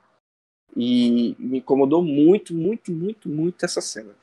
E 0.75 1.35
me 1.37 1.59
incomodou 1.59 2.01
muito, 2.01 2.53
muito, 2.53 2.91
muito, 2.91 3.29
muito 3.29 3.63
essa 3.63 3.81
cena. 3.81 4.15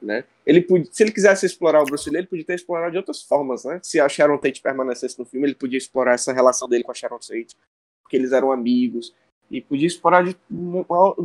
Né? 0.00 0.24
Ele 0.44 0.60
podia, 0.60 0.92
se 0.92 1.02
ele 1.02 1.12
quisesse 1.12 1.46
explorar 1.46 1.82
o 1.82 1.84
Bruce 1.84 2.08
Lee, 2.10 2.18
ele 2.18 2.26
podia 2.26 2.44
ter 2.44 2.54
explorado 2.54 2.92
de 2.92 2.98
outras 2.98 3.22
formas, 3.22 3.64
né? 3.64 3.80
Se 3.82 3.98
a 3.98 4.08
Sharon 4.08 4.38
Tate 4.38 4.60
permanecesse 4.60 5.18
no 5.18 5.24
filme, 5.24 5.46
ele 5.46 5.54
podia 5.54 5.78
explorar 5.78 6.12
essa 6.12 6.32
relação 6.32 6.68
dele 6.68 6.84
com 6.84 6.90
a 6.90 6.94
Sharon 6.94 7.18
Tate, 7.18 7.56
porque 8.02 8.16
eles 8.16 8.32
eram 8.32 8.52
amigos, 8.52 9.14
e 9.50 9.60
podia 9.60 9.86
explorar 9.86 10.24
de 10.24 10.36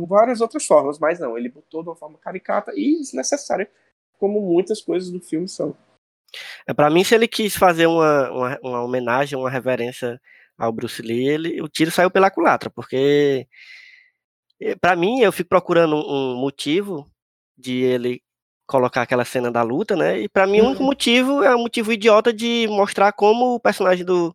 várias 0.08 0.40
outras 0.40 0.66
formas, 0.66 0.98
mas 0.98 1.18
não, 1.18 1.36
ele 1.36 1.48
botou 1.48 1.82
de 1.82 1.88
uma 1.88 1.96
forma 1.96 2.18
caricata 2.18 2.72
e 2.74 2.98
desnecessária, 2.98 3.70
como 4.18 4.40
muitas 4.40 4.80
coisas 4.80 5.10
do 5.10 5.20
filme 5.20 5.48
são. 5.48 5.76
É, 6.66 6.72
pra 6.72 6.90
mim, 6.90 7.02
se 7.02 7.14
ele 7.14 7.26
quis 7.26 7.56
fazer 7.56 7.86
uma, 7.86 8.30
uma, 8.30 8.58
uma 8.62 8.84
homenagem, 8.84 9.38
uma 9.38 9.50
reverência 9.50 10.20
ao 10.60 10.70
Bruce 10.72 11.00
Lee, 11.02 11.26
ele, 11.28 11.62
o 11.62 11.68
tiro 11.68 11.90
saiu 11.90 12.10
pela 12.10 12.30
culatra, 12.30 12.68
porque 12.70 13.46
pra 14.80 14.94
mim 14.94 15.20
eu 15.20 15.32
fico 15.32 15.48
procurando 15.48 15.96
um, 15.96 16.32
um 16.32 16.36
motivo 16.36 17.10
de 17.56 17.78
ele 17.82 18.22
colocar 18.66 19.02
aquela 19.02 19.24
cena 19.24 19.50
da 19.50 19.62
luta, 19.62 19.96
né? 19.96 20.20
E 20.20 20.28
pra 20.28 20.46
mim 20.46 20.60
o 20.60 20.66
único 20.66 20.80
Uhum. 20.82 20.86
motivo 20.86 21.42
é 21.42 21.56
um 21.56 21.60
motivo 21.62 21.92
idiota 21.92 22.32
de 22.32 22.66
mostrar 22.68 23.12
como 23.12 23.54
o 23.54 23.60
personagem 23.60 24.04
do, 24.04 24.34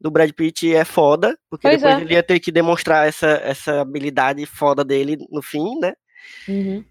do 0.00 0.10
Brad 0.10 0.30
Pitt 0.32 0.72
é 0.72 0.84
foda, 0.84 1.36
porque 1.50 1.66
Pois 1.68 1.80
depois 1.80 1.98
é. 1.98 2.02
ele 2.02 2.14
ia 2.14 2.22
ter 2.22 2.38
que 2.38 2.52
demonstrar 2.52 3.08
essa, 3.08 3.26
essa 3.26 3.80
habilidade 3.80 4.44
foda 4.46 4.84
dele 4.84 5.16
no 5.30 5.42
fim, 5.42 5.78
né? 5.80 5.94
Uhum. 6.48 6.84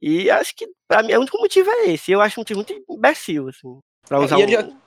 E 0.00 0.30
acho 0.30 0.54
que 0.54 0.68
pra 0.86 1.02
mim 1.02 1.14
o 1.14 1.20
único 1.20 1.38
motivo 1.38 1.68
é 1.70 1.90
esse. 1.90 2.12
Eu 2.12 2.20
acho 2.20 2.38
um 2.38 2.42
motivo 2.42 2.58
muito 2.58 2.84
imbecil, 2.90 3.48
assim. 3.48 3.80
Pra 4.06 4.18
É, 4.18 4.20
usar 4.20 4.38
ele 4.38 4.56
um... 4.58 4.78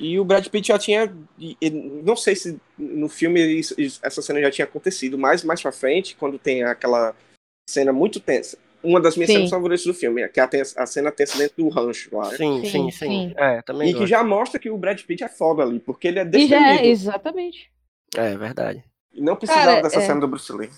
E 0.00 0.18
o 0.18 0.24
Brad 0.24 0.46
Pitt 0.48 0.68
já 0.68 0.78
tinha. 0.78 1.12
Não 2.04 2.14
sei 2.16 2.36
se 2.36 2.60
no 2.78 3.08
filme 3.08 3.40
isso- 3.58 3.74
essa 4.02 4.22
cena 4.22 4.40
já 4.40 4.50
tinha 4.50 4.64
acontecido, 4.64 5.18
mas 5.18 5.42
mais 5.42 5.60
pra 5.60 5.72
frente, 5.72 6.14
quando 6.16 6.38
tem 6.38 6.62
aquela 6.62 7.14
cena 7.68 7.92
muito 7.92 8.20
tensa. 8.20 8.56
Uma 8.80 9.00
das 9.00 9.16
minhas 9.16 9.28
Sim. 9.28 9.36
cenas 9.38 9.50
favoritas 9.50 9.84
do 9.84 9.92
filme, 9.92 10.28
que 10.28 10.38
é 10.38 10.48
a, 10.76 10.86
cena 10.86 11.10
tensa 11.10 11.36
dentro 11.36 11.56
do 11.64 11.68
rancho 11.68 12.14
lá. 12.16 12.30
né? 12.30 12.36
Sim, 12.36 12.60
Sim, 12.64 12.70
sim, 12.70 12.90
sim. 12.92 13.06
sim. 13.30 13.34
É, 13.36 13.60
também 13.62 13.88
E 13.88 13.92
que 13.92 13.98
gosto. 13.98 14.08
já 14.10 14.22
mostra 14.22 14.60
que 14.60 14.70
o 14.70 14.78
Brad 14.78 15.02
Pitt 15.02 15.24
é 15.24 15.28
foda 15.28 15.64
ali, 15.64 15.80
porque 15.80 16.06
ele 16.06 16.20
é 16.20 16.38
já 16.46 16.74
é, 16.74 16.86
exatamente. 16.86 17.68
É 18.16 18.36
verdade. 18.36 18.84
E 19.12 19.20
não 19.20 19.34
precisava 19.34 19.66
Cara, 19.66 19.82
dessa 19.82 19.98
é- 19.98 20.06
cena 20.06 20.20
do 20.20 20.28
Bruce 20.28 20.52
Lee. 20.52 20.70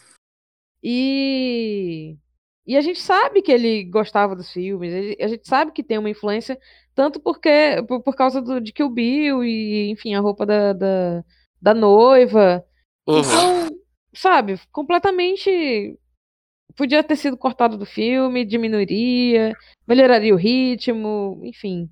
E 0.83 2.17
e 2.67 2.77
a 2.77 2.81
gente 2.81 3.01
sabe 3.01 3.43
que 3.43 3.51
ele 3.51 3.85
gostava 3.85 4.37
dos 4.37 4.53
filmes, 4.53 5.17
a 5.21 5.27
gente 5.27 5.47
sabe 5.49 5.73
que 5.73 5.83
tem 5.83 5.99
uma 5.99 6.11
influência, 6.11 6.59
tanto 7.01 7.19
porque 7.19 7.83
por, 7.89 8.03
por 8.03 8.15
causa 8.15 8.43
do, 8.43 8.61
de 8.61 8.75
Kill 8.75 8.91
Bill 8.91 9.43
e, 9.43 9.89
enfim, 9.89 10.15
a 10.15 10.21
roupa 10.21 10.45
da, 10.45 10.75
da, 10.75 11.25
da 11.59 11.73
noiva. 11.73 12.63
Uhum. 13.09 13.21
Então, 13.21 13.69
sabe, 14.13 14.61
completamente 14.71 15.99
podia 16.77 17.03
ter 17.03 17.17
sido 17.17 17.39
cortado 17.39 17.79
do 17.79 17.87
filme, 17.87 18.45
diminuiria, 18.45 19.57
melhoraria 19.89 20.35
o 20.35 20.37
ritmo, 20.37 21.41
enfim. 21.43 21.89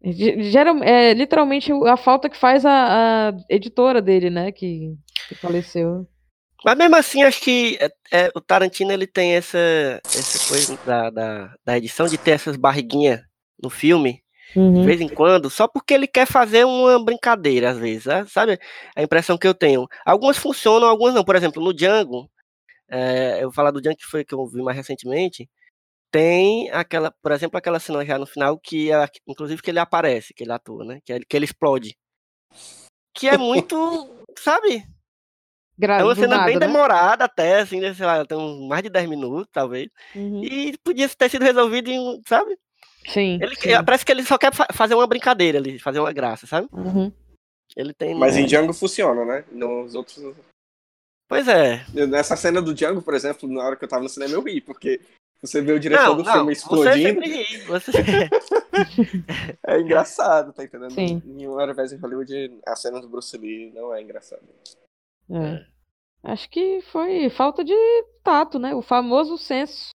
Ge- 0.00 0.40
Gera, 0.44 0.70
é 0.84 1.12
literalmente 1.12 1.72
a 1.72 1.96
falta 1.96 2.28
que 2.30 2.36
faz 2.36 2.64
a, 2.64 3.30
a 3.30 3.32
editora 3.48 4.00
dele, 4.00 4.30
né, 4.30 4.52
que, 4.52 4.94
que 5.28 5.34
faleceu. 5.34 6.06
Mas 6.64 6.76
mesmo 6.76 6.96
assim, 6.96 7.22
acho 7.22 7.40
que 7.40 7.78
é, 7.80 7.90
é, 8.26 8.30
o 8.34 8.40
Tarantino 8.40 8.90
ele 8.92 9.06
tem 9.06 9.34
essa, 9.34 9.58
essa 10.04 10.48
coisa 10.48 10.76
da, 10.84 11.10
da, 11.10 11.54
da 11.64 11.78
edição 11.78 12.06
de 12.06 12.18
ter 12.18 12.32
essas 12.32 12.56
barriguinhas 12.56 13.20
no 13.62 13.70
filme, 13.70 14.22
de 14.54 14.58
Uhum. 14.60 14.82
vez 14.82 15.00
em 15.00 15.08
quando, 15.08 15.48
só 15.50 15.68
porque 15.68 15.94
ele 15.94 16.06
quer 16.06 16.26
fazer 16.26 16.64
uma 16.64 17.02
brincadeira, 17.04 17.70
às 17.70 17.78
vezes, 17.78 18.06
né? 18.06 18.24
sabe? 18.28 18.58
A 18.96 19.02
impressão 19.02 19.36
que 19.38 19.46
eu 19.46 19.54
tenho. 19.54 19.86
Algumas 20.04 20.36
funcionam, 20.38 20.88
algumas 20.88 21.14
não. 21.14 21.22
Por 21.24 21.36
exemplo, 21.36 21.62
no 21.62 21.72
Django, 21.72 22.28
é, 22.88 23.38
eu 23.38 23.42
vou 23.44 23.52
falar 23.52 23.70
do 23.70 23.80
Django 23.80 23.98
que 23.98 24.06
foi 24.06 24.24
que 24.24 24.34
eu 24.34 24.46
vi 24.46 24.62
mais 24.62 24.76
recentemente, 24.76 25.48
tem 26.10 26.70
aquela, 26.70 27.12
por 27.22 27.32
exemplo, 27.32 27.58
aquela 27.58 27.78
cena 27.78 28.04
já 28.04 28.18
no 28.18 28.26
final 28.26 28.58
que, 28.58 28.90
é, 28.90 29.06
inclusive, 29.26 29.60
que 29.62 29.70
ele 29.70 29.78
aparece, 29.78 30.32
que 30.34 30.42
ele 30.42 30.52
atua, 30.52 30.84
né? 30.84 31.00
Que, 31.04 31.12
ele- 31.12 31.24
que 31.24 31.36
ele 31.36 31.44
explode. 31.44 31.96
Que 33.14 33.28
é 33.28 33.36
muito, 33.36 33.76
sabe? 34.38 34.84
Gra- 35.78 35.98
É 36.00 36.04
uma 36.04 36.14
cena 36.14 36.28
nada, 36.36 36.44
bem 36.46 36.54
né? 36.58 36.66
demorada 36.66 37.24
até, 37.24 37.60
assim, 37.60 37.80
né, 37.80 37.94
sei 37.94 38.04
lá, 38.04 38.24
tem 38.24 38.36
uns 38.36 38.66
mais 38.68 38.82
de 38.82 38.88
10 38.90 39.08
minutos, 39.08 39.48
talvez. 39.52 39.88
Uhum. 40.14 40.42
E 40.44 40.76
podia 40.78 41.08
ter 41.08 41.28
sido 41.30 41.44
resolvido 41.44 41.88
em, 41.88 42.20
sabe? 42.26 42.58
Sim. 43.06 43.38
Ele, 43.40 43.54
sim. 43.56 43.68
Parece 43.84 44.04
que 44.04 44.10
ele 44.12 44.24
só 44.24 44.36
quer 44.36 44.52
fa- 44.52 44.66
fazer 44.72 44.94
uma 44.94 45.06
brincadeira 45.06 45.58
ali, 45.58 45.78
fazer 45.78 46.00
uma 46.00 46.12
graça, 46.12 46.46
sabe? 46.46 46.68
Uhum. 46.72 47.12
Ele 47.76 47.94
tem. 47.94 48.14
Mas 48.14 48.36
em 48.36 48.44
Django 48.44 48.72
funciona, 48.72 49.24
né? 49.24 49.44
Nos 49.52 49.94
outros. 49.94 50.18
Pois 51.28 51.46
é. 51.46 51.84
Nessa 52.06 52.36
cena 52.36 52.60
do 52.60 52.74
Django, 52.74 53.02
por 53.02 53.14
exemplo, 53.14 53.48
na 53.48 53.62
hora 53.62 53.76
que 53.76 53.84
eu 53.84 53.88
tava 53.88 54.02
no 54.02 54.08
cinema, 54.08 54.34
eu 54.34 54.42
ri, 54.42 54.60
porque 54.60 55.00
você 55.40 55.60
vê 55.60 55.72
o 55.72 55.78
diretor 55.78 56.02
Não, 56.08 56.16
do 56.16 56.22
não, 56.24 56.32
filme 56.32 56.54
você 56.54 56.60
explodindo. 56.62 56.96
sempre 57.08 57.28
ri. 57.30 57.58
Você... 57.58 57.92
É 59.66 59.80
engraçado, 59.80 60.52
tá 60.52 60.64
entendendo? 60.64 60.92
Sim. 60.92 61.22
Em 61.24 61.46
Uma 61.46 61.72
vez 61.72 61.92
em 61.92 61.96
Hollywood, 61.98 62.58
a 62.66 62.74
cena 62.76 63.00
do 63.00 63.08
Bruce 63.08 63.36
Lee 63.36 63.70
não 63.74 63.94
é 63.94 64.02
engraçada. 64.02 64.42
É. 65.30 65.66
Acho 66.22 66.48
que 66.50 66.80
foi 66.92 67.30
falta 67.30 67.64
de 67.64 67.74
tato, 68.24 68.58
né? 68.58 68.74
O 68.74 68.82
famoso 68.82 69.38
senso 69.38 69.90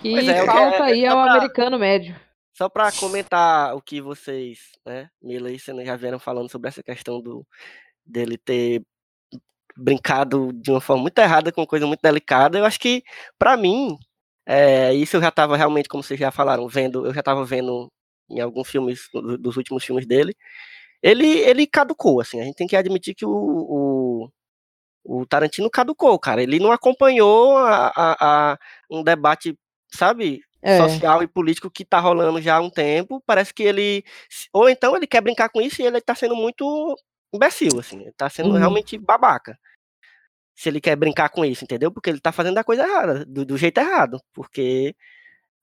que 0.00 0.16
é, 0.30 0.46
falta 0.46 0.70
quero- 0.72 0.84
aí 0.84 1.06
ao 1.06 1.22
pra- 1.24 1.32
americano 1.34 1.78
médio. 1.78 2.14
Só 2.56 2.68
pra 2.68 2.92
comentar 2.92 3.74
o 3.74 3.82
que 3.82 4.00
vocês, 4.00 4.72
né, 4.86 5.10
Mila 5.20 5.50
e 5.50 5.58
Senna 5.58 5.84
já 5.84 5.96
vieram 5.96 6.20
falando 6.20 6.48
sobre 6.48 6.68
essa 6.68 6.82
questão 6.84 7.20
do 7.20 7.44
dele 8.06 8.38
ter 8.38 8.80
brincado 9.76 10.52
de 10.52 10.70
uma 10.70 10.80
forma 10.80 11.02
muito 11.02 11.18
errada 11.18 11.50
com 11.50 11.66
coisa 11.66 11.84
muito 11.86 12.00
delicada, 12.00 12.56
eu 12.58 12.64
acho 12.64 12.78
que, 12.78 13.02
pra 13.36 13.56
mim, 13.56 13.98
é, 14.46 14.94
isso 14.94 15.16
eu 15.16 15.20
já 15.20 15.32
tava 15.32 15.56
realmente, 15.56 15.88
como 15.88 16.02
vocês 16.02 16.18
já 16.20 16.30
falaram, 16.30 16.68
vendo, 16.68 17.04
eu 17.06 17.12
já 17.12 17.22
tava 17.24 17.44
vendo 17.44 17.90
em 18.30 18.40
alguns 18.40 18.68
filmes, 18.70 19.08
do- 19.12 19.36
dos 19.36 19.56
últimos 19.56 19.84
filmes 19.84 20.06
dele, 20.06 20.32
ele, 21.06 21.26
ele 21.40 21.66
caducou, 21.66 22.20
assim, 22.20 22.40
a 22.40 22.44
gente 22.44 22.56
tem 22.56 22.66
que 22.66 22.74
admitir 22.76 23.14
que 23.14 23.26
o, 23.26 23.30
o, 23.30 24.30
o 25.20 25.26
Tarantino 25.26 25.68
caducou, 25.70 26.18
cara, 26.18 26.42
ele 26.42 26.58
não 26.58 26.72
acompanhou 26.72 27.58
a, 27.58 27.88
a- 27.94 28.16
a 28.52 28.58
um 28.90 29.02
debate, 29.02 29.54
sabe, 29.92 30.40
É. 30.62 30.78
social 30.78 31.22
e 31.22 31.26
político 31.28 31.70
que 31.70 31.84
tá 31.84 32.00
rolando 32.00 32.40
já 32.40 32.56
há 32.56 32.60
um 32.60 32.70
tempo. 32.70 33.22
Parece 33.26 33.52
que 33.52 33.62
ele. 33.62 34.02
Ou 34.50 34.66
então 34.68 34.96
ele 34.96 35.06
quer 35.06 35.20
brincar 35.20 35.50
com 35.50 35.60
isso 35.60 35.82
e 35.82 35.84
ele 35.84 36.00
tá 36.00 36.14
sendo 36.14 36.34
muito 36.34 36.96
imbecil, 37.34 37.78
assim. 37.78 38.00
Ele 38.00 38.12
tá 38.16 38.30
sendo 38.30 38.52
Uhum. 38.52 38.56
realmente 38.58 38.96
babaca. 38.96 39.58
Se 40.56 40.70
ele 40.70 40.80
quer 40.80 40.96
brincar 40.96 41.28
com 41.28 41.44
isso, 41.44 41.64
entendeu? 41.64 41.92
Porque 41.92 42.08
ele 42.08 42.20
tá 42.20 42.32
fazendo 42.32 42.56
a 42.56 42.64
coisa 42.64 42.82
errada, 42.82 43.26
do, 43.26 43.44
do 43.44 43.58
jeito 43.58 43.76
errado. 43.78 44.18
Porque 44.32 44.94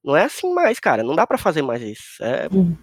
não 0.04 0.16
é 0.16 0.26
assim 0.26 0.54
mais, 0.54 0.80
cara. 0.80 1.02
Não 1.02 1.16
dá 1.16 1.26
pra 1.26 1.38
fazer 1.40 1.64
mais 1.64 1.82
isso. 1.82 2.24
É... 2.24 2.48
Uhum. 2.54 2.78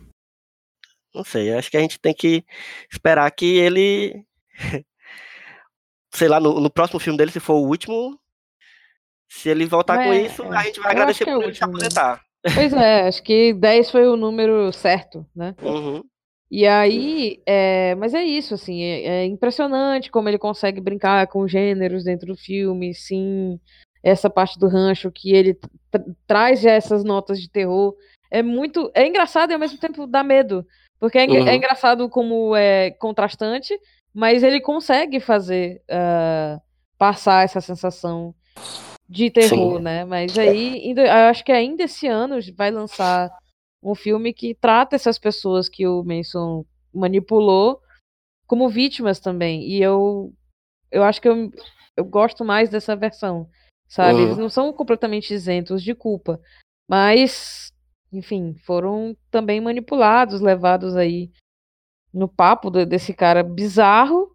Não 1.14 1.25
sei, 1.25 1.53
acho 1.55 1.71
que 1.71 1.77
a 1.77 1.81
gente 1.81 1.99
tem 1.99 2.14
que 2.14 2.44
esperar 2.90 3.31
que 3.31 3.57
ele. 3.59 4.25
Sei 6.12 6.27
lá, 6.29 6.40
no, 6.40 6.59
no 6.61 6.71
próximo 6.71 6.99
filme 6.99 7.16
dele, 7.18 7.31
se 7.31 7.40
for 7.40 7.55
o 7.55 7.66
último. 7.66 8.18
Se 9.31 9.49
ele 9.51 9.66
voltar 9.66 9.97
com 9.99 10.12
É, 10.12 10.23
isso, 10.23 10.42
é. 10.42 10.57
a 10.57 10.62
gente 10.62 10.81
vai 10.81 10.88
Eu 10.88 10.92
agradecer 10.92 11.25
é 11.25 11.27
por 11.27 11.38
o 11.38 11.42
ele 11.42 11.55
se 11.55 11.62
último 11.64 11.77
aposentar. 11.77 12.25
Pois 12.55 12.73
é, 12.73 13.09
acho 13.09 13.23
que 13.23 13.53
10 13.53 13.90
foi 13.90 14.07
o 14.09 14.16
número 14.16 14.73
certo, 14.73 15.27
né? 15.37 15.55
Uhum. 15.62 16.03
E 16.51 16.66
aí, 16.66 17.42
é, 17.44 17.94
mas 17.97 18.14
é 18.14 18.25
isso, 18.25 18.55
assim, 18.55 18.83
é, 18.83 19.03
é 19.05 19.25
impressionante 19.27 20.11
como 20.11 20.31
ele 20.31 20.38
consegue 20.38 20.81
brincar 20.81 21.27
com 21.27 21.47
gêneros 21.47 22.05
dentro 22.05 22.29
do 22.29 22.37
filme, 22.37 22.94
sim, 22.94 23.61
essa 24.03 24.31
parte 24.31 24.59
do 24.59 24.66
rancho 24.66 25.11
que 25.12 25.35
ele 25.35 25.59
tra- 25.90 26.05
traz 26.27 26.62
já 26.62 26.71
essas 26.71 27.05
notas 27.05 27.38
de 27.38 27.51
terror, 27.51 27.94
é 28.31 28.42
muito, 28.42 28.90
é 28.94 29.07
engraçado 29.07 29.51
e 29.51 29.53
ao 29.55 29.61
mesmo 29.61 29.79
tempo 29.79 30.07
dá 30.07 30.25
medo, 30.25 30.66
porque 31.00 31.18
é, 31.18 31.24
engra- 31.24 31.38
é 31.40 31.42
Uhum. 31.50 31.52
engraçado 31.56 32.08
como 32.08 32.54
é 32.56 32.90
contrastante, 32.92 33.78
mas 34.14 34.42
ele 34.42 34.61
consegue 34.61 35.20
fazer 35.20 35.82
ah, 35.90 36.61
passar 36.96 37.44
essa 37.44 37.61
sensação 37.61 38.34
de 39.08 39.30
terror, 39.30 39.76
Sim. 39.78 39.82
né? 39.82 40.04
Mas 40.04 40.37
aí, 40.37 40.82
ainda- 40.88 41.02
eu 41.02 41.28
acho 41.30 41.44
que 41.44 41.52
ainda 41.52 41.84
esse 41.84 42.06
ano 42.06 42.37
vai 42.56 42.70
lançar 42.70 43.30
um 43.82 43.94
filme 43.94 44.32
que 44.32 44.54
trata 44.54 44.96
essas 44.96 45.18
pessoas 45.18 45.68
que 45.68 45.87
o 45.87 46.02
Manson 46.02 46.64
manipulou 46.92 47.80
como 48.46 48.68
vítimas 48.68 49.20
também. 49.20 49.62
E 49.68 49.80
eu, 49.80 50.32
eu 50.90 51.04
acho 51.04 51.20
que 51.22 51.28
eu, 51.28 51.50
eu 51.96 52.04
gosto 52.04 52.44
mais 52.44 52.68
dessa 52.68 52.96
versão, 52.96 53.48
sabe? 53.88 54.14
Uhum. 54.18 54.22
Eles 54.26 54.38
não 54.38 54.48
são 54.48 54.72
completamente 54.72 55.32
isentos 55.32 55.82
de 55.82 55.94
culpa, 55.94 56.40
mas, 56.90 57.72
enfim, 58.12 58.55
foram 58.64 59.16
também 59.31 59.61
manipulados, 59.61 60.40
levados 60.40 60.97
aí 60.97 61.31
no 62.12 62.29
papo 62.29 62.71
de- 62.71 62.87
desse 62.87 63.12
cara 63.12 63.42
bizarro. 63.42 64.35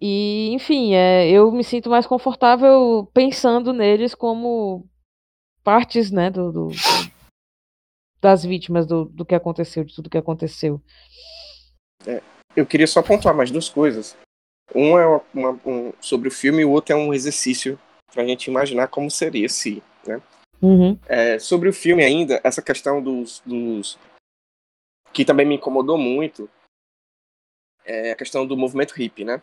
E, 0.00 0.50
enfim, 0.52 0.94
é, 0.94 1.28
eu 1.30 1.50
me 1.52 1.62
sinto 1.64 1.88
mais 1.88 2.06
confortável 2.06 3.08
pensando 3.14 3.72
neles 3.72 4.14
como 4.14 4.88
partes, 5.62 6.10
né, 6.10 6.30
do, 6.30 6.52
do- 6.52 6.68
das 8.20 8.44
vítimas 8.44 8.86
do, 8.86 9.04
do 9.06 9.24
que 9.24 9.34
aconteceu, 9.34 9.84
de 9.84 9.94
tudo 9.94 10.10
que 10.10 10.18
aconteceu. 10.18 10.82
Eu 12.56 12.64
queria 12.64 12.86
só 12.86 13.02
pontuar 13.02 13.34
mais 13.34 13.50
duas 13.50 13.68
coisas. 13.68 14.16
Um 14.74 14.96
é 14.98 15.22
uma- 15.34 15.58
um, 15.66 15.92
sobre 16.00 16.28
o 16.28 16.32
filme 16.32 16.62
e 16.62 16.64
o 16.64 16.70
outro 16.70 16.94
é 16.94 16.96
um 16.96 17.12
exercício 17.12 17.78
pra 18.12 18.24
gente 18.24 18.46
imaginar 18.46 18.88
como 18.88 19.10
seria 19.10 19.48
se, 19.48 19.82
né? 20.06 20.22
Uhum. 20.62 20.98
É, 21.06 21.38
sobre 21.38 21.68
o 21.68 21.72
filme 21.72 22.02
ainda, 22.02 22.40
essa 22.42 22.62
questão 22.62 23.02
dos, 23.02 23.42
dos. 23.44 23.98
que 25.12 25.24
também 25.24 25.46
me 25.46 25.56
incomodou 25.56 25.98
muito 25.98 26.48
é 27.84 28.12
a 28.12 28.16
questão 28.16 28.46
do 28.46 28.56
movimento 28.56 28.92
hippie, 28.92 29.24
né? 29.24 29.42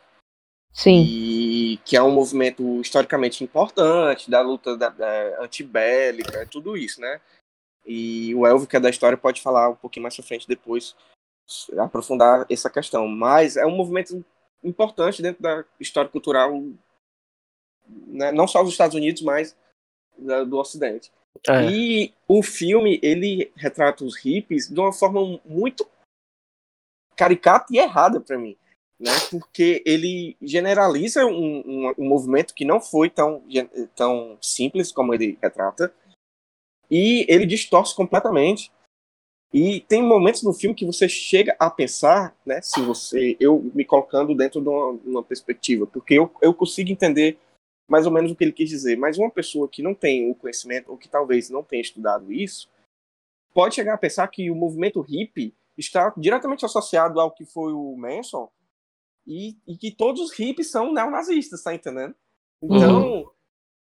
Sim. 0.73 1.03
E 1.03 1.77
que 1.85 1.95
é 1.95 2.01
um 2.01 2.11
movimento 2.11 2.81
historicamente 2.81 3.43
importante, 3.43 4.31
da 4.31 4.41
luta 4.41 4.77
da, 4.77 4.89
da 4.89 5.43
antibélica, 5.43 6.47
tudo 6.47 6.77
isso, 6.77 6.99
né? 7.01 7.19
E 7.85 8.33
o 8.35 8.45
Elvio, 8.47 8.67
que 8.67 8.77
é 8.77 8.79
da 8.79 8.89
história, 8.89 9.17
pode 9.17 9.41
falar 9.41 9.69
um 9.69 9.75
pouquinho 9.75 10.03
mais 10.03 10.15
pra 10.15 10.25
frente 10.25 10.47
depois, 10.47 10.95
aprofundar 11.77 12.45
essa 12.49 12.69
questão. 12.69 13.07
Mas 13.07 13.57
é 13.57 13.65
um 13.65 13.75
movimento 13.75 14.23
importante 14.63 15.21
dentro 15.21 15.41
da 15.41 15.65
história 15.79 16.09
cultural, 16.09 16.53
né? 18.07 18.31
não 18.31 18.47
só 18.47 18.63
dos 18.63 18.71
Estados 18.71 18.95
Unidos, 18.95 19.21
mas 19.21 19.55
da- 20.21 20.43
do 20.43 20.57
Ocidente. 20.57 21.11
É. 21.47 21.71
E 21.71 22.13
o 22.27 22.43
filme, 22.43 22.99
ele 23.01 23.51
retrata 23.55 24.03
os 24.05 24.17
hippies 24.17 24.67
de 24.69 24.79
uma 24.79 24.93
forma 24.93 25.39
muito 25.45 25.87
caricata 27.15 27.67
e 27.71 27.77
errada 27.77 28.19
para 28.19 28.37
mim, 28.37 28.55
né? 28.99 29.11
Porque 29.29 29.81
ele 29.85 30.35
generaliza 30.41 31.25
um, 31.25 31.59
um, 31.65 31.93
um 31.97 32.07
movimento 32.07 32.53
que 32.53 32.65
não 32.65 32.79
foi 32.81 33.09
tão, 33.09 33.43
tão 33.95 34.37
simples 34.41 34.91
como 34.91 35.13
ele 35.13 35.37
retrata, 35.41 35.93
e 36.89 37.25
ele 37.29 37.45
distorce 37.45 37.95
completamente 37.95 38.71
E 39.53 39.81
tem 39.81 40.01
momentos 40.01 40.43
no 40.43 40.53
filme 40.53 40.73
que 40.75 40.85
você 40.85 41.09
chega 41.09 41.55
a 41.59 41.69
pensar, 41.69 42.33
né, 42.45 42.61
se 42.61 42.81
você, 42.81 43.35
eu 43.37 43.61
me 43.75 43.83
colocando 43.83 44.33
dentro 44.33 44.61
de 44.61 44.69
uma, 44.69 44.87
uma 45.05 45.23
perspectiva, 45.23 45.85
porque 45.85 46.13
eu, 46.13 46.31
eu 46.41 46.53
consigo 46.53 46.89
entender 46.89 47.37
mais 47.87 48.05
ou 48.05 48.11
menos 48.11 48.31
o 48.31 48.35
que 48.35 48.43
ele 48.43 48.53
quis 48.53 48.69
dizer, 48.69 48.97
mas 48.97 49.17
uma 49.17 49.29
pessoa 49.29 49.67
que 49.67 49.83
não 49.83 49.93
tem 49.93 50.29
o 50.29 50.35
conhecimento, 50.35 50.91
ou 50.91 50.97
que 50.97 51.09
talvez 51.09 51.49
não 51.49 51.63
tenha 51.63 51.81
estudado 51.81 52.31
isso, 52.31 52.69
pode 53.53 53.75
chegar 53.75 53.93
a 53.93 53.97
pensar 53.97 54.27
que 54.27 54.49
o 54.49 54.55
movimento 54.55 55.01
hippie 55.01 55.53
está 55.77 56.13
diretamente 56.17 56.65
associado 56.65 57.19
ao 57.19 57.31
que 57.31 57.45
foi 57.45 57.73
o 57.73 57.95
Manson, 57.97 58.49
e, 59.25 59.57
e 59.67 59.77
que 59.77 59.91
todos 59.91 60.21
os 60.21 60.31
hippies 60.31 60.71
são 60.71 60.91
neonazistas, 60.91 61.63
tá 61.63 61.73
entendendo? 61.73 62.15
Então, 62.61 63.31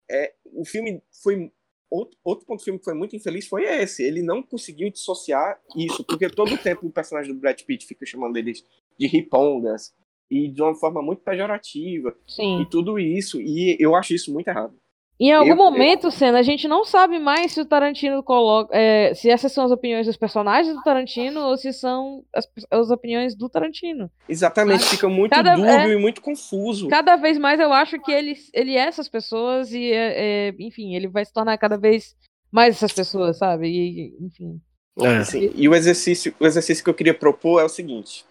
é, 0.09 0.33
o 0.45 0.65
filme 0.65 1.01
foi 1.11 1.51
outro, 1.89 2.17
outro 2.23 2.45
ponto 2.45 2.59
do 2.59 2.63
filme 2.63 2.79
que 2.79 2.85
foi 2.85 2.93
muito 2.93 3.15
infeliz 3.15 3.47
foi 3.47 3.63
esse. 3.63 4.03
Ele 4.03 4.21
não 4.21 4.41
conseguiu 4.41 4.89
dissociar 4.89 5.59
isso, 5.75 6.03
porque 6.03 6.29
todo 6.29 6.53
o 6.53 6.57
tempo 6.57 6.87
o 6.87 6.91
personagem 6.91 7.33
do 7.33 7.39
Brad 7.39 7.61
Pitt 7.61 7.85
fica 7.85 8.05
chamando 8.05 8.37
eles 8.37 8.65
de 8.97 9.07
ripongas 9.07 9.93
e 10.31 10.47
de 10.47 10.61
uma 10.61 10.73
forma 10.73 11.01
muito 11.01 11.21
pejorativa 11.21 12.15
Sim. 12.25 12.61
e 12.61 12.65
tudo 12.65 12.97
isso. 12.97 13.39
E 13.41 13.75
eu 13.79 13.95
acho 13.95 14.13
isso 14.15 14.33
muito 14.33 14.47
errado. 14.47 14.73
Em 15.19 15.31
algum 15.31 15.49
Eu- 15.51 15.55
momento, 15.55 16.09
Senna, 16.09 16.39
a 16.39 16.41
gente 16.41 16.67
não 16.67 16.83
sabe 16.83 17.19
mais 17.19 17.51
se 17.51 17.61
o 17.61 17.65
Tarantino 17.65 18.23
coloca. 18.23 18.75
é, 18.75 19.13
se 19.13 19.29
essas 19.29 19.51
são 19.51 19.63
as 19.63 19.69
opiniões 19.71 20.07
dos 20.07 20.17
personagens 20.17 20.75
do 20.75 20.81
Tarantino 20.81 21.41
ou 21.41 21.55
se 21.57 21.71
são 21.73 22.23
as, 22.33 22.47
as 22.71 22.89
opiniões 22.89 23.35
do 23.35 23.47
Tarantino. 23.47 24.09
Exatamente, 24.27 24.83
fica 24.85 25.07
muito 25.07 25.29
Cada- 25.31 25.53
dúbio 25.55 25.69
é. 25.69 25.93
e 25.93 25.95
muito 25.95 26.21
confuso. 26.21 26.87
Cada 26.87 27.17
vez 27.17 27.37
mais 27.37 27.59
eu 27.59 27.71
acho 27.71 27.99
que 28.01 28.11
ele, 28.11 28.33
ele 28.51 28.75
é 28.75 28.87
essas 28.87 29.07
pessoas 29.07 29.71
e, 29.71 29.91
é, 29.91 30.47
é, 30.49 30.55
enfim, 30.57 30.95
ele 30.95 31.07
vai 31.07 31.23
se 31.23 31.31
tornar 31.31 31.55
cada 31.59 31.77
vez 31.77 32.15
mais 32.51 32.75
essas 32.77 32.91
pessoas, 32.91 33.37
sabe? 33.37 33.67
E, 33.67 34.17
enfim. 34.25 34.59
É. 34.99 35.17
Assim, 35.17 35.51
e 35.55 35.69
o 35.69 35.75
exercício, 35.75 36.33
o 36.39 36.45
exercício 36.47 36.83
que 36.83 36.89
eu 36.89 36.93
queria 36.95 37.13
propor 37.13 37.61
é 37.61 37.63
o 37.63 37.69
seguinte. 37.69 38.25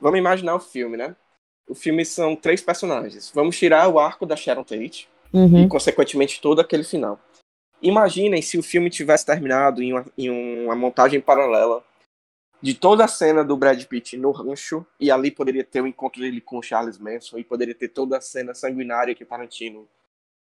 Vamos 0.00 0.18
imaginar 0.18 0.54
o 0.54 0.60
filme, 0.60 0.96
né? 0.96 1.14
O 1.68 1.74
filme 1.74 2.04
são 2.04 2.34
três 2.34 2.60
personagens. 2.62 3.30
Vamos 3.34 3.56
tirar 3.56 3.88
o 3.88 3.98
arco 3.98 4.26
da 4.26 4.36
Sharon 4.36 4.64
Tate 4.64 5.08
Uhum. 5.32 5.64
e, 5.64 5.68
consequentemente, 5.68 6.40
todo 6.40 6.60
aquele 6.60 6.82
final. 6.82 7.20
Imaginem 7.80 8.42
se 8.42 8.58
o 8.58 8.62
filme 8.62 8.90
tivesse 8.90 9.24
terminado 9.24 9.82
em 9.82 9.92
uma, 9.92 10.06
em 10.18 10.64
uma 10.64 10.74
montagem 10.74 11.20
paralela 11.20 11.84
de 12.60 12.74
toda 12.74 13.04
a 13.04 13.08
cena 13.08 13.42
do 13.42 13.56
Brad 13.56 13.82
Pitt 13.84 14.16
no 14.18 14.32
rancho, 14.32 14.84
e 14.98 15.10
ali 15.10 15.30
poderia 15.30 15.64
ter 15.64 15.80
o 15.80 15.86
encontro 15.86 16.20
dele 16.20 16.40
com 16.40 16.58
o 16.58 16.62
Charles 16.62 16.98
Manson, 16.98 17.38
e 17.38 17.44
poderia 17.44 17.74
ter 17.74 17.88
toda 17.88 18.18
a 18.18 18.20
cena 18.20 18.52
sanguinária 18.54 19.14
que 19.14 19.24
Tarantino 19.24 19.88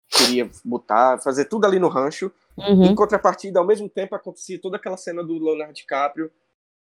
queria 0.08 0.49
botar, 0.64 1.20
fazer 1.20 1.45
tudo 1.45 1.66
ali 1.66 1.78
no 1.78 1.89
rancho. 1.89 2.32
Uhum. 2.56 2.86
Em 2.86 2.95
contrapartida, 2.95 3.60
ao 3.60 3.66
mesmo 3.66 3.89
tempo, 3.89 4.16
acontecia 4.16 4.58
toda 4.60 4.78
aquela 4.78 4.95
cena 4.95 5.22
do 5.24 5.38
Leonardo 5.38 5.74
DiCaprio, 5.74 6.32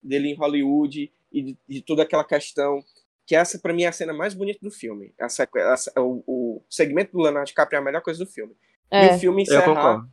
dele 0.04 0.30
em 0.30 0.36
Hollywood, 0.36 1.12
e 1.34 1.42
de, 1.42 1.58
de 1.68 1.82
toda 1.82 2.04
aquela 2.04 2.24
questão. 2.24 2.84
Que 3.26 3.36
essa, 3.36 3.58
pra 3.58 3.74
mim, 3.74 3.84
é 3.84 3.88
a 3.88 3.92
cena 3.94 4.12
mais 4.14 4.34
bonita 4.34 4.60
do 4.62 4.70
filme. 4.70 5.14
Essa, 5.18 5.48
essa- 5.56 5.94
o, 5.98 6.24
o 6.28 6.62
segmento 6.70 7.14
do 7.14 7.22
Leonardo 7.22 7.48
DiCaprio 7.48 7.78
é 7.78 7.82
a 7.82 7.84
melhor 7.84 8.02
coisa 8.02 8.24
do 8.24 8.30
filme. 8.30 8.54
E 8.92 8.96
É, 8.96 9.16
o 9.16 9.20
filme 9.20 9.42
encerrar, 9.44 10.06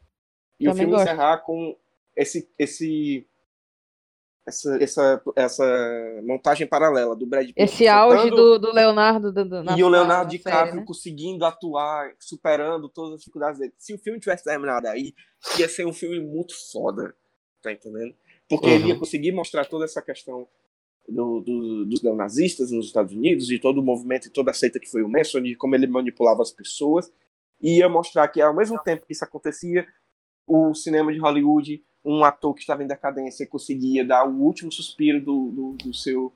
e 0.60 0.68
o 0.68 0.74
filme 0.74 0.92
gosto. 0.92 1.02
encerrar 1.04 1.38
com 1.38 1.76
esse, 2.16 2.48
esse, 2.56 3.26
essa, 4.46 4.76
essa, 4.82 5.22
essa 5.36 6.20
montagem 6.22 6.66
paralela 6.66 7.14
do 7.16 7.26
Brad 7.26 7.46
Pitt. 7.46 7.60
esse 7.60 7.86
auge 7.88 8.30
do, 8.30 8.58
do 8.58 8.72
Leonardo. 8.72 9.32
Do, 9.32 9.44
do- 9.44 9.62
na- 9.62 9.76
e 9.76 9.82
o 9.82 9.90
na- 9.90 9.98
Leonardo 9.98 10.24
na 10.24 10.30
DiCaprio 10.30 10.66
série, 10.66 10.76
né? 10.80 10.84
conseguindo 10.86 11.44
atuar, 11.44 12.12
superando 12.18 12.88
todas 12.88 13.14
as 13.14 13.18
dificuldades 13.20 13.58
dele. 13.58 13.72
Se 13.76 13.92
o 13.92 13.98
filme 13.98 14.18
tivesse 14.20 14.44
terminado 14.44 14.86
aí, 14.88 15.12
ia 15.58 15.68
ser 15.68 15.84
um 15.86 15.92
filme 15.92 16.20
muito 16.20 16.54
foda. 16.72 17.14
Tá 17.62 17.70
entendendo? 17.72 18.14
Porque 18.48 18.66
ele 18.66 18.86
ia 18.88 18.94
Uhum. 18.94 19.00
conseguir 19.00 19.32
mostrar 19.32 19.64
toda 19.66 19.84
essa 19.84 20.00
questão 20.00 20.48
do- 21.10 21.40
do- 21.40 21.84
dos 21.86 22.02
neonazistas 22.02 22.70
nos 22.70 22.86
Estados 22.86 23.12
Unidos, 23.12 23.46
de 23.46 23.58
todo 23.58 23.78
o 23.78 23.82
movimento 23.82 24.26
e 24.26 24.30
toda 24.30 24.50
a 24.50 24.54
seita 24.54 24.78
que 24.80 24.88
foi 24.90 25.02
o 25.02 25.08
Manson, 25.08 25.40
de 25.42 25.54
como 25.56 25.74
ele 25.74 25.86
manipulava 25.86 26.42
as 26.42 26.50
pessoas. 26.52 27.12
E 27.60 27.78
ia 27.78 27.88
mostrar 27.88 28.26
que, 28.28 28.40
ao 28.40 28.54
mesmo 28.54 28.78
tempo 28.78 29.04
que 29.06 29.12
isso 29.12 29.24
acontecia, 29.24 29.86
o 30.46 30.74
cinema 30.74 31.12
de 31.12 31.18
Hollywood, 31.18 31.82
um 32.04 32.24
ator 32.24 32.54
que 32.54 32.60
estava 32.60 32.82
em 32.82 32.86
decadência, 32.86 33.46
conseguia 33.46 34.04
dar 34.04 34.26
o 34.26 34.40
último 34.40 34.72
suspiro 34.72 35.20
do, 35.20 35.50
do, 35.50 35.72
do 35.84 35.94
seu 35.94 36.32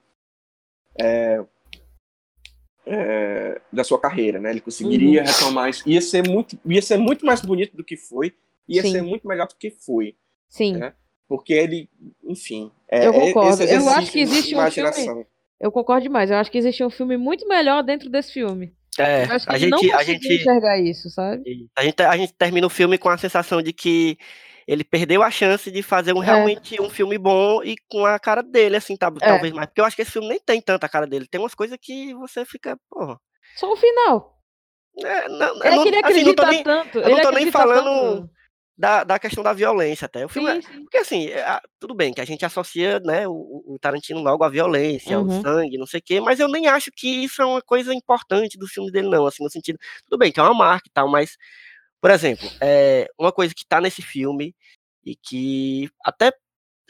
é, 2.86 3.60
da 3.72 3.82
sua 3.82 3.98
carreira, 3.98 4.38
né? 4.38 4.50
Ele 4.50 4.60
conseguiria 4.60 5.22
Uhum. 5.22 5.26
retomar 5.26 5.70
isso. 5.70 5.88
Ia 5.88 6.00
ser 6.00 6.28
muito, 6.28 6.58
ia 6.66 6.82
ser 6.82 6.98
muito 6.98 7.24
mais 7.24 7.40
bonito 7.40 7.76
do 7.76 7.82
que 7.84 7.96
foi, 7.96 8.34
ia 8.68 8.82
Sim. 8.82 8.92
ser 8.92 9.02
muito 9.02 9.26
melhor 9.26 9.48
do 9.48 9.56
que 9.56 9.70
foi, 9.70 10.14
Sim. 10.48 10.82
É. 10.82 10.92
porque 11.28 11.52
ele, 11.52 11.88
enfim, 12.24 12.70
é, 12.90 13.06
Eu 13.06 13.12
é 13.14 13.20
concordo. 13.20 13.62
esse 13.62 13.74
Eu 13.74 13.88
acho 13.88 14.12
que 14.12 14.20
existe 14.20 14.54
um 14.54 14.58
imaginação. 14.58 15.26
Eu 15.60 15.72
concordo 15.72 16.02
demais. 16.02 16.30
Eu 16.30 16.36
acho 16.36 16.50
que 16.50 16.58
existia 16.58 16.86
um 16.86 16.90
filme 16.90 17.16
muito 17.16 17.46
melhor 17.48 17.82
dentro 17.82 18.10
desse 18.10 18.32
filme. 18.32 18.74
É, 18.98 19.24
Eu 19.24 19.30
a 19.46 19.52
não 19.52 19.78
gente, 19.78 19.92
a 19.92 20.02
gente, 20.04 20.32
enxergar 20.34 20.78
isso, 20.78 21.10
sabe? 21.10 21.42
a 21.76 21.82
gente, 21.82 22.00
a 22.02 22.16
gente 22.16 22.32
termina 22.34 22.66
o 22.66 22.70
filme 22.70 22.96
com 22.98 23.08
a 23.08 23.16
sensação 23.18 23.60
de 23.60 23.72
que 23.72 24.16
ele 24.68 24.84
perdeu 24.84 25.22
a 25.22 25.30
chance 25.30 25.70
de 25.70 25.82
fazer 25.82 26.12
um, 26.14 26.22
É. 26.22 26.26
realmente 26.26 26.80
um 26.80 26.88
filme 26.88 27.18
bom 27.18 27.62
e 27.62 27.76
com 27.88 28.04
a 28.06 28.18
cara 28.18 28.42
dele, 28.42 28.76
assim, 28.76 28.96
tá, 28.96 29.12
É. 29.20 29.26
talvez 29.26 29.52
mais. 29.52 29.66
Porque 29.66 29.80
eu 29.80 29.84
acho 29.84 29.96
que 29.96 30.02
esse 30.02 30.12
filme 30.12 30.28
nem 30.28 30.38
tem 30.38 30.60
tanta 30.60 30.88
cara 30.88 31.06
dele. 31.06 31.26
Tem 31.28 31.40
umas 31.40 31.54
coisas 31.54 31.76
que 31.80 32.14
você 32.14 32.44
fica, 32.44 32.78
porra. 32.88 33.18
Só 33.56 33.72
o 33.72 33.76
final. 33.76 34.38
É, 35.04 35.28
não, 35.28 35.56
eu 35.56 35.64
Ele 35.64 35.76
não, 35.76 35.82
queria 35.84 36.00
assim, 36.04 36.22
não 36.22 36.34
tô 36.34 36.42
acreditar 36.44 36.46
nem 36.52 36.62
tanto. 36.62 37.00
não 37.00 37.08
ele 37.10 37.20
tô 37.20 37.30
nem 37.32 37.50
falando 37.50 37.84
tanto. 38.20 38.30
Da, 38.76 39.04
da 39.04 39.18
questão 39.18 39.42
da 39.44 39.52
violência 39.52 40.06
até. 40.06 40.24
O 40.24 40.28
filme 40.28 40.50
é- 40.50 40.60
Sim, 40.60 40.72
sim. 40.72 40.80
Porque 40.82 40.96
assim, 40.98 41.26
é, 41.28 41.42
ah, 41.42 41.62
tudo 41.78 41.94
bem 41.94 42.12
que 42.12 42.20
a 42.20 42.24
gente 42.24 42.44
associa 42.44 42.98
né, 43.00 43.26
o, 43.28 43.62
o 43.66 43.78
Tarantino 43.80 44.20
logo 44.20 44.42
à 44.44 44.48
violência, 44.48 45.18
Uhum. 45.18 45.32
ao 45.36 45.42
sangue, 45.42 45.78
não 45.78 45.86
sei 45.86 46.00
o 46.00 46.02
quê, 46.02 46.20
mas 46.20 46.40
eu 46.40 46.48
nem 46.48 46.66
acho 46.66 46.90
que 46.94 47.08
isso 47.24 47.40
é 47.40 47.44
uma 47.44 47.62
coisa 47.62 47.94
importante 47.94 48.58
dos 48.58 48.72
filmes 48.72 48.92
dele, 48.92 49.08
não. 49.08 49.26
Assim, 49.26 49.44
no 49.44 49.50
sentido, 49.50 49.78
tudo 50.04 50.18
bem 50.18 50.32
que 50.32 50.40
é 50.40 50.42
uma 50.42 50.54
marca 50.54 50.88
e 50.88 50.92
tal, 50.92 51.08
mas, 51.08 51.36
por 52.00 52.10
exemplo, 52.10 52.48
é, 52.60 53.08
uma 53.18 53.30
coisa 53.32 53.54
que 53.54 53.64
tá 53.66 53.80
nesse 53.80 54.02
filme 54.02 54.54
e 55.04 55.14
que 55.14 55.88
até 56.04 56.32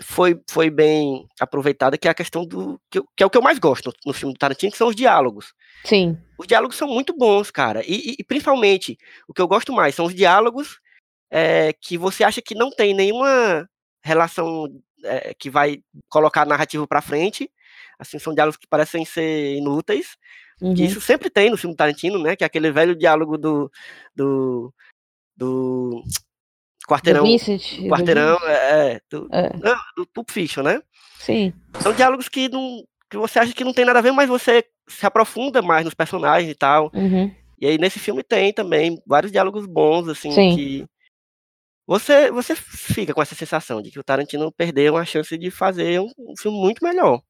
foi, 0.02 0.40
foi 0.50 0.70
bem 0.70 1.26
aproveitada, 1.38 1.96
que 1.98 2.08
é 2.08 2.10
a 2.10 2.14
questão 2.14 2.44
do. 2.46 2.80
que, 2.90 3.00
que 3.16 3.22
é 3.22 3.26
o 3.26 3.30
que 3.30 3.38
eu 3.38 3.42
mais 3.42 3.58
gosto 3.60 3.86
no, 3.86 3.92
no 4.06 4.12
filme 4.12 4.34
do 4.34 4.38
Tarantino, 4.38 4.72
que 4.72 4.78
são 4.78 4.88
os 4.88 4.96
diálogos. 4.96 5.52
Sim. 5.84 6.18
Os 6.38 6.46
diálogos 6.48 6.76
são 6.76 6.88
muito 6.88 7.16
bons, 7.16 7.50
cara. 7.50 7.80
E, 7.86 8.10
e- 8.12 8.16
e, 8.18 8.24
principalmente, 8.24 8.98
o 9.28 9.32
que 9.34 9.40
eu 9.40 9.46
gosto 9.46 9.72
mais 9.72 9.94
são 9.94 10.06
os 10.06 10.14
diálogos 10.14 10.80
é, 11.36 11.72
que 11.72 11.98
você 11.98 12.22
acha 12.22 12.40
que 12.40 12.54
não 12.54 12.70
tem 12.70 12.94
nenhuma 12.94 13.68
relação 14.04 14.68
é, 15.02 15.34
que 15.34 15.50
vai 15.50 15.80
colocar 16.08 16.42
a 16.42 16.46
narrativa 16.46 16.86
pra 16.86 17.02
frente. 17.02 17.50
Assim, 17.98 18.20
são 18.20 18.32
diálogos 18.32 18.56
que 18.56 18.68
parecem 18.68 19.04
ser 19.04 19.56
inúteis. 19.56 20.16
Uhum. 20.62 20.74
Isso 20.74 21.00
sempre 21.00 21.28
tem 21.28 21.50
no 21.50 21.56
filme 21.56 21.74
do 21.74 21.76
Tarantino, 21.76 22.22
né? 22.22 22.36
Que 22.36 22.44
é 22.44 22.46
aquele 22.46 22.70
velho 22.70 22.94
diálogo 22.94 23.36
do. 23.36 23.68
do. 24.14 24.72
do 25.36 26.02
Do 26.80 26.88
quarteirão. 26.88 27.24
Vincent. 27.24 27.80
do 27.80 27.88
quarteirão, 27.88 28.38
Vincent. 28.38 28.50
é, 28.50 28.92
é, 28.92 29.00
do, 29.10 29.28
É. 29.32 29.50
não, 29.56 29.76
do 29.96 30.06
Pulp 30.06 30.30
Fiction, 30.30 30.62
né? 30.62 30.80
Sim. 31.18 31.52
São 31.80 31.92
diálogos 31.92 32.28
que 32.28 32.48
não. 32.48 32.84
que 33.10 33.16
você 33.16 33.40
acha 33.40 33.52
que 33.52 33.64
não 33.64 33.72
tem 33.72 33.84
nada 33.84 33.98
a 33.98 34.02
ver, 34.02 34.12
mas 34.12 34.28
você 34.28 34.64
se 34.88 35.04
aprofunda 35.04 35.60
mais 35.60 35.84
nos 35.84 35.94
personagens 35.94 36.48
e 36.48 36.54
tal. 36.54 36.92
Uhum. 36.94 37.34
E 37.60 37.66
aí 37.66 37.76
nesse 37.76 37.98
filme 37.98 38.22
tem 38.22 38.52
também 38.52 39.02
vários 39.04 39.32
diálogos 39.32 39.66
bons, 39.66 40.08
assim, 40.08 40.30
Sim. 40.30 40.54
que 40.54 40.86
você, 41.86 42.30
você 42.30 42.54
fica 42.56 43.12
com 43.12 43.20
essa 43.22 43.34
sensação 43.34 43.82
de 43.82 43.90
que 43.90 43.98
o 43.98 44.04
Tarantino 44.04 44.50
perdeu 44.52 44.96
a 44.96 45.04
chance 45.04 45.36
de 45.36 45.50
fazer 45.50 46.00
um, 46.00 46.10
um 46.18 46.34
filme 46.38 46.58
muito 46.58 46.82
melhor. 46.84 47.20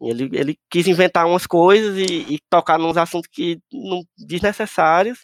Ele, 0.00 0.28
ele 0.32 0.58
quis 0.70 0.88
inventar 0.88 1.26
umas 1.26 1.46
coisas 1.46 1.96
e, 1.96 2.34
e 2.34 2.38
tocar 2.50 2.78
nos 2.78 2.96
assuntos 2.96 3.28
que 3.30 3.60
não 3.72 4.02
desnecessários. 4.18 5.20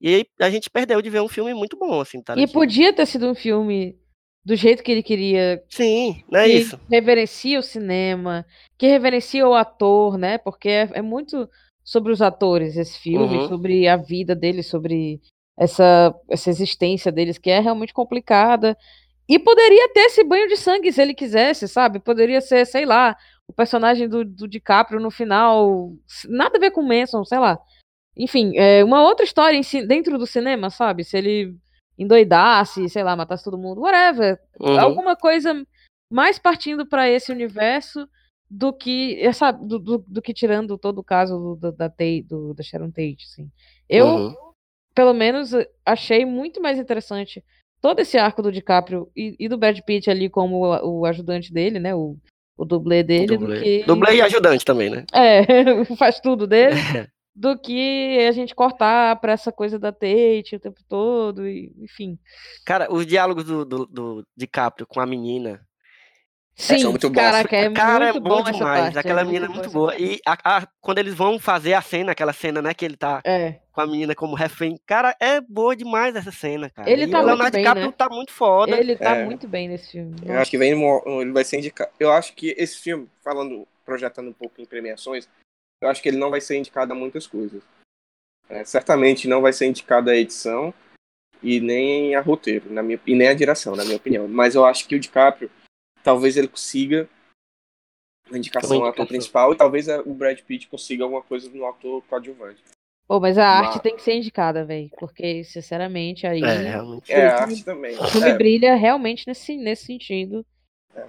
E 0.00 0.14
aí 0.16 0.24
a 0.40 0.50
gente 0.50 0.68
perdeu 0.68 1.00
de 1.00 1.08
ver 1.10 1.20
um 1.22 1.28
filme 1.28 1.54
muito 1.54 1.76
bom, 1.78 2.00
assim, 2.00 2.18
do 2.18 2.22
E 2.22 2.24
Tarantino. 2.24 2.52
podia 2.52 2.92
ter 2.92 3.06
sido 3.06 3.28
um 3.30 3.34
filme 3.34 3.96
do 4.44 4.54
jeito 4.54 4.82
que 4.82 4.92
ele 4.92 5.02
queria, 5.02 5.62
Sim, 5.68 6.22
não 6.30 6.40
é 6.40 6.46
que 6.46 6.54
isso. 6.54 6.78
reverencia 6.90 7.58
o 7.58 7.62
cinema, 7.62 8.44
que 8.78 8.86
reverencia 8.86 9.46
o 9.46 9.54
ator, 9.54 10.16
né? 10.18 10.38
Porque 10.38 10.68
é, 10.68 10.90
é 10.94 11.02
muito 11.02 11.48
sobre 11.82 12.12
os 12.12 12.20
atores 12.20 12.76
esse 12.76 12.98
filme, 12.98 13.38
Uhum. 13.38 13.48
sobre 13.48 13.88
a 13.88 13.96
vida 13.96 14.34
deles, 14.36 14.66
sobre 14.68 15.20
essa, 15.56 16.14
essa 16.28 16.50
existência 16.50 17.10
deles, 17.10 17.38
que 17.38 17.50
é 17.50 17.60
realmente 17.60 17.94
complicada. 17.94 18.76
E 19.28 19.38
poderia 19.38 19.88
ter 19.92 20.00
esse 20.00 20.22
banho 20.22 20.48
de 20.48 20.56
sangue 20.56 20.92
se 20.92 21.02
ele 21.02 21.14
quisesse, 21.14 21.66
sabe? 21.66 21.98
Poderia 21.98 22.40
ser, 22.40 22.64
sei 22.66 22.84
lá, 22.84 23.16
o 23.48 23.52
personagem 23.52 24.08
do, 24.08 24.24
do 24.24 24.46
DiCaprio 24.46 25.00
no 25.00 25.10
final, 25.10 25.92
nada 26.28 26.58
a 26.58 26.60
ver 26.60 26.70
com 26.70 26.80
o 26.80 26.86
Manson, 26.86 27.24
sei 27.24 27.38
lá. 27.38 27.58
Enfim, 28.16 28.56
é 28.56 28.84
uma 28.84 29.02
outra 29.02 29.24
história 29.24 29.56
em 29.58 29.86
dentro 29.86 30.16
do 30.18 30.26
cinema, 30.26 30.70
sabe? 30.70 31.04
Se 31.04 31.16
ele 31.16 31.56
endoidasse, 31.98 32.88
sei 32.88 33.02
lá, 33.02 33.16
matasse 33.16 33.44
todo 33.44 33.58
mundo, 33.58 33.80
whatever 33.80 34.38
Uhum. 34.60 34.78
alguma 34.78 35.16
coisa 35.16 35.66
mais 36.10 36.38
partindo 36.38 36.86
para 36.86 37.08
esse 37.08 37.32
universo 37.32 38.08
do 38.48 38.72
que 38.72 39.20
essa 39.20 39.50
do, 39.50 39.78
do, 39.78 39.98
do 39.98 40.22
que 40.22 40.32
tirando 40.32 40.78
todo 40.78 40.98
o 40.98 41.04
caso 41.04 41.56
do, 41.60 41.72
da 41.72 41.88
Tate, 41.88 42.22
do, 42.22 42.54
da 42.54 42.62
Sharon 42.62 42.90
Tate, 42.90 43.24
assim. 43.24 43.50
Eu, 43.88 44.06
Uhum. 44.06 44.45
Pelo 44.96 45.12
menos, 45.12 45.50
achei 45.84 46.24
muito 46.24 46.60
mais 46.60 46.78
interessante 46.78 47.44
todo 47.82 48.00
esse 48.00 48.16
arco 48.16 48.40
do 48.40 48.50
DiCaprio 48.50 49.08
e, 49.14 49.36
e 49.38 49.46
do 49.46 49.58
Brad 49.58 49.78
Pitt 49.82 50.10
ali 50.10 50.30
como 50.30 50.64
o, 50.64 51.00
o 51.00 51.04
ajudante 51.04 51.52
dele, 51.52 51.78
né? 51.78 51.94
O, 51.94 52.16
o 52.56 52.64
dublê 52.64 53.02
dele, 53.02 53.26
do 53.26 53.38
Dublê. 53.38 53.60
que. 53.60 53.84
Dublê 53.84 54.16
e 54.16 54.22
ajudante 54.22 54.64
também, 54.64 54.88
né? 54.88 55.04
É, 55.12 55.84
faz 55.96 56.18
tudo 56.18 56.46
dele, 56.46 56.76
do 57.36 57.58
que 57.58 58.26
a 58.26 58.32
gente 58.32 58.54
cortar 58.54 59.20
pra 59.20 59.32
essa 59.32 59.52
coisa 59.52 59.78
da 59.78 59.92
Tate 59.92 60.56
o 60.56 60.60
tempo 60.60 60.80
todo, 60.88 61.46
e, 61.46 61.70
enfim. 61.78 62.18
Cara, 62.64 62.90
os 62.90 63.06
diálogos 63.06 63.44
do, 63.44 63.66
do, 63.66 63.86
do 63.86 64.24
DiCaprio 64.34 64.86
com 64.86 64.98
a 64.98 65.06
menina. 65.06 65.60
Sim, 66.58 66.78
são 66.78 66.90
muito 66.90 67.10
bons. 67.10 67.20
caraca, 67.20 67.54
é 67.54 67.70
cara, 67.70 68.04
muito 68.12 68.16
é 68.16 68.20
bom 68.20 68.40
essa 68.40 68.52
demais. 68.52 68.82
parte, 68.84 68.98
Aquela 68.98 69.20
é 69.20 69.24
menina 69.24 69.44
é 69.44 69.48
boa 69.48 69.58
muito 69.58 69.70
boa. 69.72 69.94
E 69.98 70.18
a- 70.26 70.56
a- 70.56 70.68
quando 70.80 70.98
eles 70.98 71.12
vão 71.12 71.38
fazer 71.38 71.74
a 71.74 71.82
cena, 71.82 72.12
aquela 72.12 72.32
cena, 72.32 72.62
né, 72.62 72.72
que 72.72 72.82
ele 72.82 72.96
tá 72.96 73.20
É, 73.24 73.56
com 73.72 73.80
a 73.82 73.86
menina 73.86 74.14
como 74.14 74.34
refém, 74.34 74.78
cara, 74.86 75.14
é 75.20 75.38
boa 75.42 75.76
demais 75.76 76.16
essa 76.16 76.32
cena, 76.32 76.70
cara. 76.70 76.88
Ele 76.90 77.04
e 77.04 77.10
tá 77.10 77.18
o 77.18 77.20
muito 77.20 77.28
Leonardo 77.28 77.52
bem, 77.52 77.62
DiCaprio 77.62 77.86
né? 77.88 77.94
tá 77.96 78.08
muito 78.08 78.32
foda. 78.32 78.74
ele 78.78 78.96
tá 78.96 79.16
É. 79.16 79.24
muito 79.26 79.46
bem 79.46 79.68
nesse 79.68 79.92
filme. 79.92 80.16
Eu 80.24 80.38
acho 80.38 80.50
que 80.50 80.56
vem 80.56 80.72
ele 80.72 81.32
vai 81.32 81.44
ser 81.44 81.58
indicado. 81.58 81.90
Eu 82.00 82.10
acho 82.10 82.32
que 82.32 82.54
esse 82.56 82.78
filme, 82.80 83.06
falando, 83.22 83.68
projetando 83.84 84.28
um 84.28 84.32
pouco 84.32 84.58
em 84.58 84.64
premiações, 84.64 85.28
eu 85.82 85.90
acho 85.90 86.02
que 86.02 86.08
ele 86.08 86.16
não 86.16 86.30
vai 86.30 86.40
ser 86.40 86.56
indicado 86.56 86.90
a 86.90 86.96
muitas 86.96 87.26
coisas. 87.26 87.62
É, 88.48 88.64
certamente 88.64 89.28
não 89.28 89.42
vai 89.42 89.52
ser 89.52 89.66
indicado 89.66 90.08
a 90.08 90.16
edição 90.16 90.72
e 91.42 91.60
nem 91.60 92.14
a 92.14 92.20
roteiro, 92.22 92.72
na 92.72 92.82
minha, 92.82 92.98
e 93.06 93.14
nem 93.14 93.28
a 93.28 93.34
direção, 93.34 93.76
na 93.76 93.84
minha 93.84 93.96
opinião. 93.98 94.26
Mas 94.26 94.54
eu 94.54 94.64
acho 94.64 94.88
que 94.88 94.96
o 94.96 95.00
DiCaprio, 95.00 95.50
talvez 96.06 96.36
ele 96.36 96.46
consiga 96.46 97.08
uma 98.28 98.38
indicação 98.38 98.76
ao 98.78 98.86
ator 98.86 99.06
principal 99.08 99.52
e 99.52 99.56
talvez 99.56 99.88
o 99.88 100.14
Brad 100.14 100.38
Pitt 100.40 100.68
consiga 100.68 101.02
alguma 101.02 101.20
coisa 101.22 101.50
no 101.50 101.66
ator 101.66 102.00
coadjuvante. 102.08 102.62
Pô, 103.08 103.18
mas 103.20 103.36
a 103.38 103.46
arte 103.48 103.74
Mas- 103.74 103.82
tem 103.82 103.96
que 103.96 104.02
ser 104.02 104.14
indicada, 104.14 104.64
velho. 104.64 104.88
Porque, 104.98 105.42
sinceramente, 105.44 106.26
aí 106.26 106.42
É, 106.42 106.56
realmente. 106.70 107.12
É, 107.12 107.26
a 107.26 107.38
filme- 107.38 107.52
arte 107.52 107.64
também. 107.64 107.96
o 107.98 108.04
filme 108.08 108.28
É, 108.30 108.34
brilha 108.34 108.74
realmente 108.76 109.24
nesse, 109.26 109.56
nesse 109.56 109.86
sentido. 109.86 110.44
É. 110.94 111.06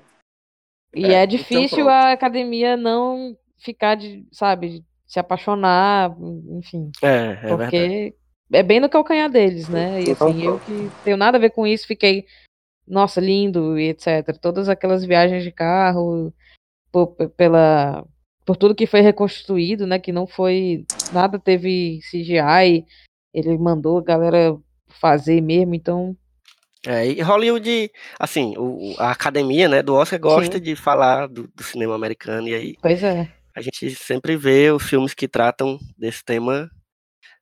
E 0.96 1.06
É, 1.06 1.12
é, 1.14 1.24
então 1.24 1.28
difícil 1.28 1.78
pronto. 1.86 1.90
a 1.90 2.12
academia 2.12 2.76
não 2.78 3.36
ficar 3.60 3.96
de, 3.96 4.28
sabe, 4.32 4.84
se 5.08 5.20
apaixonar, 5.20 6.16
enfim. 6.58 6.92
É, 7.04 7.08
é 7.08 7.36
verdade. 7.36 7.58
Porque 7.72 8.16
é 8.54 8.62
bem 8.64 8.80
no 8.80 8.90
calcanhar 8.90 9.30
deles, 9.30 9.68
né? 9.68 10.00
E 10.02 10.10
Então 10.12 10.28
assim, 10.30 10.44
eu 10.46 10.60
que 10.60 10.90
tenho 11.04 11.18
nada 11.18 11.38
a 11.38 11.42
ver 11.42 11.50
com 11.50 11.66
isso, 11.66 11.88
fiquei, 11.88 12.28
nossa, 12.88 13.20
lindo 13.20 13.78
e 13.78 13.90
etc. 13.90 14.38
Todas 14.40 14.70
aquelas 14.70 15.04
viagens 15.04 15.44
de 15.44 15.52
carro, 15.52 16.34
por, 16.92 17.08
pela, 17.36 18.06
por 18.46 18.56
tudo 18.56 18.76
que 18.76 18.88
foi 18.88 19.02
reconstruído, 19.02 19.86
né? 19.86 20.00
Que 20.00 20.12
não 20.12 20.26
foi, 20.26 20.86
nada 21.12 21.38
teve 21.38 22.00
CGI, 22.10 22.86
ele 23.34 23.58
mandou 23.58 23.98
a 23.98 24.04
galera 24.04 24.58
fazer 24.88 25.42
mesmo, 25.42 25.76
então, 25.76 26.16
É, 26.86 27.06
e 27.06 27.22
Hollywood, 27.22 27.92
assim, 28.18 28.54
o- 28.58 28.96
a 28.98 29.12
academia, 29.12 29.68
né, 29.68 29.84
do 29.84 29.94
Oscar 29.96 30.20
gosta 30.20 30.58
Sim. 30.58 30.64
de 30.64 30.76
falar 30.76 31.28
do, 31.28 31.48
do 31.54 31.62
cinema 31.64 31.94
americano, 31.96 32.48
e 32.48 32.54
aí 32.56 32.78
pois 32.82 33.04
é. 33.04 33.28
a 33.54 33.62
gente 33.62 33.90
sempre 33.96 34.38
vê 34.38 34.72
os 34.72 34.84
filmes 34.84 35.14
que 35.14 35.28
tratam 35.28 35.78
desse 35.98 36.24
tema 36.24 36.70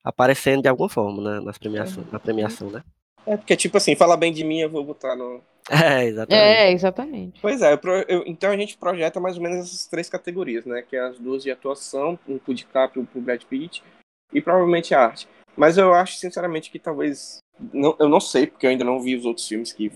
aparecendo 0.03 0.63
de 0.63 0.67
alguma 0.69 0.89
forma 0.89 1.21
né, 1.21 1.39
nas 1.41 1.57
premiações, 1.57 2.11
na 2.11 2.19
premiação, 2.19 2.71
né? 2.71 2.81
É 3.27 3.37
porque, 3.37 3.55
tipo 3.55 3.77
assim, 3.77 3.95
fala 3.95 4.15
bem 4.17 4.31
de 4.31 4.43
mim, 4.43 4.59
eu 4.59 4.69
vou 4.69 4.83
botar 4.83 5.15
no. 5.15 5.41
É, 5.69 6.03
exatamente. 6.05 6.45
É, 6.57 6.71
exatamente. 6.71 7.39
Pois 7.41 7.61
é, 7.61 7.73
eu 7.73 7.79
eu- 8.07 8.23
então 8.27 8.51
a 8.51 8.57
gente 8.57 8.77
projeta 8.77 9.19
mais 9.19 9.35
ou 9.37 9.41
menos 9.43 9.65
essas 9.65 9.87
três 9.87 10.07
categorias, 10.09 10.63
né? 10.65 10.83
Que 10.83 10.95
é 10.95 10.99
as 10.99 11.17
duas 11.17 11.41
de 11.43 11.49
atuação, 11.51 12.19
um 12.27 12.37
pro 12.37 12.53
DiCaprio 12.53 13.01
e 13.01 13.03
um 13.03 13.05
pro 13.05 13.19
Brad 13.21 13.41
Pitt, 13.43 13.83
e 14.31 14.41
provavelmente 14.41 14.93
a 14.93 15.01
arte. 15.01 15.27
Mas 15.57 15.77
eu 15.77 15.93
acho, 15.93 16.17
sinceramente, 16.17 16.69
que 16.69 16.77
talvez. 16.77 17.37
Não, 17.73 17.95
eu 17.99 18.07
não 18.09 18.19
sei, 18.19 18.45
porque 18.47 18.65
eu 18.65 18.69
ainda 18.69 18.83
não 18.83 18.99
vi 18.99 19.15
os 19.15 19.25
outros 19.25 19.47
filmes 19.47 19.71
que 19.71 19.91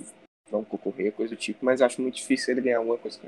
vão 0.50 0.64
concorrer, 0.64 1.12
coisa 1.12 1.36
do 1.36 1.40
tipo, 1.40 1.64
mas 1.64 1.82
acho 1.82 2.02
muito 2.02 2.16
difícil 2.16 2.54
ele 2.54 2.62
ganhar 2.62 2.78
alguma 2.80 2.98
coisa. 2.98 3.20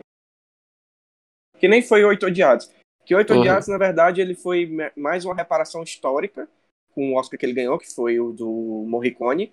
Que 1.59 1.67
nem 1.67 1.81
foi 1.81 2.03
Oito 2.03 2.25
Odiados. 2.25 2.71
Que 3.05 3.13
Oito 3.13 3.33
Uhum. 3.33 3.39
Odiados, 3.41 3.67
na 3.67 3.77
verdade, 3.77 4.21
ele 4.21 4.33
foi 4.33 4.69
mais 4.95 5.25
uma 5.25 5.35
reparação 5.35 5.83
histórica 5.83 6.47
com 6.95 7.11
o 7.13 7.17
Oscar 7.19 7.39
que 7.39 7.45
ele 7.45 7.53
ganhou, 7.53 7.77
que 7.77 7.93
foi 7.93 8.19
o 8.19 8.31
do 8.31 8.85
Morricone, 8.87 9.51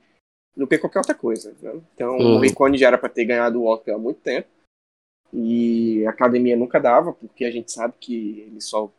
do 0.56 0.66
que 0.66 0.78
qualquer 0.78 0.98
outra 0.98 1.14
coisa. 1.14 1.54
né? 1.60 1.80
Então, 1.94 2.16
o 2.18 2.22
Uhum. 2.22 2.32
Morricone 2.34 2.76
já 2.78 2.88
era 2.88 2.98
para 2.98 3.08
ter 3.08 3.24
ganhado 3.24 3.60
o 3.60 3.66
Oscar 3.66 3.94
há 3.94 3.98
muito 3.98 4.20
tempo. 4.20 4.48
E 5.32 6.06
a 6.06 6.10
academia 6.10 6.56
nunca 6.56 6.80
dava, 6.80 7.12
porque 7.12 7.44
a 7.44 7.50
gente 7.50 7.70
sabe 7.70 7.94
que 8.00 8.40
eles 8.40 8.64
só 8.64 8.90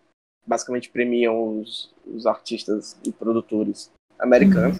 basicamente 0.45 0.89
premiam 0.89 1.59
os, 1.59 1.93
os 2.05 2.25
artistas 2.25 2.97
e 3.03 3.11
produtores 3.11 3.91
americanos. 4.17 4.79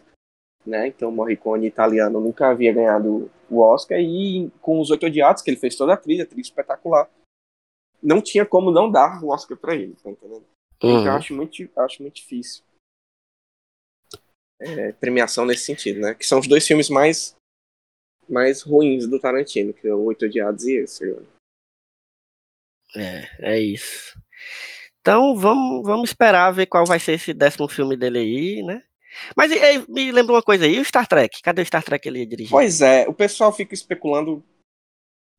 Né? 0.65 0.87
Então, 0.87 1.11
Morricone 1.11 1.65
italiano 1.67 2.19
nunca 2.21 2.49
havia 2.49 2.71
ganhado 2.73 3.31
o 3.49 3.59
Oscar. 3.59 3.99
E 3.99 4.51
com 4.61 4.79
os 4.79 4.91
Oito 4.91 5.05
Odiados, 5.05 5.41
que 5.41 5.49
ele 5.49 5.57
fez 5.59 5.75
toda 5.75 5.93
a 5.93 5.97
trilha, 5.97 6.25
trilha 6.25 6.41
espetacular, 6.41 7.09
não 8.01 8.21
tinha 8.21 8.45
como 8.45 8.71
não 8.71 8.89
dar 8.91 9.23
o 9.23 9.29
Oscar 9.29 9.57
para 9.57 9.75
ele, 9.75 9.95
tá 10.01 10.09
entendendo? 10.09 10.45
Então, 10.77 10.89
eu 10.91 10.97
Uhum. 10.97 11.11
acho 11.17 11.33
muito, 11.33 11.69
acho 11.77 12.01
muito 12.01 12.15
difícil. 12.15 12.63
É, 14.61 14.91
premiação 14.93 15.45
nesse 15.45 15.63
sentido, 15.63 16.01
né? 16.01 16.13
Que 16.13 16.25
são 16.25 16.39
os 16.39 16.47
dois 16.47 16.67
filmes 16.67 16.89
mais 16.89 17.35
mais 18.27 18.61
ruins 18.61 19.07
do 19.07 19.19
Tarantino, 19.19 19.73
que 19.73 19.87
é 19.87 19.93
o 19.93 20.03
Oito 20.03 20.25
Odiados 20.25 20.65
e 20.65 20.75
esse. 20.75 21.03
É, 22.95 23.53
é 23.53 23.59
isso. 23.59 24.19
Então 25.01 25.35
vamos, 25.35 25.83
vamos 25.83 26.09
esperar 26.09 26.51
ver 26.51 26.67
qual 26.67 26.85
vai 26.85 26.99
ser 26.99 27.13
esse 27.13 27.33
décimo 27.33 27.67
filme 27.67 27.97
dele 27.97 28.19
aí, 28.19 28.63
né? 28.63 28.83
Mas 29.35 29.51
e- 29.51 29.91
me 29.91 30.11
lembra 30.11 30.33
uma 30.33 30.43
coisa 30.43 30.65
aí, 30.65 30.75
e 30.75 30.79
o 30.79 30.85
Star 30.85 31.07
Trek? 31.07 31.41
Cadê 31.41 31.61
o 31.61 31.65
Star 31.65 31.83
Trek 31.83 32.07
ele 32.07 32.19
ia 32.19 32.27
dirigir? 32.27 32.51
Pois 32.51 32.81
é, 32.81 33.07
o 33.07 33.13
pessoal 33.13 33.51
fica 33.51 33.73
especulando 33.73 34.43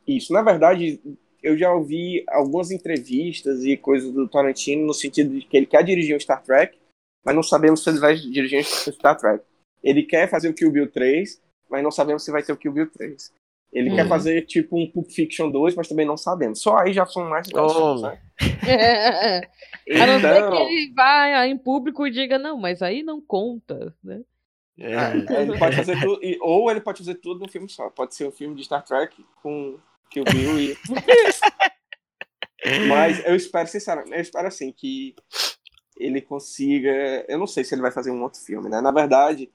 isso. 0.07 0.33
Na 0.33 0.43
verdade, 0.43 1.01
eu 1.43 1.57
já 1.57 1.73
ouvi 1.73 2.25
algumas 2.29 2.71
entrevistas 2.71 3.65
e 3.65 3.77
coisas 3.77 4.13
do 4.13 4.29
Tarantino 4.29 4.87
no 4.87 4.95
sentido 4.95 5.39
de 5.39 5.47
que 5.47 5.57
ele 5.57 5.67
quer 5.67 5.85
dirigir 5.85 6.17
um 6.17 6.21
Star 6.21 6.43
Trek, 6.43 6.80
mas 7.25 7.35
não 7.35 7.43
sabemos 7.43 7.83
se 7.83 7.91
ele 7.91 7.99
vai 7.99 8.15
dirigir 8.15 8.61
um 8.61 8.65
Star 8.65 9.17
Trek. 9.17 9.45
Ele 9.83 10.03
quer 10.03 10.29
fazer 10.29 10.49
o 10.49 10.55
Kill 10.55 10.71
Bill 10.71 10.91
3, 10.91 11.41
mas 11.71 11.83
não 11.83 11.91
sabemos 11.91 12.25
se 12.25 12.31
vai 12.31 12.43
ter 12.43 12.53
o 12.53 12.57
Kill 12.57 12.73
Bill 12.73 12.91
3. 12.91 13.33
Ele 13.73 13.95
quer 13.95 14.03
Uhum. 14.03 14.09
fazer 14.09 14.43
tipo 14.47 14.77
um 14.77 14.91
Pulp 14.91 15.09
Fiction 15.11 15.49
2, 15.51 15.77
mas 15.77 15.87
também 15.87 16.05
não 16.05 16.17
sabemos. 16.17 16.61
Só 16.61 16.77
aí 16.77 16.93
já 16.93 17.07
são 17.07 17.29
mais 17.29 17.47
de 17.47 17.53
10 17.53 17.73
filmes, 17.73 18.03
Homem. 18.03 18.03
né? 18.03 18.21
A 20.03 20.07
não 20.07 20.21
ser 20.21 20.33
que 20.33 20.39
Então, 20.39 20.69
ele 20.69 20.93
vá 20.93 21.47
em 21.47 21.57
público 21.57 22.05
e 22.07 22.11
diga, 22.11 22.37
não, 22.39 22.59
mas 22.59 22.83
aí 22.83 23.03
não 23.05 23.21
conta, 23.21 23.95
né? 24.03 24.23
É. 24.77 25.43
ele 25.43 25.57
pode 25.59 25.77
fazer 25.77 26.01
tudo, 26.01 26.25
e- 26.25 26.39
ou 26.41 26.69
ele 26.71 26.81
pode 26.81 26.99
fazer 26.99 27.15
tudo 27.17 27.41
num 27.41 27.49
filme 27.49 27.69
só. 27.69 27.91
Pode 27.91 28.15
ser 28.15 28.27
um 28.27 28.33
filme 28.33 28.57
de 28.57 28.65
Star 28.65 28.83
Trek 28.83 29.15
com 29.43 29.79
Kill 30.11 30.25
Bill 30.25 30.59
e 30.59 30.77
Mas 32.89 33.25
eu 33.25 33.37
espero, 33.37 33.69
sinceramente, 33.69 34.15
eu 34.15 34.21
espero 34.21 34.49
assim 34.49 34.73
que 34.73 35.15
ele 36.01 36.21
consiga. 36.21 36.91
Eu 37.29 37.39
não 37.39 37.47
sei 37.47 37.63
se 37.65 37.75
ele 37.75 37.83
vai 37.83 37.91
fazer 37.93 38.11
um 38.11 38.23
outro 38.23 38.41
filme, 38.41 38.69
né? 38.69 38.81
Na 38.81 38.91
verdade, 38.91 39.51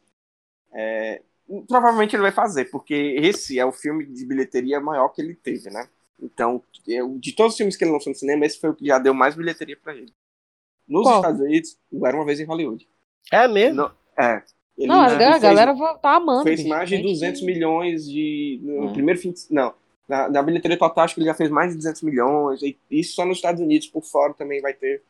é, 0.74 1.22
provavelmente 1.68 2.16
ele 2.16 2.24
vai 2.24 2.32
fazer, 2.32 2.66
porque 2.66 2.94
esse 2.94 3.58
é 3.60 3.66
o 3.66 3.72
filme 3.72 4.06
de 4.06 4.26
bilheteria 4.26 4.80
maior 4.80 5.10
que 5.10 5.22
ele 5.22 5.36
teve, 5.36 5.70
né? 5.70 5.88
Então, 6.22 6.62
eu- 6.88 7.18
de 7.20 7.34
todos 7.34 7.54
os 7.54 7.58
filmes 7.58 7.76
que 7.76 7.84
ele 7.84 7.92
lançou 7.92 8.12
no 8.12 8.18
cinema, 8.18 8.46
esse 8.46 8.60
foi 8.60 8.70
o 8.70 8.74
que 8.76 8.86
já 8.88 8.98
deu 8.98 9.14
mais 9.14 9.36
bilheteria 9.36 9.78
pra 9.78 9.94
ele. 9.96 10.14
Nos? 10.88 11.08
Estados 11.10 11.42
Unidos, 11.42 11.78
o 11.92 12.06
Era 12.06 12.16
uma 12.16 12.26
vez 12.26 12.40
em 12.40 12.46
Hollywood. 12.46 12.88
É 13.32 13.48
mesmo? 13.48 13.76
Não, 13.78 13.92
é. 14.18 14.44
Ele, 14.78 14.88
não, 14.88 15.02
a 15.02 15.08
ele 15.10 15.18
ga- 15.18 15.28
a 15.30 15.32
fez- 15.32 15.42
galera 15.44 15.74
tá 16.02 16.16
amando. 16.16 16.44
fez 16.44 16.60
bicho. 16.60 16.70
mais 16.70 16.88
de 16.90 16.98
Gente, 16.98 17.08
200 17.08 17.42
milhões 17.42 18.06
de. 18.06 18.60
No 18.62 18.90
É. 18.90 18.94
primeiro 18.94 19.20
fim 19.20 19.32
de. 19.32 19.42
Não. 19.50 19.74
Na, 20.08 20.30
na 20.30 20.44
bilheteria 20.44 20.78
total, 20.78 21.06
acho 21.06 21.16
que 21.16 21.22
ele 21.22 21.28
já 21.28 21.34
fez 21.34 21.50
mais 21.50 21.72
de 21.72 21.78
200 21.78 22.02
milhões. 22.04 22.62
E 22.62 22.78
isso 22.92 23.16
só 23.16 23.26
nos 23.26 23.38
Estados 23.38 23.60
Unidos, 23.62 23.88
por 23.88 24.04
fora 24.04 24.34
também 24.34 24.62
vai 24.62 24.74
ter. 24.74 25.02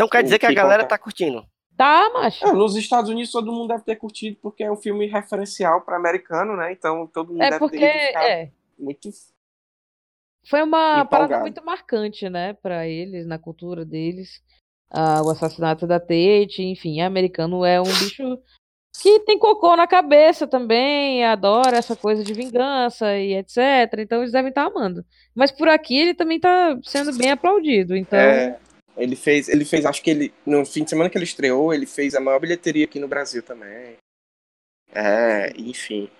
Então 0.00 0.08
quer 0.08 0.22
dizer 0.22 0.38
que 0.38 0.46
a 0.46 0.48
que 0.48 0.54
galera 0.54 0.82
contar. 0.84 0.96
tá 0.96 1.02
curtindo. 1.02 1.44
Tá, 1.76 2.10
macho. 2.12 2.46
É, 2.46 2.52
nos 2.52 2.74
Estados 2.76 3.10
Unidos 3.10 3.30
todo 3.30 3.52
mundo 3.52 3.68
deve 3.68 3.84
ter 3.84 3.96
curtido, 3.96 4.36
porque 4.42 4.62
é 4.64 4.70
um 4.72 4.76
filme 4.76 5.06
referencial 5.06 5.80
para 5.82 5.96
americano, 5.96 6.56
né? 6.56 6.72
Então 6.72 7.06
todo 7.06 7.32
mundo 7.32 7.42
É 7.42 7.50
deve 7.50 7.58
porque 7.58 7.78
ter 7.78 8.06
ficado 8.08 8.24
é, 8.24 8.50
muito. 8.78 9.08
foi 10.46 10.62
uma 10.62 11.04
parada 11.04 11.34
empolgado. 11.34 11.40
muito 11.42 11.64
marcante, 11.64 12.28
né, 12.28 12.54
pra 12.54 12.86
eles, 12.86 13.26
na 13.26 13.38
cultura 13.38 13.84
deles. 13.84 14.42
Ah, 14.90 15.22
o 15.22 15.30
assassinato 15.30 15.86
da 15.86 16.00
Tate, 16.00 16.62
enfim, 16.62 17.00
americano 17.00 17.64
é 17.64 17.80
um 17.80 17.84
bicho 17.84 18.38
que 19.00 19.20
tem 19.20 19.38
cocô 19.38 19.76
na 19.76 19.86
cabeça 19.86 20.46
também, 20.48 21.24
adora 21.24 21.76
essa 21.78 21.94
coisa 21.94 22.24
de 22.24 22.34
vingança 22.34 23.16
e 23.16 23.34
etc. 23.34 23.58
Então 24.00 24.20
eles 24.20 24.32
devem 24.32 24.48
estar 24.48 24.64
amando. 24.66 25.04
Mas 25.34 25.52
por 25.52 25.68
aqui 25.68 25.96
ele 25.96 26.14
também 26.14 26.40
tá 26.40 26.76
sendo 26.82 27.16
bem 27.16 27.30
aplaudido. 27.30 27.96
Então, 27.96 28.18
É, 28.18 28.58
ele 29.00 29.16
fez, 29.16 29.48
ele 29.48 29.64
fez, 29.64 29.84
acho 29.86 30.02
que 30.02 30.10
ele. 30.10 30.34
No 30.44 30.64
fim 30.64 30.84
de 30.84 30.90
semana 30.90 31.08
que 31.08 31.16
ele 31.16 31.24
estreou, 31.24 31.72
ele 31.72 31.86
fez 31.86 32.14
a 32.14 32.20
maior 32.20 32.38
bilheteria 32.38 32.84
aqui 32.84 33.00
no 33.00 33.08
Brasil 33.08 33.42
também. 33.42 33.96
É, 34.92 35.52
enfim. 35.56 36.10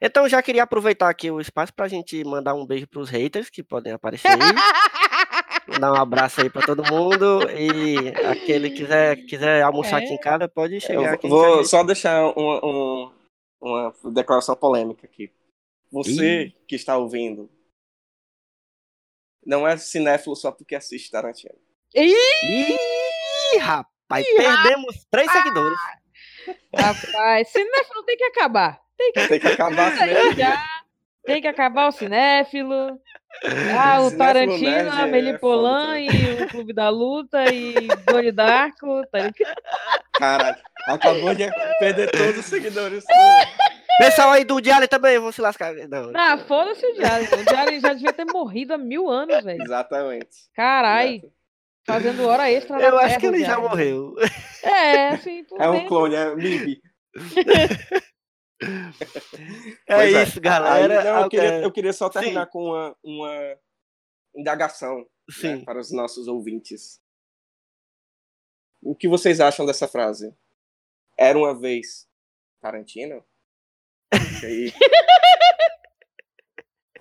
Então 0.00 0.28
já 0.28 0.42
queria 0.42 0.62
aproveitar 0.62 1.08
aqui 1.08 1.30
o 1.30 1.40
espaço 1.40 1.72
pra 1.72 1.88
gente 1.88 2.22
mandar 2.24 2.54
um 2.54 2.66
beijo 2.66 2.86
pros 2.86 3.08
haters 3.08 3.48
que 3.50 3.62
podem 3.62 3.92
aparecer 3.92 4.28
aí. 4.28 4.38
Mandar 5.66 5.92
um 5.92 5.96
abraço 5.96 6.42
aí 6.42 6.50
pra 6.50 6.60
todo 6.60 6.84
mundo. 6.84 7.48
E 7.50 8.08
aquele 8.26 8.68
que 8.68 8.76
quiser, 8.76 9.16
quiser 9.24 9.62
almoçar 9.62 9.96
aqui 9.96 10.12
em 10.12 10.20
casa, 10.20 10.46
pode 10.46 10.78
chegar 10.78 11.02
Eu 11.02 11.14
aqui. 11.14 11.26
vou 11.26 11.64
só 11.64 11.82
deixar 11.82 12.22
um, 12.36 12.60
um, 12.62 13.12
uma 13.62 13.94
declaração 14.12 14.54
polêmica 14.54 15.06
aqui. 15.06 15.32
Você 15.90 16.52
que 16.68 16.76
está 16.76 16.98
ouvindo 16.98 17.48
não 19.46 19.66
é 19.66 19.76
cinéfilo 19.78 20.36
só 20.36 20.52
porque 20.52 20.74
assiste 20.74 21.10
Tarantino. 21.10 21.54
Ih, 21.94 23.58
rapaz, 23.58 24.26
perdemos 24.36 25.06
três 25.10 25.30
seguidores. 25.30 25.78
Rapaz, 26.76 27.48
cinéfilo 27.48 28.02
tem 28.04 28.16
que 28.16 28.24
acabar. 28.24 28.78
Tem 28.98 29.12
que, 29.12 29.28
Tem 29.28 29.40
que 29.40 29.46
acabar 29.48 29.92
já. 30.36 30.64
Tem 31.24 31.40
que 31.40 31.48
acabar 31.48 31.88
o 31.88 31.92
cinéfilo. 31.92 33.00
Ah, 33.78 34.00
o 34.00 34.10
Cinéfilo 34.10 34.18
Tarantino, 34.18 34.70
nerd 34.70 34.88
a 34.90 35.00
é 35.00 35.02
Amélie 35.02 35.38
foda 35.38 35.38
Polan 35.38 36.00
e 36.00 36.42
o 36.42 36.48
Clube 36.48 36.72
da 36.72 36.88
Luta 36.88 37.44
e 37.52 37.88
Doni 38.06 38.30
Darko, 38.30 39.06
tá 39.10 39.18
ligado? 39.20 39.62
Caralho, 40.12 40.56
acabou 40.86 41.34
de 41.34 41.50
perder 41.78 42.10
todos 42.10 42.38
os 42.38 42.44
seguidores. 42.44 43.04
Pessoal 43.98 44.32
aí 44.32 44.44
do 44.44 44.60
Diário 44.60 44.88
também, 44.88 45.18
vão 45.18 45.30
se 45.30 45.40
lascar. 45.40 45.72
Não, 45.72 46.10
Ah, 46.14 46.36
foda-se 46.36 46.84
o 46.84 46.96
Jalen. 46.96 47.28
O 47.28 47.44
Jalen 47.44 47.80
já 47.80 47.92
devia 47.94 48.12
ter 48.12 48.24
morrido 48.24 48.74
há 48.74 48.78
mil 48.78 49.08
anos, 49.08 49.42
velho. 49.42 49.62
Exatamente. 49.62 50.50
Carai, 50.54 51.16
Exato. 51.16 51.32
Fazendo 51.86 52.26
hora 52.26 52.50
extra 52.50 52.76
na 52.78 52.84
eu 52.84 52.98
acho 52.98 53.06
terra, 53.08 53.20
que 53.20 53.26
ele 53.26 53.40
já 53.40 53.46
Jalen. 53.46 53.68
morreu. 53.68 54.14
É, 54.62 55.08
assim, 55.10 55.44
por 55.44 55.60
É 55.60 55.68
um 55.68 55.86
clone, 55.86 56.14
é 56.14 56.34
Mib. 56.34 56.80
É 59.86 59.96
Pois 59.96 60.28
isso, 60.28 60.40
galera. 60.40 61.00
Aí, 61.00 61.04
não, 61.04 61.22
eu, 61.22 61.28
queria, 61.28 61.48
É, 61.48 61.64
eu 61.64 61.72
queria 61.72 61.92
só 61.92 62.06
Sim. 62.10 62.18
terminar 62.20 62.46
com 62.46 62.64
uma, 62.64 62.96
uma 63.04 63.58
indagação 64.34 64.98
né, 65.00 65.06
Sim. 65.30 65.64
para 65.64 65.78
os 65.78 65.92
nossos 65.92 66.28
ouvintes. 66.28 66.98
O 68.80 68.94
que 68.94 69.08
vocês 69.08 69.40
acham 69.40 69.66
dessa 69.66 69.86
frase? 69.86 70.34
Era 71.18 71.36
uma 71.36 71.58
vez 71.58 72.08
Tarantino? 72.60 73.24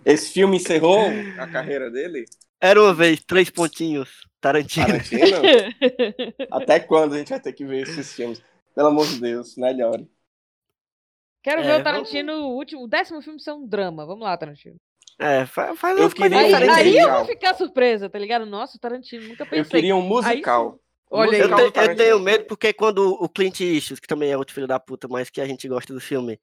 Esse 0.05 0.31
filme 0.33 0.57
encerrou 0.57 0.99
a 1.39 1.47
carreira 1.47 1.89
dele? 1.89 2.25
Era 2.63 2.81
uma 2.81 2.93
vez, 2.93 3.21
três 3.23 3.49
pontinhos. 3.49 4.25
Tarantino. 4.39 4.87
Tarantino? 4.87 5.41
Até 6.49 6.79
quando 6.79 7.13
a 7.15 7.17
gente 7.17 7.29
vai 7.29 7.39
ter 7.41 7.51
que 7.53 7.65
ver 7.65 7.81
esses 7.83 8.13
filmes? 8.13 8.41
Pelo 8.73 8.87
amor 8.87 9.05
de 9.05 9.19
Deus, 9.19 9.55
melhore. 9.57 10.09
Quero 11.43 11.59
É, 11.61 11.63
ver 11.63 11.69
o 11.69 11.71
vamos- 11.71 11.83
Tarantino, 11.83 12.33
o 12.45 12.55
último, 12.55 12.83
o 12.83 12.87
décimo 12.87 13.21
filme 13.21 13.39
ser 13.41 13.51
um 13.51 13.67
drama. 13.67 14.05
Vamos 14.05 14.23
lá, 14.23 14.37
Tarantino. 14.37 14.77
É, 15.19 15.45
fa- 15.45 15.75
faz 15.75 15.99
Eu 15.99 16.09
queria 16.09 16.39
Aí, 16.39 16.53
um 16.53 16.57
aí 16.57 16.69
aí. 16.69 16.97
eu 16.97 17.11
vou 17.11 17.25
ficar 17.25 17.53
surpresa, 17.53 18.09
tá 18.09 18.17
ligado? 18.17 18.45
Nossa, 18.45 18.77
o 18.77 18.79
Tarantino, 18.79 19.27
nunca 19.27 19.45
pensei. 19.45 19.59
Eu 19.61 19.65
queria 19.65 19.95
um 19.95 20.01
musical. 20.01 20.79
Olha 21.15 21.31
aí. 21.31 21.39
Eu, 21.39 21.55
te- 21.55 21.61
eu 21.61 21.71
Tarantino. 21.71 21.97
tenho 21.97 22.19
medo 22.19 22.45
porque 22.45 22.73
quando 22.73 23.13
o 23.13 23.29
Clint 23.29 23.59
Eastwood, 23.61 24.01
que 24.01 24.07
também 24.07 24.31
é 24.31 24.37
outro 24.37 24.53
filho 24.53 24.67
da 24.67 24.79
puta, 24.79 25.07
mas 25.07 25.29
que 25.29 25.39
a 25.39 25.45
gente 25.45 25.67
gosta 25.67 25.93
do 25.93 25.99
filme, 26.01 26.39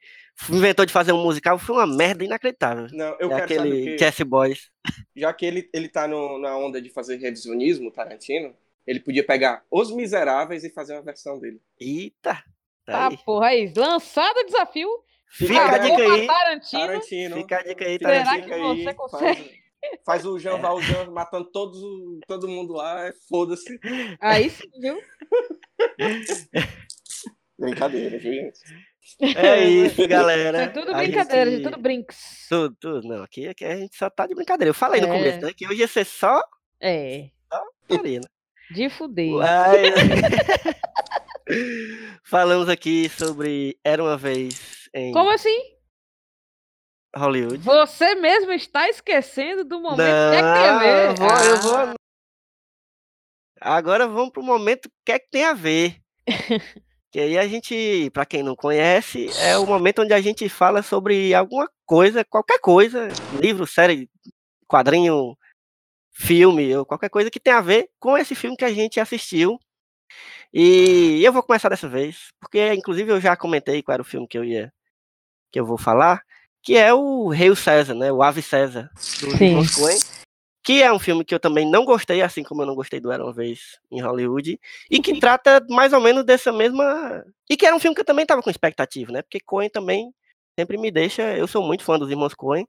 inventou 0.49 0.87
de 0.87 0.93
fazer 0.93 1.13
um 1.13 1.23
musical, 1.23 1.59
foi 1.59 1.77
uma 1.77 1.87
merda 1.87 2.25
inacreditável. 2.25 2.87
Não, 2.93 3.17
eu 3.19 3.33
é 3.33 3.47
quero 3.47 3.61
aquele? 3.63 3.99
Chess 3.99 4.23
Boys. 4.23 4.71
já 5.17 5.33
que 5.33 5.45
ele, 5.45 5.69
ele 5.75 5.89
tá 5.89 6.07
no- 6.07 6.39
na 6.39 6.57
onda 6.57 6.81
de 6.81 6.89
fazer 6.91 7.17
revisionismo, 7.17 7.91
Tarantino, 7.91 8.55
ele 8.87 9.01
podia 9.01 9.25
pegar 9.25 9.63
Os 9.71 9.91
Miseráveis 9.95 10.65
e 10.65 10.71
fazer 10.71 10.95
uma 10.95 11.03
versão 11.03 11.39
dele. 11.39 11.61
Eita. 11.79 12.35
Tá 12.87 12.93
Tá, 12.93 13.09
aí. 13.09 13.19
porra, 13.25 13.47
aí. 13.49 13.73
Lançado 13.77 14.37
o 14.39 14.45
desafio. 14.47 14.89
Fica 15.33 15.63
a 15.75 15.79
dica 15.79 16.03
aí. 16.03 16.27
Tarantino. 16.27 17.01
Fica 17.03 17.37
Fica 17.37 17.57
a 17.59 17.63
dica 17.63 17.85
aí, 17.85 17.93
Fica 17.99 18.09
a 18.09 18.13
Será 18.13 18.25
Tarantino. 18.25 18.43
que 18.43 18.47
dica 18.49 18.55
aí, 18.55 18.77
você 18.79 18.85
faz- 18.85 18.97
consegue? 18.97 19.60
Faz, 20.05 20.25
o 20.27 20.39
Jean 20.39 20.59
Valjean 20.59 21.11
matando 21.11 21.51
todos, 21.51 21.79
todo 22.27 22.49
mundo 22.49 22.75
lá, 22.75 23.07
é 23.09 23.13
foda-se. 23.29 23.79
Aí 24.21 24.51
sim, 24.51 24.69
viu? 24.81 25.01
Brincadeira, 27.59 28.19
viu, 28.19 28.33
gente? 28.33 28.59
É 29.37 29.65
isso, 29.65 30.07
galera. 30.09 30.63
É 30.63 30.69
tudo 30.69 30.95
brincadeira, 30.95 31.51
gente- 31.51 31.63
tudo 31.63 31.79
brinks. 31.79 32.47
Tudo, 32.49 32.77
tudo. 32.81 33.09
Não, 33.09 33.23
aqui, 33.23 33.49
aqui 33.49 33.65
a 33.65 33.77
gente 33.77 33.97
só 33.97 34.09
tá 34.09 34.27
de 34.27 34.35
brincadeira. 34.35 34.71
Eu 34.71 34.75
falei 34.75 35.01
no 35.01 35.09
É. 35.09 35.19
começo, 35.19 35.41
né? 35.47 35.53
Que 35.57 35.67
hoje 35.67 35.81
ia 35.81 35.89
ser 35.89 36.05
só 36.05 36.43
É, 36.81 37.29
né? 37.91 38.21
de 38.71 38.89
fuder. 38.89 39.31
Mas- 39.33 39.93
Falamos 42.25 42.69
aqui 42.69 43.09
sobre 43.09 43.77
Era 43.85 44.03
uma 44.03 44.17
vez 44.17 44.89
em 44.95 45.13
Como 45.13 45.31
assim? 45.31 45.59
Hollywood. 47.15 47.59
Você 47.59 48.15
mesmo 48.15 48.53
está 48.53 48.89
esquecendo 48.89 49.65
do 49.65 49.81
momento 49.81 49.99
que 49.99 50.37
é 50.37 50.43
que 50.43 50.53
tem 50.53 50.67
a 50.69 50.73
Não, 50.73 50.81
ver. 50.81 51.07
eu 51.11 51.15
vou, 51.17 51.29
eu 51.29 51.55
Ah, 51.57 51.87
vou. 51.87 51.95
Agora 53.61 54.07
vamos 54.09 54.31
pro 54.31 54.43
momento 54.43 54.91
que 55.05 55.13
é 55.13 55.19
que 55.19 55.29
tem 55.31 55.45
a 55.45 55.53
ver. 55.53 56.01
que 57.13 57.19
aí 57.21 57.37
a 57.37 57.47
gente, 57.47 58.11
pra 58.13 58.25
quem 58.25 58.43
não 58.43 58.55
conhece, 58.55 59.29
é 59.39 59.59
o 59.59 59.67
momento 59.67 60.03
onde 60.03 60.15
a 60.15 60.21
gente 60.21 60.49
fala 60.49 60.83
sobre 60.83 61.35
alguma 61.35 61.69
coisa, 61.85 62.25
qualquer 62.25 62.59
coisa, 62.61 63.09
livro, 63.41 63.67
série, 63.67 64.09
quadrinho, 64.67 65.37
filme, 66.13 66.75
ou 66.77 66.87
qualquer 66.87 67.11
coisa 67.11 67.31
que 67.31 67.41
tenha 67.41 67.59
a 67.59 67.63
ver 67.63 67.91
com 67.99 68.17
esse 68.17 68.35
filme 68.35 68.57
que 68.57 68.65
a 68.65 68.73
gente 68.73 69.01
assistiu. 69.01 69.59
E 70.53 71.23
eu 71.23 71.33
vou 71.33 71.43
começar 71.43 71.69
dessa 71.69 71.89
vez, 71.89 72.29
porque 72.41 72.73
inclusive 72.73 73.11
eu 73.13 73.21
já 73.21 73.37
comentei 73.37 73.83
qual 73.83 73.95
era 73.95 74.03
o 74.03 74.07
filme 74.07 74.27
que 74.27 74.39
eu 74.39 74.45
ia 74.45 74.73
que 75.53 75.59
eu 75.59 75.67
vou 75.67 75.77
falar, 75.77 76.23
que 76.63 76.77
é 76.77 76.93
o 76.93 77.29
Rei 77.29 77.55
César, 77.57 77.95
né? 77.95 78.13
O 78.13 78.23
Ave 78.23 78.43
César 78.43 78.91
do. 79.21 79.27
Nicolas 79.39 79.75
Coen, 79.75 79.99
que 80.63 80.83
é 80.83 80.93
um 80.93 80.99
filme 80.99 81.25
que 81.25 81.35
eu 81.35 81.41
também 81.41 81.69
não 81.69 81.85
gostei, 81.85 82.23
assim 82.23 82.43
como 82.43 82.63
eu 82.63 82.67
não 82.67 82.75
gostei 82.75 83.01
do 83.01 83.11
Era 83.11 83.25
uma 83.25 83.33
vez 83.33 83.79
em 83.91 84.01
Hollywood, 84.01 84.61
e 84.91 85.01
que 85.01 85.19
trata 85.19 85.65
mais 85.71 85.93
ou 85.93 86.01
menos 86.01 86.25
dessa 86.25 86.53
mesma 86.53 87.25
e 87.49 87.57
que 87.57 87.67
era 87.67 87.75
um 87.75 87.81
filme 87.81 87.95
que 87.95 88.01
eu 88.01 88.07
também 88.07 88.23
estava 88.23 88.43
com 88.43 88.51
expectativa, 88.51 89.11
né? 89.13 89.23
Porque 89.23 89.41
Coen 89.41 89.69
também 89.71 90.13
sempre 90.59 90.77
me 90.77 90.91
deixa, 90.91 91.23
eu 91.37 91.47
sou 91.47 91.63
muito 91.63 91.83
fã 91.85 91.99
dos 91.99 92.11
irmãos 92.11 92.35
Coen. 92.35 92.67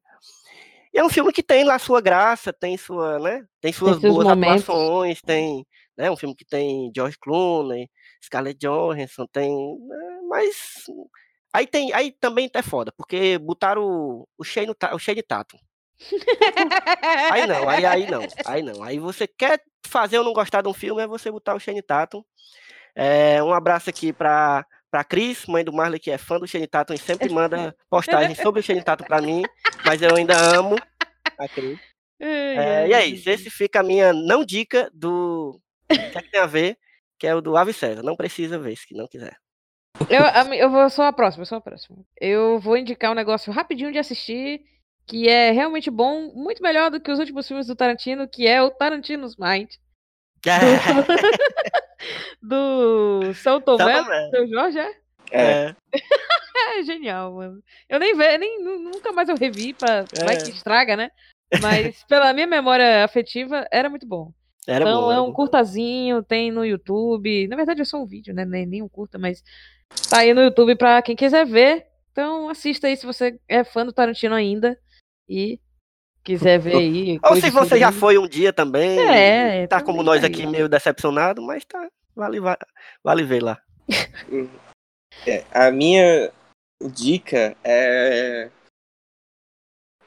E 0.94 1.00
é 1.00 1.04
um 1.04 1.10
filme 1.10 1.32
que 1.32 1.44
tem 1.44 1.64
lá 1.64 1.80
sua 1.80 2.02
graça, 2.02 2.52
tem 2.52 2.78
sua, 2.78 3.18
né? 3.20 3.46
Tem 3.62 3.72
suas 3.72 4.00
seus 4.00 4.14
boas 4.14 4.28
momentos. 4.28 4.64
atuações, 4.64 5.22
tem, 5.22 5.66
né, 5.98 6.12
um 6.12 6.18
filme 6.18 6.36
que 6.36 6.46
tem 6.46 6.92
George 6.94 7.18
Clooney, 7.18 7.90
Scarlett 8.24 8.60
Johansson, 8.60 9.26
tem, 9.32 9.50
né, 9.50 10.20
mas 10.28 10.86
aí 11.54 11.68
tem, 11.68 11.94
aí 11.94 12.12
também 12.12 12.50
é 12.54 12.62
foda, 12.62 12.92
porque 12.98 13.38
botaram 13.38 13.84
o, 13.84 14.28
o 14.38 14.44
Shane, 14.44 14.74
o 14.94 15.00
Shane 15.00 15.24
Tatum. 15.24 15.58
Aí 17.32 17.46
não, 17.46 17.70
aí, 17.70 17.86
aí 17.86 18.10
não, 18.10 18.22
aí 18.46 18.64
não. 18.64 18.84
Aí 18.84 19.00
você 19.00 19.28
quer 19.28 19.62
fazer 19.86 20.18
eu 20.18 20.24
não 20.24 20.34
gostar 20.34 20.62
de 20.62 20.68
um 20.68 20.74
filme, 20.74 21.02
é 21.02 21.08
você 21.08 21.30
botar 21.30 21.56
o 21.56 21.60
Shane 21.60 21.82
Tatum. 21.82 22.24
É, 22.96 23.42
um 23.44 23.54
abraço 23.54 23.90
aqui 23.90 24.12
pra, 24.12 24.66
pra 24.90 25.04
Cris, 25.04 25.46
mãe 25.46 25.64
do 25.64 25.72
Marley, 25.72 26.00
que 26.00 26.12
é 26.12 26.18
fã 26.18 26.40
do 26.40 26.48
Shane 26.48 26.68
Tatum 26.68 26.94
e 26.94 26.98
sempre 26.98 27.30
manda 27.30 27.76
postagem 27.90 28.36
sobre 28.36 28.60
o 28.60 28.64
Shane 28.64 28.84
Tatum 28.84 29.06
pra 29.06 29.22
mim, 29.22 29.44
mas 29.86 30.02
eu 30.02 30.16
ainda 30.16 30.36
amo 30.38 30.76
a 31.38 31.48
Cris. 31.48 31.80
É, 32.20 32.88
e 32.88 32.94
é 32.94 33.06
isso, 33.06 33.28
esse 33.30 33.50
fica 33.50 33.80
a 33.80 33.84
minha 33.84 34.14
não 34.14 34.46
dica 34.46 34.92
do 34.94 35.60
que, 35.90 36.00
é 36.00 36.22
que 36.22 36.32
tem 36.32 36.40
a 36.40 36.46
ver, 36.46 36.78
que 37.18 37.26
é 37.26 37.34
o 37.34 37.42
do 37.42 37.58
Ave 37.58 37.74
César. 37.74 38.04
Não 38.04 38.16
precisa 38.16 38.60
ver, 38.60 38.76
se 38.76 38.94
não 38.94 39.08
quiser. 39.08 39.36
Eu, 40.12 40.54
eu 40.54 40.70
vou, 40.70 40.90
sou 40.90 41.06
a 41.06 41.14
próxima, 41.14 41.42
eu 41.44 41.46
sou 41.46 41.58
a 41.58 41.62
próxima. 41.62 41.98
Eu 42.20 42.60
vou 42.60 42.78
indicar 42.78 43.12
um 43.12 43.16
negócio 43.16 43.52
rapidinho 43.52 43.92
de 43.92 43.98
assistir, 44.00 44.62
que 45.08 45.28
é 45.30 45.52
realmente 45.52 45.90
bom, 45.90 46.32
muito 46.34 46.62
melhor 46.62 46.92
do 46.92 47.00
que 47.00 47.12
os 47.12 47.20
últimos 47.20 47.48
filmes 47.48 47.68
do 47.68 47.76
Tarantino, 47.76 48.28
que 48.28 48.48
é 48.48 48.62
o 48.62 48.70
Tarantino's 48.72 49.36
Mind, 49.38 49.70
do 52.42 53.34
São 53.36 53.62
Tomé, 53.62 53.94
São 53.94 54.04
Tomé. 54.04 54.26
do 54.26 54.30
seu 54.32 54.48
Jorge, 54.48 54.80
é? 54.80 54.92
É, 55.32 55.42
É, 55.68 55.76
É 56.78 56.84
genial, 56.84 57.34
mano. 57.34 57.64
Eu 57.90 58.00
nem 58.00 58.16
vejo, 58.16 58.38
nem 58.38 58.62
nu- 58.64 58.80
nunca 58.80 59.12
mais 59.12 59.28
eu 59.30 59.36
revi 59.36 59.74
pra. 59.74 60.06
Vai 60.26 60.36
É. 60.36 60.44
que 60.44 60.52
estraga, 60.52 60.96
né? 60.96 61.10
Mas 61.62 62.04
pela 62.08 62.34
minha 62.34 62.46
memória 62.48 63.04
afetiva, 63.04 63.66
era 63.72 63.90
muito 63.90 64.06
bom. 64.06 64.32
era 64.68 64.84
então 64.84 65.02
bom. 65.04 65.12
é 65.12 65.20
um 65.22 65.28
bom. 65.28 65.34
curtazinho, 65.34 66.22
tem 66.24 66.52
no 66.52 66.66
YouTube. 66.66 67.48
Na 67.48 67.56
verdade 67.56 67.82
é 67.82 67.86
só 67.86 67.98
um 68.02 68.06
vídeo, 68.06 68.34
né? 68.34 68.46
Nem, 68.46 68.66
nem 68.66 68.82
um 68.82 68.90
curta, 68.90 69.18
mas 69.18 69.44
tá 70.10 70.20
aí 70.20 70.34
no 70.34 70.42
YouTube 70.42 70.76
pra 70.76 71.02
quem 71.02 71.16
quiser 71.16 71.46
ver. 71.46 71.88
Então 72.12 72.50
assista 72.50 72.88
aí 72.88 72.98
se 72.98 73.06
você 73.06 73.40
é 73.48 73.64
fã 73.64 73.86
do 73.86 73.94
Tarantino 73.94 74.36
ainda 74.36 74.78
e 75.28 75.60
quiser 76.24 76.60
ver 76.60 76.76
aí. 76.76 77.20
Ou 77.24 77.36
se 77.36 77.50
você 77.50 77.80
já 77.80 77.92
foi 77.92 78.18
um 78.18 78.28
dia 78.28 78.52
também, 78.52 79.00
É, 79.00 79.68
tá 79.68 79.82
como 79.82 80.00
também 80.04 80.06
nós 80.06 80.22
tá 80.22 80.28
aqui 80.28 80.46
meio 80.46 80.68
decepcionado, 80.68 81.42
mas 81.42 81.64
tá, 81.66 81.90
vale, 82.16 82.40
va- 82.40 82.60
vale 83.04 83.24
ver 83.24 83.42
lá. 83.42 83.62
é, 85.28 85.46
a 85.52 85.72
minha 85.72 86.32
dica 86.94 87.56
é. 87.64 88.50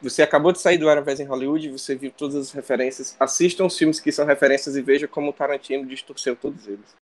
Você 0.02 0.22
acabou 0.22 0.52
de 0.52 0.60
sair 0.60 0.76
do 0.76 0.88
Era 0.90 1.00
Vez 1.00 1.18
em 1.18 1.24
Hollywood, 1.24 1.70
você 1.70 1.94
viu 1.94 2.10
todas 2.10 2.36
as 2.36 2.52
referências. 2.52 3.16
Assistam 3.18 3.64
os 3.64 3.78
filmes 3.78 3.98
que 3.98 4.12
são 4.12 4.26
referências 4.26 4.76
e 4.76 4.82
veja 4.82 5.08
como 5.08 5.30
o 5.30 5.32
Tarantino 5.32 5.86
distorceu 5.86 6.36
todos 6.36 6.66
eles. 6.68 6.94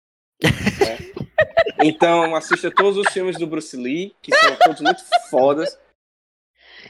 Né? 0.47 1.13
Então, 1.85 2.35
assista 2.37 2.71
todos 2.71 2.97
os 2.97 3.13
filmes 3.13 3.37
do 3.37 3.47
Bruce 3.47 3.77
Lee, 3.77 4.15
que 4.23 4.35
são 4.35 4.57
todos 4.57 4.81
muito 4.81 5.03
fodas. 5.31 5.79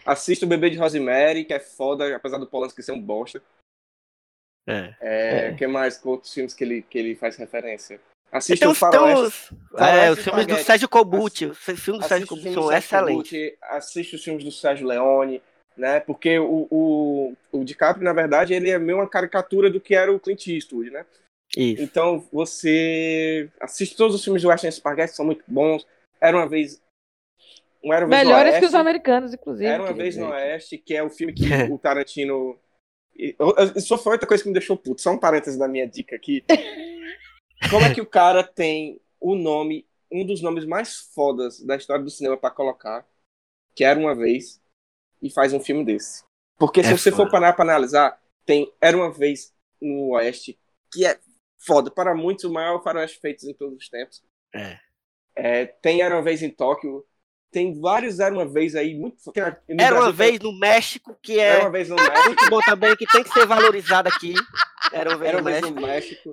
Assista 0.05 0.45
o 0.45 0.49
Bebê 0.49 0.71
de 0.71 0.79
Rosemary, 0.79 1.45
que 1.45 1.55
é 1.55 1.61
foda, 1.61 2.15
apesar 2.17 2.39
do 2.39 2.47
Polanski 2.47 2.83
ser 2.83 2.93
um 2.93 3.01
bosta. 3.01 3.43
É. 4.67 4.95
É, 5.01 5.47
É. 5.47 5.55
que 5.55 5.67
mais? 5.67 6.01
Outros 6.05 6.33
filmes 6.33 6.55
que 6.55 6.65
ele, 6.65 6.83
que 6.83 6.99
ele 6.99 7.15
faz 7.15 7.37
referência? 7.37 8.01
Assista 8.31 8.69
o 8.69 8.75
Faroeste. 8.75 9.55
os, 9.55 9.81
é, 9.81 10.11
os 10.11 10.19
filmes 10.21 10.47
do. 10.47 10.57
Sérgio 10.57 10.89
Kobuti. 10.89 11.47
Os 11.47 11.59
filmes 11.59 12.03
do 12.03 12.09
Sérgio 12.09 12.27
filmes 12.27 12.55
são 12.55 12.73
excelentes. 12.73 13.53
Assiste 13.63 14.17
os 14.17 14.25
filmes 14.25 14.43
do 14.43 14.51
Sérgio 14.51 14.87
Leone, 14.87 15.43
né? 15.77 16.01
Porque 16.01 16.39
o, 16.39 16.67
o, 16.71 17.37
o 17.53 17.65
DiCaprio, 17.65 18.05
na 18.05 18.15
verdade, 18.15 18.55
ele 18.55 18.71
é 18.71 18.79
meio 18.79 18.99
uma 18.99 19.09
caricatura 19.09 19.71
do 19.71 19.81
que 19.81 19.95
era 19.95 20.11
o 20.11 20.19
Clint 20.19 20.47
Eastwood, 20.47 20.91
né? 20.91 21.05
Isso. 21.57 21.83
Então 21.83 22.21
você 22.33 23.51
assiste 23.61 23.97
todos 23.97 24.15
os 24.17 24.25
filmes 24.25 24.43
do 24.43 24.49
Western 24.49 24.75
Spaghetti, 24.75 25.15
são 25.15 25.25
muito 25.27 25.45
bons. 25.47 25.87
Era 26.21 26.37
uma 26.37 26.49
vez. 26.49 26.81
um 27.85 27.93
Era 27.93 28.07
uma 28.07 28.17
vez 28.17 28.25
no 28.25 28.31
Melhores 28.31 28.59
que 28.59 28.67
os 28.67 28.75
americanos, 28.75 29.35
inclusive. 29.35 29.67
Era 29.67 29.83
uma 29.83 29.93
vez 29.93 30.17
no 30.17 30.27
dizer. 30.27 30.37
Oeste, 30.37 30.79
que 30.79 30.95
é 30.95 31.03
o 31.03 31.11
filme 31.11 31.33
que 31.35 31.45
o 31.71 31.79
Tarantino. 31.79 32.59
Isso 33.77 33.99
foi 33.99 34.13
outra 34.13 34.27
coisa 34.27 34.43
que 34.43 34.49
me 34.49 34.55
deixou 34.55 34.77
puto. 34.77 35.03
Só 35.03 35.11
um 35.11 35.19
parênteses 35.19 35.59
da 35.59 35.69
minha 35.69 35.87
dica 35.87 36.17
aqui. 36.17 36.43
Como 37.71 37.85
é 37.85 37.95
que 37.95 38.01
o 38.01 38.07
cara 38.07 38.43
tem 38.43 39.01
o 39.21 39.35
nome, 39.37 39.87
um 40.11 40.27
dos 40.27 40.41
nomes 40.43 40.65
mais 40.65 40.97
fodas 41.15 41.61
da 41.61 41.77
história 41.77 42.03
do 42.03 42.11
cinema 42.11 42.37
pra 42.37 42.51
colocar, 42.51 43.07
que 43.77 43.85
era 43.85 43.99
uma 44.01 44.15
vez, 44.15 44.61
e 45.21 45.31
faz 45.31 45.53
um 45.53 45.61
filme 45.61 45.85
desse? 45.85 46.25
Porque 46.59 46.83
se 46.83 46.93
É 46.93 46.97
você 46.97 47.11
foda. 47.11 47.25
for 47.25 47.31
parar 47.31 47.53
pra 47.53 47.65
analisar, 47.65 48.21
tem 48.45 48.73
Era 48.81 48.97
uma 48.97 49.13
vez 49.13 49.55
no 49.81 50.15
Oeste, 50.15 50.59
que 50.93 51.05
é 51.07 51.19
foda. 51.67 51.91
Para 51.91 52.15
muitos, 52.15 52.45
o 52.45 52.53
maior 52.53 52.83
faroeste 52.83 53.19
feito 53.21 53.49
em 53.49 53.55
todos 53.55 53.77
os 53.77 53.89
tempos. 53.89 54.23
É. 54.55 54.79
É, 55.35 55.67
tem 55.67 56.03
Era 56.03 56.15
uma 56.17 56.23
vez 56.23 56.43
em 56.43 56.51
Tóquio. 56.51 57.05
Tem 57.51 57.79
vários 57.79 58.19
Era 58.19 58.35
uma 58.35 58.47
vez 58.47 58.75
aí, 58.75 58.95
muito. 58.95 59.17
no 59.27 59.33
Era 59.37 59.51
Brasil 59.67 59.97
uma 60.01 60.05
tem- 60.07 60.13
vez 60.13 60.39
no 60.41 60.59
México, 60.59 61.17
que 61.23 61.39
Era 61.39 61.59
é 61.59 61.63
uma 61.63 61.71
vez 61.71 61.89
no 61.89 61.97
México. 61.97 62.25
muito 62.27 62.51
bom 62.51 62.61
também, 62.61 62.97
que 62.97 63.07
tem 63.07 63.23
que 63.23 63.29
ser 63.31 63.47
valorizado 63.47 64.09
aqui. 64.09 64.33
Era 64.91 65.11
uma 65.11 65.19
vez 65.19 65.29
Era 65.29 65.41
no 65.41 65.45
uma 65.45 65.51
vez 65.51 65.63
México. 65.65 65.79
no 65.81 65.87
México. 65.87 66.33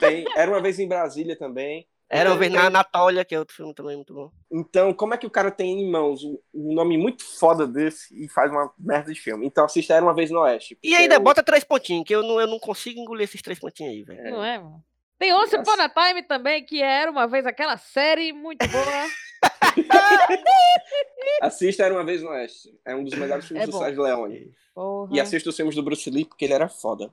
Tem, 0.00 0.24
era 0.36 0.50
uma 0.50 0.60
vez 0.60 0.78
em 0.80 0.88
Brasília 0.88 1.36
também. 1.38 1.86
Era 2.08 2.30
uma 2.30 2.38
vez 2.38 2.52
na 2.52 2.58
Tem- 2.60 2.66
Anatólia, 2.68 3.24
que 3.24 3.34
é 3.34 3.38
outro 3.38 3.54
filme 3.56 3.74
também 3.74 3.96
muito 3.96 4.14
bom. 4.14 4.30
Então, 4.52 4.94
como 4.94 5.12
é 5.14 5.18
que 5.18 5.26
o 5.26 5.30
cara 5.30 5.50
tem 5.50 5.80
em 5.80 5.90
mãos 5.90 6.22
um, 6.22 6.38
nome 6.54 6.96
muito 6.96 7.24
foda 7.24 7.66
desse 7.66 8.14
e 8.24 8.28
faz 8.28 8.50
uma 8.50 8.72
merda 8.78 9.12
de 9.12 9.20
filme? 9.20 9.44
Então, 9.46 9.64
assista 9.64 9.94
Era 9.94 10.04
uma 10.04 10.14
vez 10.14 10.30
no 10.30 10.40
Oeste. 10.40 10.78
E 10.84 10.94
ainda 10.94 11.16
Eu- 11.16 11.20
bota 11.20 11.42
três 11.42 11.64
pontinhos, 11.64 12.04
que 12.06 12.14
eu 12.14 12.22
não, 12.22 12.40
eu 12.40 12.46
não 12.46 12.60
consigo 12.60 13.00
engolir 13.00 13.24
esses 13.24 13.42
três 13.42 13.58
pontinhos 13.58 13.92
aí, 13.92 14.02
velho. 14.04 14.30
Não 14.30 14.44
é, 14.44 14.58
mano? 14.58 14.84
Tem 15.18 15.32
Once 15.32 15.56
Upon 15.56 15.80
a 15.80 15.88
Time 15.88 16.22
também, 16.22 16.62
que 16.64 16.80
era 16.82 17.10
uma 17.10 17.26
vez 17.26 17.46
aquela 17.46 17.76
série 17.78 18.32
muito 18.34 18.64
boa. 18.68 19.06
Assista 21.40 21.84
Era 21.84 21.94
uma 21.94 22.04
vez 22.04 22.22
no 22.22 22.28
Oeste. 22.30 22.78
É 22.84 22.94
um 22.94 23.02
dos 23.04 23.14
melhores 23.14 23.46
filmes 23.46 23.64
É 23.64 23.66
do. 23.70 23.78
Sérgio 23.78 24.02
Leone. 24.02 24.52
Porra. 24.74 25.10
E 25.16 25.20
assista 25.20 25.48
os 25.50 25.56
filmes 25.56 25.74
do 25.74 25.82
Bruce 25.82 26.08
Lee, 26.10 26.24
porque 26.24 26.44
ele 26.44 26.52
era 26.54 26.68
foda. 26.68 27.10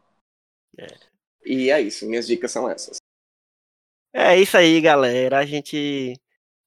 É. 0.78 0.88
E 1.46 1.70
é 1.72 1.82
isso, 1.82 2.06
minhas 2.08 2.28
dicas 2.28 2.52
são 2.52 2.70
essas. 2.70 2.98
É 4.14 4.38
isso 4.40 4.56
aí, 4.56 4.80
galera. 4.80 5.40
A 5.40 5.46
gente 5.46 6.14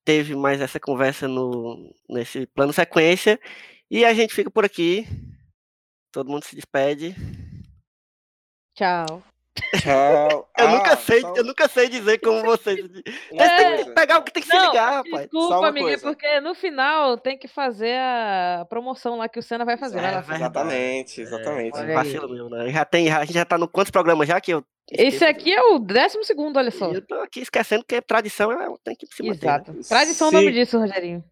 teve 0.03 0.35
mais 0.35 0.59
essa 0.59 0.79
conversa 0.79 1.27
no, 1.27 1.93
nesse 2.09 2.45
plano 2.47 2.73
sequência. 2.73 3.39
E 3.89 4.03
a 4.03 4.13
gente 4.13 4.33
fica 4.33 4.51
por 4.51 4.65
aqui. 4.65 5.05
Todo 6.11 6.29
mundo 6.29 6.43
se 6.43 6.55
despede. 6.55 7.15
Tchau. 8.75 9.23
Tchau. 9.81 10.49
Eu, 10.57 10.67
Ah, 10.67 10.71
nunca 10.71 10.95
sei, 10.97 11.21
só 11.21 11.33
eu 11.35 11.43
nunca 11.43 11.67
sei 11.67 11.89
dizer 11.89 12.19
como 12.19 12.41
vocês. 12.45 12.79
Vocês 12.81 13.03
têm 13.31 13.85
que 13.85 13.91
pegar 13.91 14.19
o 14.19 14.23
que 14.23 14.31
tem 14.31 14.43
que 14.43 14.49
se 14.49 14.55
Não, 14.55 14.67
ligar, 14.69 14.91
rapaz. 15.03 15.21
Desculpa, 15.29 15.67
amiga, 15.67 15.85
coisa. 15.87 16.01
porque 16.03 16.39
no 16.41 16.53
final 16.55 17.17
tem 17.17 17.37
que 17.37 17.47
fazer 17.47 17.97
a 17.97 18.65
promoção 18.69 19.17
lá 19.17 19.27
que 19.27 19.39
o 19.39 19.43
Senna 19.43 19.65
vai 19.65 19.77
fazer. 19.77 19.99
É. 19.99 20.19
Exatamente, 20.35 21.21
exatamente. 21.21 21.77
Aí. 21.77 21.93
Vacilo 21.93 22.29
meu, 22.29 22.49
né? 22.49 22.69
Já 22.71 22.85
tem, 22.85 23.09
a 23.11 23.23
gente 23.25 23.33
já 23.33 23.45
tá 23.45 23.57
no 23.57 23.67
quantos 23.67 23.91
programas 23.91 24.27
já 24.27 24.39
que 24.39 24.51
eu. 24.51 24.63
Esse 24.91 25.25
aqui 25.25 25.53
é 25.53 25.61
o 25.61 25.79
décimo 25.79 26.23
segundo, 26.23 26.57
olha 26.57 26.71
só. 26.71 26.91
E 26.91 26.95
Eu 26.95 27.01
tô 27.05 27.15
aqui 27.15 27.41
esquecendo 27.41 27.83
que 27.85 28.01
tradição 28.01 28.51
é, 28.51 28.73
tem 28.83 28.95
que 28.95 29.05
se 29.07 29.21
manter. 29.21 29.45
né? 29.45 29.53
Exato. 29.53 29.73
Tradição 29.89 30.27
é 30.27 30.29
o 30.29 30.33
nome 30.33 30.47
Se- 30.47 30.53
disso, 30.53 30.79
Rogerinho. 30.79 31.23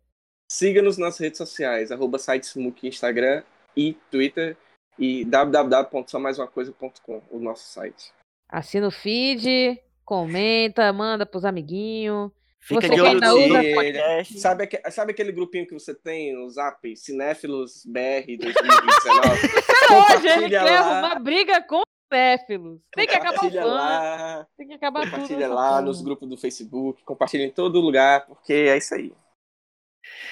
Siga-nos 0.51 0.97
nas 0.97 1.17
redes 1.17 1.37
sociais, 1.37 1.91
arroba 1.91 2.19
sitesmook, 2.19 2.85
Instagram 2.87 3.43
e 3.75 3.93
Twitter 4.11 4.55
e 4.97 5.25
www.somaisumacoisa.com, 5.25 7.21
o 7.29 7.39
nosso 7.39 7.63
site. 7.71 8.13
Assina 8.49 8.87
o 8.87 8.91
feed, 8.91 9.79
comenta, 10.03 10.91
manda 10.93 11.25
pros 11.25 11.45
amiguinhos. 11.45 12.31
Fica 12.59 12.81
Você 12.81 12.89
de 12.89 12.95
que 12.95 13.01
olho 13.01 13.17
usa 13.17 13.63
podcast. 13.75 14.39
Sabe, 14.39 14.69
sabe 14.89 15.11
aquele 15.11 15.31
grupinho 15.31 15.67
que 15.67 15.73
você 15.73 15.93
tem 15.93 16.33
no 16.35 16.49
Zap, 16.49 16.97
Cinéfilos 16.97 17.83
BR 17.85 18.25
2019? 18.39 18.41
Hoje 19.85 20.27
ele 20.27 20.49
Compartilha 20.49 20.49
quer 20.63 20.79
lá. 20.79 20.79
arrumar 20.79 21.19
briga 21.19 21.61
com 21.61 21.77
os 21.77 21.83
cinéfilos. 22.11 22.79
Tem 22.95 23.05
que 23.05 23.13
acabar 23.13 23.31
o 23.31 23.33
Compartilha 23.35 23.61
fã, 23.61 23.67
lá, 23.67 24.47
tem 24.57 24.67
que 24.67 24.73
acabar 24.73 25.01
tudo. 25.01 25.11
compartilha 25.11 25.47
lá 25.47 25.79
nos 25.79 26.01
grupos 26.01 26.27
do 26.27 26.37
Facebook, 26.37 27.03
compartilha 27.03 27.43
em 27.43 27.51
todo 27.51 27.79
lugar, 27.79 28.25
porque 28.25 28.53
é 28.53 28.77
isso 28.77 28.95
aí. 28.95 29.13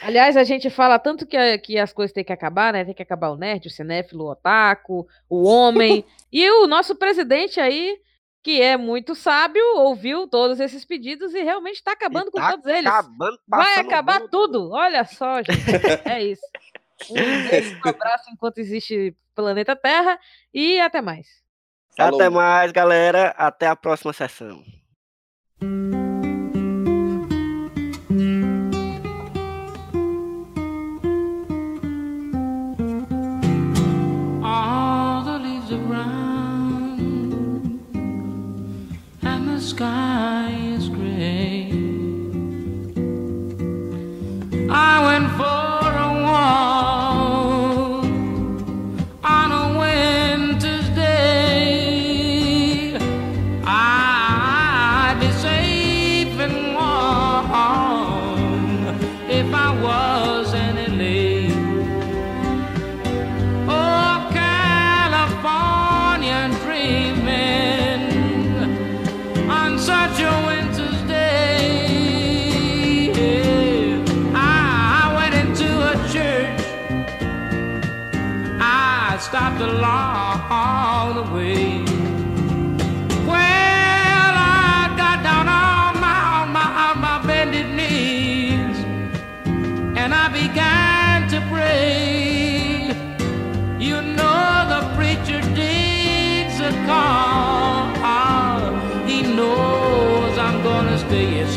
Aliás, 0.01 0.35
a 0.37 0.43
gente 0.43 0.69
fala 0.69 0.99
tanto 0.99 1.25
que, 1.25 1.37
a- 1.37 1.57
que 1.57 1.77
as 1.77 1.93
coisas 1.93 2.13
têm 2.13 2.23
que 2.23 2.33
acabar, 2.33 2.73
né? 2.73 2.83
Tem 2.85 2.93
que 2.93 3.01
acabar 3.03 3.29
o 3.29 3.37
nerd, 3.37 3.67
o 3.67 3.71
cinéfilo, 3.71 4.25
o 4.25 4.31
otaku, 4.31 5.07
o 5.29 5.43
homem. 5.47 6.05
e 6.31 6.49
o 6.49 6.67
nosso 6.67 6.95
presidente 6.95 7.59
aí, 7.59 7.97
que 8.43 8.61
é 8.61 8.75
muito 8.75 9.15
sábio, 9.15 9.63
ouviu 9.77 10.27
todos 10.27 10.59
esses 10.59 10.83
pedidos 10.83 11.33
e 11.33 11.41
realmente 11.43 11.75
está 11.75 11.93
acabando 11.93 12.27
E 12.27 12.31
com 12.31 12.39
tá 12.39 12.51
todos 12.51 12.65
eles. 12.65 12.85
Acabando, 12.91 13.39
Vai 13.47 13.79
acabar 13.79 14.19
bolo. 14.19 14.29
tudo. 14.29 14.71
Olha 14.71 15.05
só, 15.05 15.37
gente. 15.37 15.63
É 16.05 16.23
isso. 16.23 16.41
Um 17.09 17.49
beijo, 17.49 17.75
um 17.85 17.89
abraço 17.89 18.29
enquanto 18.31 18.59
existe 18.59 19.13
planeta 19.35 19.75
Terra 19.75 20.17
e 20.53 20.79
até 20.79 21.01
mais. 21.01 21.27
Falou. 21.97 22.17
Até 22.19 22.29
mais, 22.29 22.71
galera. 22.71 23.29
Até 23.37 23.67
a 23.67 23.75
próxima 23.75 24.13
sessão. 24.13 24.63
Sky 39.63 40.52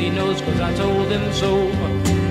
he 0.07 0.13
knows 0.13 0.41
cause 0.41 0.61
I 0.61 0.73
told 0.75 1.09
him 1.11 1.33
so. 1.33 1.53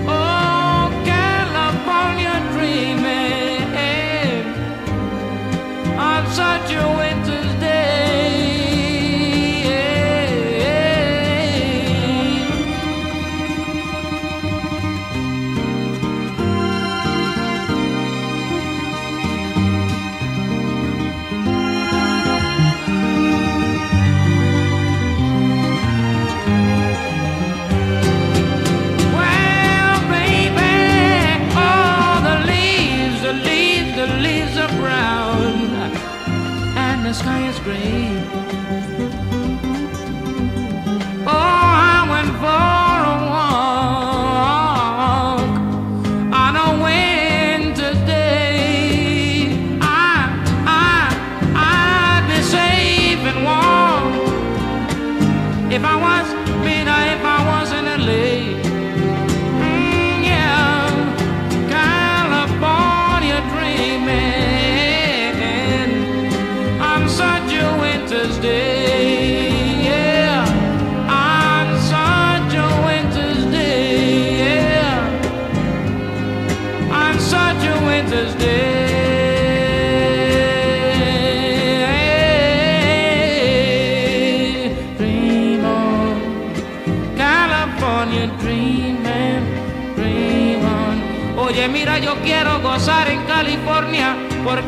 Oh, 0.07 0.83
California 1.13 2.35
dreaming 2.53 3.65
on 5.97 6.21
such 6.31 6.71
a 6.71 7.04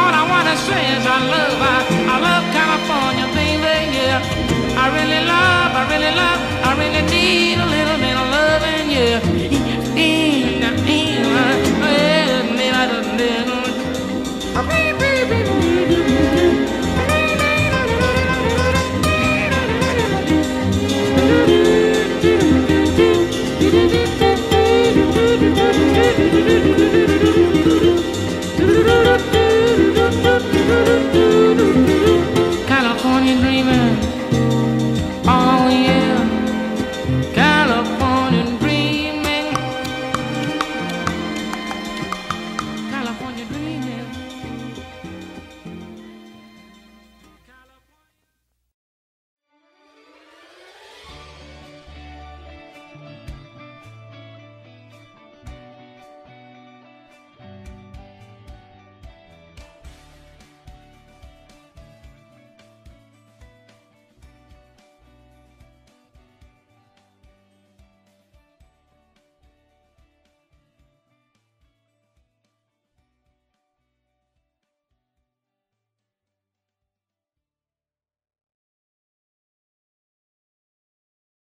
All 0.00 0.12
I 0.22 0.24
wanna 0.32 0.56
say 0.56 0.82
is 0.96 1.06
I 1.06 1.18
love, 1.34 1.58
I, 1.74 1.78
I 2.14 2.16
love 2.26 2.44
California, 2.58 3.26
baby, 3.38 3.76
yeah. 3.96 4.82
I 4.82 4.86
really 4.96 5.22
love, 5.24 5.70
I 5.80 5.82
really 5.92 6.12
love, 6.22 6.40
I 6.68 6.70
really 6.80 7.02
need 7.14 7.56
a 7.58 7.68
little 7.76 7.98
bit 8.04 8.16
of 8.22 8.26
loving, 8.36 8.86
yeah. 8.90 9.54